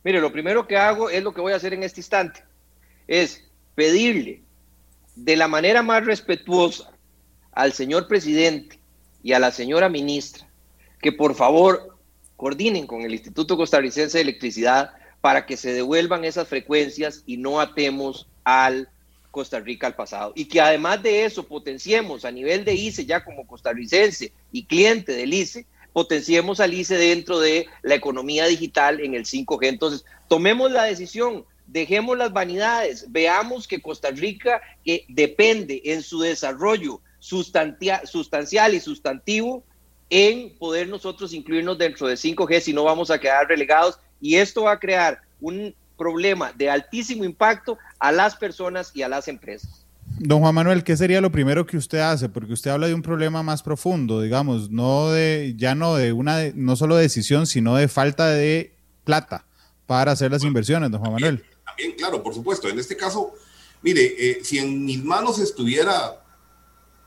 Mire, 0.02 0.20
lo 0.20 0.32
primero 0.32 0.66
que 0.66 0.78
hago 0.78 1.10
es 1.10 1.22
lo 1.22 1.34
que 1.34 1.40
voy 1.40 1.52
a 1.52 1.56
hacer 1.56 1.74
en 1.74 1.82
este 1.82 2.00
instante. 2.00 2.42
Es 3.06 3.44
pedirle 3.74 4.42
de 5.16 5.36
la 5.36 5.48
manera 5.48 5.82
más 5.82 6.06
respetuosa 6.06 6.90
al 7.52 7.72
señor 7.72 8.06
presidente 8.06 8.78
y 9.26 9.32
a 9.32 9.40
la 9.40 9.50
señora 9.50 9.88
ministra 9.88 10.46
que 11.02 11.10
por 11.10 11.34
favor 11.34 11.98
coordinen 12.36 12.86
con 12.86 13.02
el 13.02 13.12
Instituto 13.12 13.56
Costarricense 13.56 14.18
de 14.18 14.22
Electricidad 14.22 14.92
para 15.20 15.46
que 15.46 15.56
se 15.56 15.72
devuelvan 15.72 16.24
esas 16.24 16.46
frecuencias 16.46 17.24
y 17.26 17.36
no 17.36 17.58
atemos 17.58 18.28
al 18.44 18.88
Costa 19.32 19.58
Rica 19.58 19.88
al 19.88 19.96
pasado. 19.96 20.32
Y 20.36 20.44
que 20.44 20.60
además 20.60 21.02
de 21.02 21.24
eso 21.24 21.44
potenciemos 21.44 22.24
a 22.24 22.30
nivel 22.30 22.64
de 22.64 22.74
ICE 22.74 23.04
ya 23.04 23.24
como 23.24 23.48
costarricense 23.48 24.32
y 24.52 24.64
cliente 24.64 25.10
del 25.10 25.34
ICE, 25.34 25.66
potenciemos 25.92 26.60
al 26.60 26.72
ICE 26.72 26.96
dentro 26.96 27.40
de 27.40 27.66
la 27.82 27.96
economía 27.96 28.46
digital 28.46 29.00
en 29.00 29.14
el 29.14 29.24
5G. 29.24 29.66
Entonces, 29.66 30.04
tomemos 30.28 30.70
la 30.70 30.84
decisión, 30.84 31.44
dejemos 31.66 32.16
las 32.16 32.32
vanidades, 32.32 33.10
veamos 33.10 33.66
que 33.66 33.82
Costa 33.82 34.12
Rica, 34.12 34.62
que 34.84 35.04
depende 35.08 35.82
en 35.84 36.04
su 36.04 36.20
desarrollo 36.20 37.00
sustancial 37.26 38.74
y 38.74 38.80
sustantivo 38.80 39.64
en 40.10 40.56
poder 40.58 40.88
nosotros 40.88 41.32
incluirnos 41.32 41.76
dentro 41.76 42.06
de 42.06 42.14
5G, 42.14 42.60
si 42.60 42.72
no 42.72 42.84
vamos 42.84 43.10
a 43.10 43.18
quedar 43.18 43.48
relegados 43.48 43.98
y 44.20 44.36
esto 44.36 44.62
va 44.64 44.72
a 44.72 44.78
crear 44.78 45.20
un 45.40 45.74
problema 45.98 46.52
de 46.52 46.70
altísimo 46.70 47.24
impacto 47.24 47.78
a 47.98 48.12
las 48.12 48.36
personas 48.36 48.92
y 48.94 49.02
a 49.02 49.08
las 49.08 49.26
empresas. 49.28 49.84
Don 50.18 50.40
Juan 50.40 50.54
Manuel, 50.54 50.84
¿qué 50.84 50.96
sería 50.96 51.20
lo 51.20 51.32
primero 51.32 51.66
que 51.66 51.76
usted 51.76 51.98
hace? 51.98 52.28
Porque 52.28 52.52
usted 52.52 52.70
habla 52.70 52.86
de 52.86 52.94
un 52.94 53.02
problema 53.02 53.42
más 53.42 53.62
profundo, 53.62 54.20
digamos, 54.20 54.70
no 54.70 55.10
de 55.10 55.54
ya 55.56 55.74
no 55.74 55.96
de 55.96 56.12
una 56.12 56.38
no 56.54 56.76
solo 56.76 56.96
de 56.96 57.02
decisión, 57.02 57.46
sino 57.46 57.74
de 57.74 57.88
falta 57.88 58.28
de 58.28 58.72
plata 59.04 59.44
para 59.86 60.12
hacer 60.12 60.30
las 60.30 60.44
inversiones, 60.44 60.90
don 60.90 61.00
Juan 61.00 61.14
Manuel. 61.14 61.44
También, 61.64 61.92
claro, 61.96 62.22
por 62.22 62.34
supuesto. 62.34 62.68
En 62.68 62.78
este 62.78 62.96
caso, 62.96 63.34
mire, 63.82 64.14
eh, 64.18 64.38
si 64.42 64.58
en 64.58 64.84
mis 64.84 65.02
manos 65.04 65.38
estuviera 65.38 66.22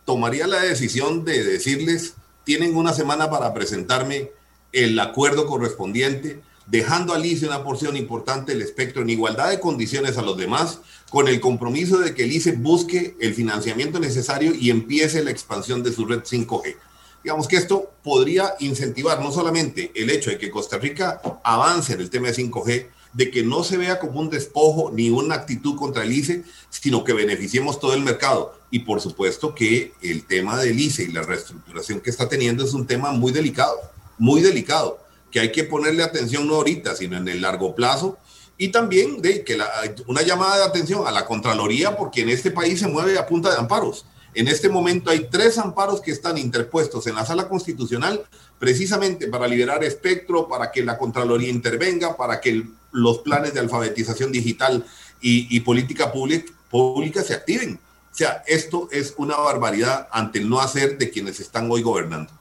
tomaría 0.09 0.47
la 0.47 0.61
decisión 0.61 1.23
de 1.23 1.43
decirles, 1.43 2.15
tienen 2.43 2.75
una 2.75 2.93
semana 2.93 3.29
para 3.29 3.53
presentarme 3.53 4.31
el 4.71 4.99
acuerdo 4.99 5.45
correspondiente, 5.45 6.41
dejando 6.65 7.13
al 7.13 7.23
ICE 7.23 7.45
una 7.45 7.63
porción 7.63 7.95
importante 7.95 8.51
del 8.53 8.63
espectro 8.63 9.03
en 9.03 9.11
igualdad 9.11 9.51
de 9.51 9.59
condiciones 9.59 10.17
a 10.17 10.23
los 10.23 10.35
demás, 10.35 10.79
con 11.11 11.27
el 11.27 11.39
compromiso 11.39 11.99
de 11.99 12.15
que 12.15 12.23
el 12.23 12.31
ICE 12.31 12.53
busque 12.53 13.15
el 13.19 13.35
financiamiento 13.35 13.99
necesario 13.99 14.55
y 14.55 14.71
empiece 14.71 15.23
la 15.23 15.29
expansión 15.29 15.83
de 15.83 15.93
su 15.93 16.07
red 16.07 16.23
5G. 16.23 16.75
Digamos 17.23 17.47
que 17.47 17.57
esto 17.57 17.91
podría 18.03 18.55
incentivar 18.59 19.21
no 19.21 19.31
solamente 19.31 19.91
el 19.93 20.09
hecho 20.09 20.31
de 20.31 20.39
que 20.39 20.49
Costa 20.49 20.79
Rica 20.79 21.21
avance 21.43 21.93
en 21.93 22.01
el 22.01 22.09
tema 22.09 22.29
de 22.29 22.33
5G, 22.33 22.87
de 23.13 23.31
que 23.31 23.43
no 23.43 23.63
se 23.63 23.77
vea 23.77 23.99
como 23.99 24.19
un 24.19 24.29
despojo 24.29 24.91
ni 24.93 25.09
una 25.09 25.35
actitud 25.35 25.75
contra 25.75 26.03
el 26.03 26.13
ICE, 26.13 26.43
sino 26.69 27.03
que 27.03 27.13
beneficiemos 27.13 27.79
todo 27.79 27.93
el 27.93 28.01
mercado. 28.01 28.57
Y 28.71 28.79
por 28.79 29.01
supuesto 29.01 29.55
que 29.55 29.93
el 30.01 30.25
tema 30.25 30.57
del 30.61 30.79
ICE 30.79 31.03
y 31.03 31.11
la 31.11 31.23
reestructuración 31.23 32.01
que 32.01 32.09
está 32.09 32.29
teniendo 32.29 32.63
es 32.63 32.73
un 32.73 32.85
tema 32.85 33.11
muy 33.11 33.31
delicado, 33.31 33.79
muy 34.17 34.41
delicado, 34.41 34.99
que 35.31 35.39
hay 35.39 35.51
que 35.51 35.63
ponerle 35.63 36.03
atención 36.03 36.47
no 36.47 36.55
ahorita, 36.55 36.95
sino 36.95 37.17
en 37.17 37.27
el 37.27 37.41
largo 37.41 37.75
plazo. 37.75 38.17
Y 38.57 38.69
también 38.69 39.21
de 39.21 39.43
que 39.43 39.57
una 40.05 40.21
llamada 40.21 40.57
de 40.57 40.63
atención 40.65 41.07
a 41.07 41.11
la 41.11 41.25
Contraloría, 41.25 41.95
porque 41.95 42.21
en 42.21 42.29
este 42.29 42.51
país 42.51 42.79
se 42.79 42.87
mueve 42.87 43.17
a 43.17 43.25
punta 43.25 43.49
de 43.49 43.57
amparos. 43.57 44.05
En 44.33 44.47
este 44.47 44.69
momento 44.69 45.09
hay 45.09 45.27
tres 45.29 45.57
amparos 45.57 46.01
que 46.01 46.11
están 46.11 46.37
interpuestos 46.37 47.07
en 47.07 47.15
la 47.15 47.25
sala 47.25 47.47
constitucional 47.47 48.23
precisamente 48.59 49.27
para 49.27 49.47
liberar 49.47 49.83
espectro, 49.83 50.47
para 50.47 50.71
que 50.71 50.83
la 50.83 50.97
Contraloría 50.97 51.49
intervenga, 51.49 52.15
para 52.15 52.39
que 52.39 52.65
los 52.91 53.19
planes 53.19 53.53
de 53.53 53.61
alfabetización 53.61 54.31
digital 54.31 54.85
y, 55.21 55.59
política 55.61 56.11
pública, 56.11 56.51
pública 56.69 57.21
se 57.23 57.33
activen. 57.33 57.79
O 58.11 58.15
sea, 58.15 58.43
esto 58.47 58.87
es 58.91 59.13
una 59.17 59.37
barbaridad 59.37 60.07
ante 60.11 60.39
el 60.39 60.49
no 60.49 60.59
hacer 60.59 60.97
de 60.97 61.09
quienes 61.09 61.39
están 61.39 61.69
hoy 61.71 61.81
gobernando. 61.81 62.31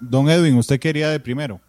Don 0.00 0.28
Edwin, 0.28 0.56
usted 0.56 0.80
quería 0.80 1.10
de 1.10 1.20
primero. 1.20 1.60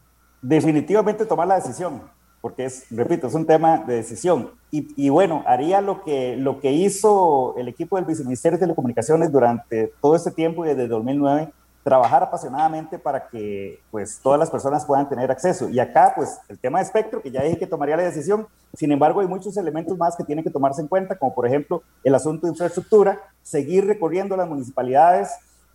Definitivamente 0.41 1.25
tomar 1.25 1.47
la 1.47 1.55
decisión. 1.55 2.01
Porque 2.43 2.65
es, 2.65 2.85
repito, 2.91 3.27
es 3.27 3.35
un 3.35 3.45
tema 3.45 3.85
de 3.87 3.95
decisión. 3.95 4.51
Y, 4.69 4.93
y, 4.97 5.07
bueno, 5.07 5.43
haría 5.47 5.79
lo 5.79 6.03
que, 6.03 6.35
lo 6.35 6.59
que 6.59 6.73
hizo 6.73 7.55
el 7.55 7.69
equipo 7.69 7.95
del 7.95 8.03
Viceministerio 8.03 8.57
de 8.57 8.65
Telecomunicaciones 8.65 9.31
durante 9.31 9.93
todo 10.01 10.17
este 10.17 10.29
tiempo 10.29 10.65
y 10.65 10.67
desde 10.67 10.89
2009, 10.89 11.53
trabajar 11.83 12.21
apasionadamente 12.21 12.99
para 12.99 13.29
que 13.29 13.79
pues 13.91 14.19
todas 14.21 14.37
las 14.37 14.49
personas 14.49 14.85
puedan 14.85 15.07
tener 15.07 15.31
acceso. 15.31 15.69
Y 15.69 15.79
acá 15.79 16.11
pues 16.17 16.37
el 16.49 16.59
tema 16.59 16.79
de 16.79 16.85
espectro, 16.85 17.21
que 17.21 17.31
ya 17.31 17.43
dije 17.43 17.57
que 17.57 17.65
tomaría 17.65 17.95
la 17.95 18.03
decisión, 18.03 18.45
sin 18.73 18.91
embargo 18.91 19.21
hay 19.21 19.27
muchos 19.27 19.55
elementos 19.55 19.97
más 19.97 20.17
que 20.17 20.25
tienen 20.25 20.43
que 20.43 20.51
tomarse 20.51 20.81
en 20.81 20.89
cuenta, 20.89 21.17
como 21.17 21.33
por 21.33 21.47
ejemplo 21.47 21.81
el 22.03 22.13
asunto 22.13 22.45
de 22.45 22.51
infraestructura, 22.51 23.21
seguir 23.41 23.87
recorriendo 23.87 24.35
las 24.35 24.49
municipalidades, 24.49 25.29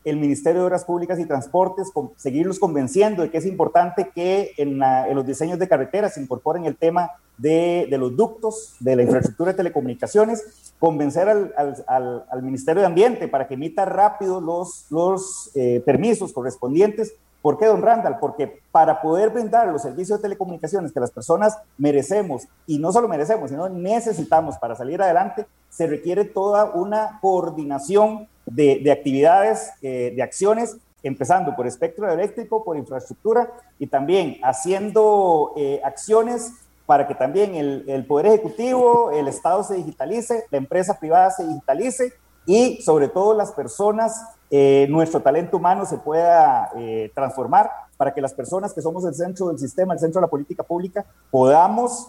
el 0.08 0.16
Ministerio 0.16 0.60
de 0.60 0.66
Obras 0.66 0.84
Públicas 0.84 1.18
y 1.18 1.26
Transportes, 1.26 1.90
con, 1.92 2.12
seguirlos 2.16 2.58
convenciendo 2.58 3.22
de 3.22 3.30
que 3.30 3.38
es 3.38 3.46
importante 3.46 4.10
que 4.14 4.52
en, 4.56 4.78
los 5.14 5.26
diseños 5.26 5.58
de 5.58 5.68
carreteras 5.68 6.14
se 6.14 6.22
incorporen 6.22 6.64
el 6.64 6.76
tema 6.76 7.10
de, 7.36 7.86
los 7.98 8.16
ductos, 8.16 8.76
de 8.80 8.96
la 8.96 9.02
infraestructura 9.02 9.52
de 9.52 9.56
telecomunicaciones, 9.56 10.72
convencer 10.78 11.28
al, 11.28 12.42
Ministerio 12.42 12.80
de 12.80 12.86
Ambiente 12.86 13.28
para 13.28 13.46
que 13.46 13.54
emita 13.54 13.84
rápido 13.84 14.40
los, 14.40 14.86
los 14.90 15.50
eh, 15.54 15.82
permisos 15.84 16.32
correspondientes. 16.32 17.14
¿Por 17.40 17.58
qué, 17.58 17.66
don 17.66 17.82
Randall? 17.82 18.18
Porque 18.18 18.60
para 18.72 19.00
poder 19.00 19.30
brindar 19.30 19.68
los 19.68 19.82
servicios 19.82 20.18
de 20.18 20.22
telecomunicaciones 20.22 20.92
que 20.92 21.00
las 21.00 21.12
personas 21.12 21.56
merecemos, 21.76 22.48
y 22.66 22.78
no 22.78 22.92
solo 22.92 23.08
merecemos, 23.08 23.50
sino 23.50 23.68
necesitamos 23.68 24.58
para 24.58 24.74
salir 24.74 25.00
adelante, 25.00 25.46
se 25.68 25.86
requiere 25.86 26.24
toda 26.24 26.64
una 26.64 27.18
coordinación 27.20 28.26
de, 28.50 28.80
de 28.82 28.92
actividades, 28.92 29.70
eh, 29.82 30.12
de 30.14 30.22
acciones, 30.22 30.76
empezando 31.02 31.54
por 31.54 31.66
espectro 31.66 32.10
eléctrico, 32.10 32.64
por 32.64 32.76
infraestructura 32.76 33.50
y 33.78 33.86
también 33.86 34.38
haciendo 34.42 35.52
eh, 35.56 35.80
acciones 35.84 36.52
para 36.86 37.06
que 37.06 37.14
también 37.14 37.54
el, 37.54 38.06
Poder 38.06 38.26
Ejecutivo, 38.26 39.10
el 39.10 39.28
Estado 39.28 39.62
se 39.62 39.74
digitalice, 39.74 40.44
la 40.50 40.58
empresa 40.58 40.98
privada 40.98 41.30
se 41.30 41.46
digitalice 41.46 42.14
y 42.46 42.80
sobre 42.80 43.08
todo 43.08 43.34
las 43.34 43.52
personas, 43.52 44.24
eh, 44.50 44.86
nuestro 44.88 45.20
talento 45.20 45.58
humano 45.58 45.84
se 45.84 45.98
pueda 45.98 46.72
transformar 47.14 47.70
para 47.98 48.14
que 48.14 48.22
las 48.22 48.32
personas 48.32 48.72
que 48.72 48.80
somos 48.80 49.04
el 49.04 49.14
centro 49.14 49.48
del 49.48 49.58
sistema, 49.58 49.92
el 49.92 50.00
centro 50.00 50.18
de 50.18 50.26
la 50.26 50.30
política 50.30 50.62
pública, 50.62 51.04
podamos 51.30 52.08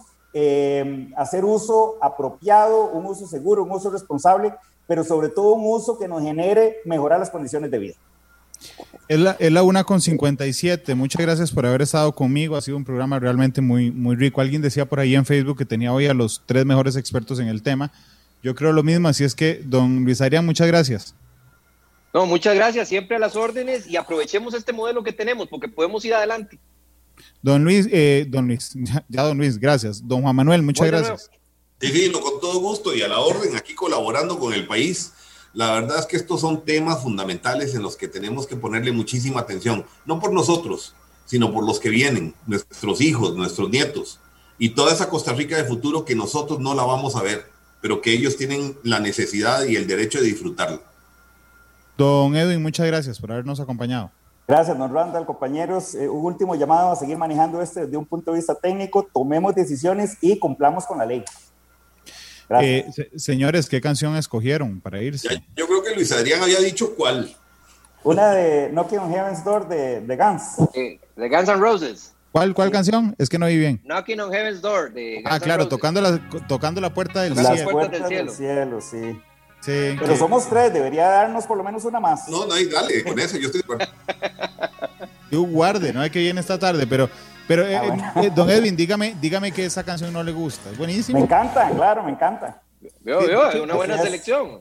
hacer 1.14 1.44
uso 1.44 1.96
apropiado, 2.00 2.86
un 2.86 3.04
uso 3.04 3.26
seguro, 3.26 3.64
un 3.64 3.72
uso 3.72 3.90
responsable 3.90 4.54
pero 4.90 5.04
sobre 5.04 5.28
todo 5.28 5.52
un 5.52 5.62
uso 5.72 5.96
que 5.96 6.08
nos 6.08 6.20
genere 6.20 6.78
mejorar 6.84 7.20
las 7.20 7.30
condiciones 7.30 7.70
de 7.70 7.78
vida. 7.78 7.94
Es 9.06 9.20
la, 9.20 9.36
es 9.38 9.52
la 9.52 9.62
una 9.62 9.84
con 9.84 10.00
57. 10.00 10.96
Muchas 10.96 11.22
gracias 11.22 11.52
por 11.52 11.64
haber 11.64 11.82
estado 11.82 12.12
conmigo. 12.12 12.56
Ha 12.56 12.60
sido 12.60 12.76
un 12.76 12.84
programa 12.84 13.20
realmente 13.20 13.60
muy, 13.60 13.92
muy 13.92 14.16
rico. 14.16 14.40
Alguien 14.40 14.62
decía 14.62 14.86
por 14.86 14.98
ahí 14.98 15.14
en 15.14 15.24
Facebook 15.24 15.58
que 15.58 15.64
tenía 15.64 15.92
hoy 15.92 16.08
a 16.08 16.12
los 16.12 16.42
tres 16.44 16.66
mejores 16.66 16.96
expertos 16.96 17.38
en 17.38 17.46
el 17.46 17.62
tema. 17.62 17.92
Yo 18.42 18.56
creo 18.56 18.72
lo 18.72 18.82
mismo, 18.82 19.06
así 19.06 19.22
es 19.22 19.36
que, 19.36 19.62
don 19.64 20.02
Luis 20.02 20.20
Adrián, 20.20 20.44
muchas 20.44 20.66
gracias. 20.66 21.14
No, 22.12 22.26
muchas 22.26 22.56
gracias, 22.56 22.88
siempre 22.88 23.14
a 23.14 23.20
las 23.20 23.36
órdenes 23.36 23.86
y 23.86 23.96
aprovechemos 23.96 24.54
este 24.54 24.72
modelo 24.72 25.04
que 25.04 25.12
tenemos 25.12 25.46
porque 25.46 25.68
podemos 25.68 26.04
ir 26.04 26.14
adelante. 26.14 26.58
Don 27.40 27.62
Luis, 27.62 27.86
eh, 27.92 28.26
don 28.28 28.48
Luis, 28.48 28.72
ya, 28.74 29.04
ya, 29.08 29.22
don 29.22 29.38
Luis, 29.38 29.56
gracias. 29.56 30.04
Don 30.04 30.22
Juan 30.22 30.34
Manuel, 30.34 30.64
muchas 30.64 30.90
Voy 30.90 30.98
gracias. 30.98 31.30
Divino, 31.80 32.20
con 32.20 32.40
todo 32.40 32.60
gusto 32.60 32.94
y 32.94 33.00
a 33.00 33.08
la 33.08 33.20
orden, 33.20 33.56
aquí 33.56 33.74
colaborando 33.74 34.38
con 34.38 34.52
el 34.52 34.66
país. 34.66 35.14
La 35.54 35.72
verdad 35.72 35.98
es 35.98 36.06
que 36.06 36.18
estos 36.18 36.42
son 36.42 36.62
temas 36.64 37.02
fundamentales 37.02 37.74
en 37.74 37.82
los 37.82 37.96
que 37.96 38.06
tenemos 38.06 38.46
que 38.46 38.54
ponerle 38.54 38.92
muchísima 38.92 39.40
atención, 39.40 39.86
no 40.04 40.20
por 40.20 40.32
nosotros, 40.32 40.94
sino 41.24 41.52
por 41.52 41.64
los 41.66 41.80
que 41.80 41.88
vienen, 41.88 42.34
nuestros 42.46 43.00
hijos, 43.00 43.34
nuestros 43.34 43.70
nietos, 43.70 44.20
y 44.58 44.70
toda 44.70 44.92
esa 44.92 45.08
Costa 45.08 45.32
Rica 45.32 45.56
de 45.56 45.64
futuro 45.64 46.04
que 46.04 46.14
nosotros 46.14 46.60
no 46.60 46.74
la 46.74 46.84
vamos 46.84 47.16
a 47.16 47.22
ver, 47.22 47.50
pero 47.80 48.02
que 48.02 48.12
ellos 48.12 48.36
tienen 48.36 48.76
la 48.82 49.00
necesidad 49.00 49.64
y 49.64 49.76
el 49.76 49.86
derecho 49.86 50.20
de 50.20 50.26
disfrutarla. 50.26 50.80
Don 51.96 52.36
Edwin, 52.36 52.62
muchas 52.62 52.86
gracias 52.86 53.18
por 53.18 53.32
habernos 53.32 53.58
acompañado. 53.58 54.10
Gracias, 54.46 54.76
don 54.76 54.92
Randall, 54.92 55.24
compañeros. 55.24 55.94
Eh, 55.94 56.08
un 56.08 56.24
último 56.26 56.54
llamado 56.56 56.92
a 56.92 56.96
seguir 56.96 57.16
manejando 57.16 57.62
este 57.62 57.86
desde 57.86 57.96
un 57.96 58.04
punto 58.04 58.32
de 58.32 58.38
vista 58.38 58.54
técnico. 58.54 59.06
Tomemos 59.14 59.54
decisiones 59.54 60.18
y 60.20 60.38
cumplamos 60.38 60.84
con 60.84 60.98
la 60.98 61.06
ley. 61.06 61.24
Eh, 62.60 62.86
señores, 63.16 63.68
¿qué 63.68 63.80
canción 63.80 64.16
escogieron 64.16 64.80
para 64.80 65.00
irse? 65.02 65.28
Ya, 65.30 65.42
yo 65.56 65.66
creo 65.68 65.82
que 65.84 65.94
Luis 65.94 66.10
Adrián 66.12 66.42
había 66.42 66.58
dicho 66.60 66.94
cuál. 66.96 67.34
Una 68.02 68.30
de 68.32 68.70
Knocking 68.72 68.98
on 68.98 69.12
Heaven's 69.12 69.44
Door 69.44 69.68
de, 69.68 70.00
de 70.00 70.16
Guns. 70.16 70.42
Eh, 70.74 70.98
de 71.16 71.28
Guns 71.28 71.48
N' 71.48 71.60
Roses. 71.60 72.12
¿Cuál, 72.32 72.54
cuál 72.54 72.68
sí. 72.68 72.72
canción? 72.72 73.14
Es 73.18 73.28
que 73.28 73.38
no 73.38 73.46
oí 73.46 73.58
bien. 73.58 73.80
Knocking 73.84 74.20
on 74.20 74.32
Heaven's 74.32 74.60
Door 74.62 74.92
de 74.92 75.16
Guns 75.22 75.26
Ah, 75.26 75.38
claro, 75.40 75.68
tocando 75.68 76.00
la, 76.00 76.20
tocando 76.48 76.80
la 76.80 76.92
puerta 76.94 77.22
del 77.22 77.34
Las 77.34 77.46
cielo. 77.54 77.70
puertas 77.70 77.92
del 78.08 78.08
del 78.08 78.30
cielo. 78.30 78.80
cielo, 78.80 78.80
sí. 78.80 79.20
Sí, 79.60 79.94
Pero 79.98 80.12
que- 80.14 80.16
somos 80.18 80.48
tres, 80.48 80.72
debería 80.72 81.06
darnos 81.08 81.44
por 81.46 81.58
lo 81.58 81.62
menos 81.62 81.84
una 81.84 82.00
más. 82.00 82.26
No, 82.28 82.46
no, 82.46 82.54
dale, 82.54 83.04
con 83.04 83.18
eso 83.20 83.36
yo 83.36 83.46
estoy 83.48 83.60
de 83.60 83.64
acuerdo. 83.64 83.86
Dios 85.30 85.46
guarde, 85.48 85.92
no 85.92 86.02
es 86.02 86.10
que 86.10 86.18
viene 86.20 86.40
esta 86.40 86.58
tarde, 86.58 86.86
pero, 86.86 87.08
pero 87.50 87.66
eh, 87.66 87.74
Ah, 87.76 87.82
bueno. 87.82 88.12
eh, 88.22 88.30
don 88.32 88.48
Edwin, 88.48 88.76
dígame, 88.76 89.16
dígame 89.20 89.50
que 89.50 89.64
esa 89.64 89.82
canción 89.82 90.12
no 90.12 90.22
le 90.22 90.30
gusta. 90.30 90.66
Es 90.70 90.72
Me 90.72 90.78
buenísimo. 90.78 91.18
encanta, 91.18 91.68
claro, 91.74 92.04
me 92.04 92.12
encanta. 92.12 92.62
Veo, 93.02 93.26
veo, 93.26 93.50
es 93.50 93.60
una 93.60 93.74
buena 93.74 93.98
selección. 93.98 94.60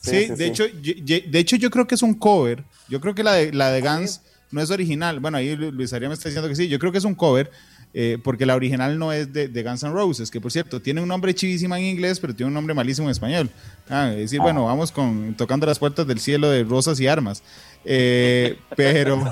Sí, 0.00 0.10
Sí, 0.10 0.22
sí, 0.24 0.28
de, 0.30 0.36
sí. 0.36 0.44
Hecho, 0.44 0.66
yo, 0.66 0.92
yo- 1.04 1.30
de 1.30 1.38
hecho 1.38 1.56
yo 1.56 1.68
creo 1.70 1.86
que 1.86 1.94
es 1.94 2.00
un 2.02 2.14
cover. 2.14 2.64
Yo 2.88 3.02
creo 3.02 3.14
que 3.14 3.22
la 3.22 3.34
de, 3.34 3.52
la 3.52 3.70
de 3.70 3.82
Guns 3.82 4.22
no 4.50 4.62
es 4.62 4.70
original. 4.70 5.20
Bueno, 5.20 5.36
ahí 5.36 5.54
Lu- 5.56 5.72
Luis 5.72 5.92
Arias 5.92 6.08
me 6.08 6.14
está 6.14 6.30
diciendo 6.30 6.48
que 6.48 6.56
sí. 6.56 6.68
Yo 6.68 6.78
creo 6.78 6.90
que 6.90 6.96
es 6.98 7.04
un 7.04 7.14
cover 7.14 7.50
eh, 7.92 8.16
porque 8.24 8.46
la 8.46 8.54
original 8.56 8.98
no 8.98 9.12
es 9.12 9.30
de, 9.30 9.48
de 9.48 9.62
Guns 9.62 9.82
N' 9.82 9.92
Roses, 9.92 10.30
que 10.30 10.40
por 10.40 10.50
cierto 10.50 10.80
tiene 10.80 11.02
un 11.02 11.08
nombre 11.08 11.34
chivísima 11.34 11.78
en 11.78 11.84
inglés, 11.84 12.18
pero 12.18 12.34
tiene 12.34 12.48
un 12.48 12.54
nombre 12.54 12.72
malísimo 12.72 13.08
en 13.08 13.12
español. 13.12 13.50
Ah, 13.90 14.08
es 14.12 14.16
decir, 14.20 14.40
bueno, 14.40 14.64
vamos 14.64 14.90
con 14.90 15.34
tocando 15.36 15.66
las 15.66 15.78
puertas 15.78 16.06
del 16.06 16.18
cielo 16.18 16.48
de 16.48 16.64
rosas 16.64 16.98
y 16.98 17.06
armas. 17.06 17.42
Eh, 17.84 18.56
pero, 18.74 19.22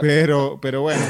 pero, 0.00 0.58
pero 0.62 0.80
bueno. 0.80 1.02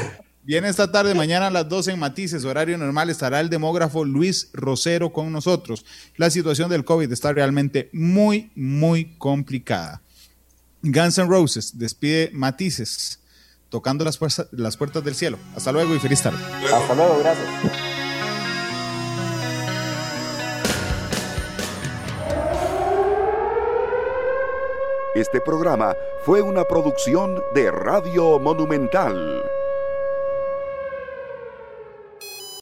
Viene 0.49 0.67
esta 0.67 0.91
tarde, 0.91 1.13
mañana 1.13 1.45
a 1.45 1.51
las 1.51 1.69
12 1.69 1.91
en 1.91 1.99
Matices, 1.99 2.43
horario 2.43 2.75
normal, 2.75 3.11
estará 3.11 3.39
el 3.39 3.51
demógrafo 3.51 4.03
Luis 4.03 4.49
Rosero 4.51 5.13
con 5.13 5.31
nosotros. 5.31 5.85
La 6.17 6.31
situación 6.31 6.71
del 6.71 6.83
COVID 6.83 7.11
está 7.11 7.31
realmente 7.31 7.91
muy, 7.93 8.51
muy 8.55 9.13
complicada. 9.19 10.01
Guns 10.81 11.19
N' 11.19 11.27
Roses 11.29 11.77
despide 11.77 12.31
Matices, 12.33 13.19
tocando 13.69 14.03
las, 14.03 14.17
puertas- 14.17 14.47
las 14.51 14.75
puertas 14.75 15.03
del 15.03 15.13
cielo. 15.13 15.37
Hasta 15.55 15.71
luego 15.71 15.93
y 15.95 15.99
feliz 15.99 16.23
tarde. 16.23 16.39
Hasta 16.73 16.95
luego, 16.95 17.19
gracias. 17.19 17.47
Este 25.15 25.41
programa 25.41 25.95
fue 26.23 26.41
una 26.41 26.63
producción 26.63 27.41
de 27.53 27.71
Radio 27.71 28.39
Monumental. 28.39 29.43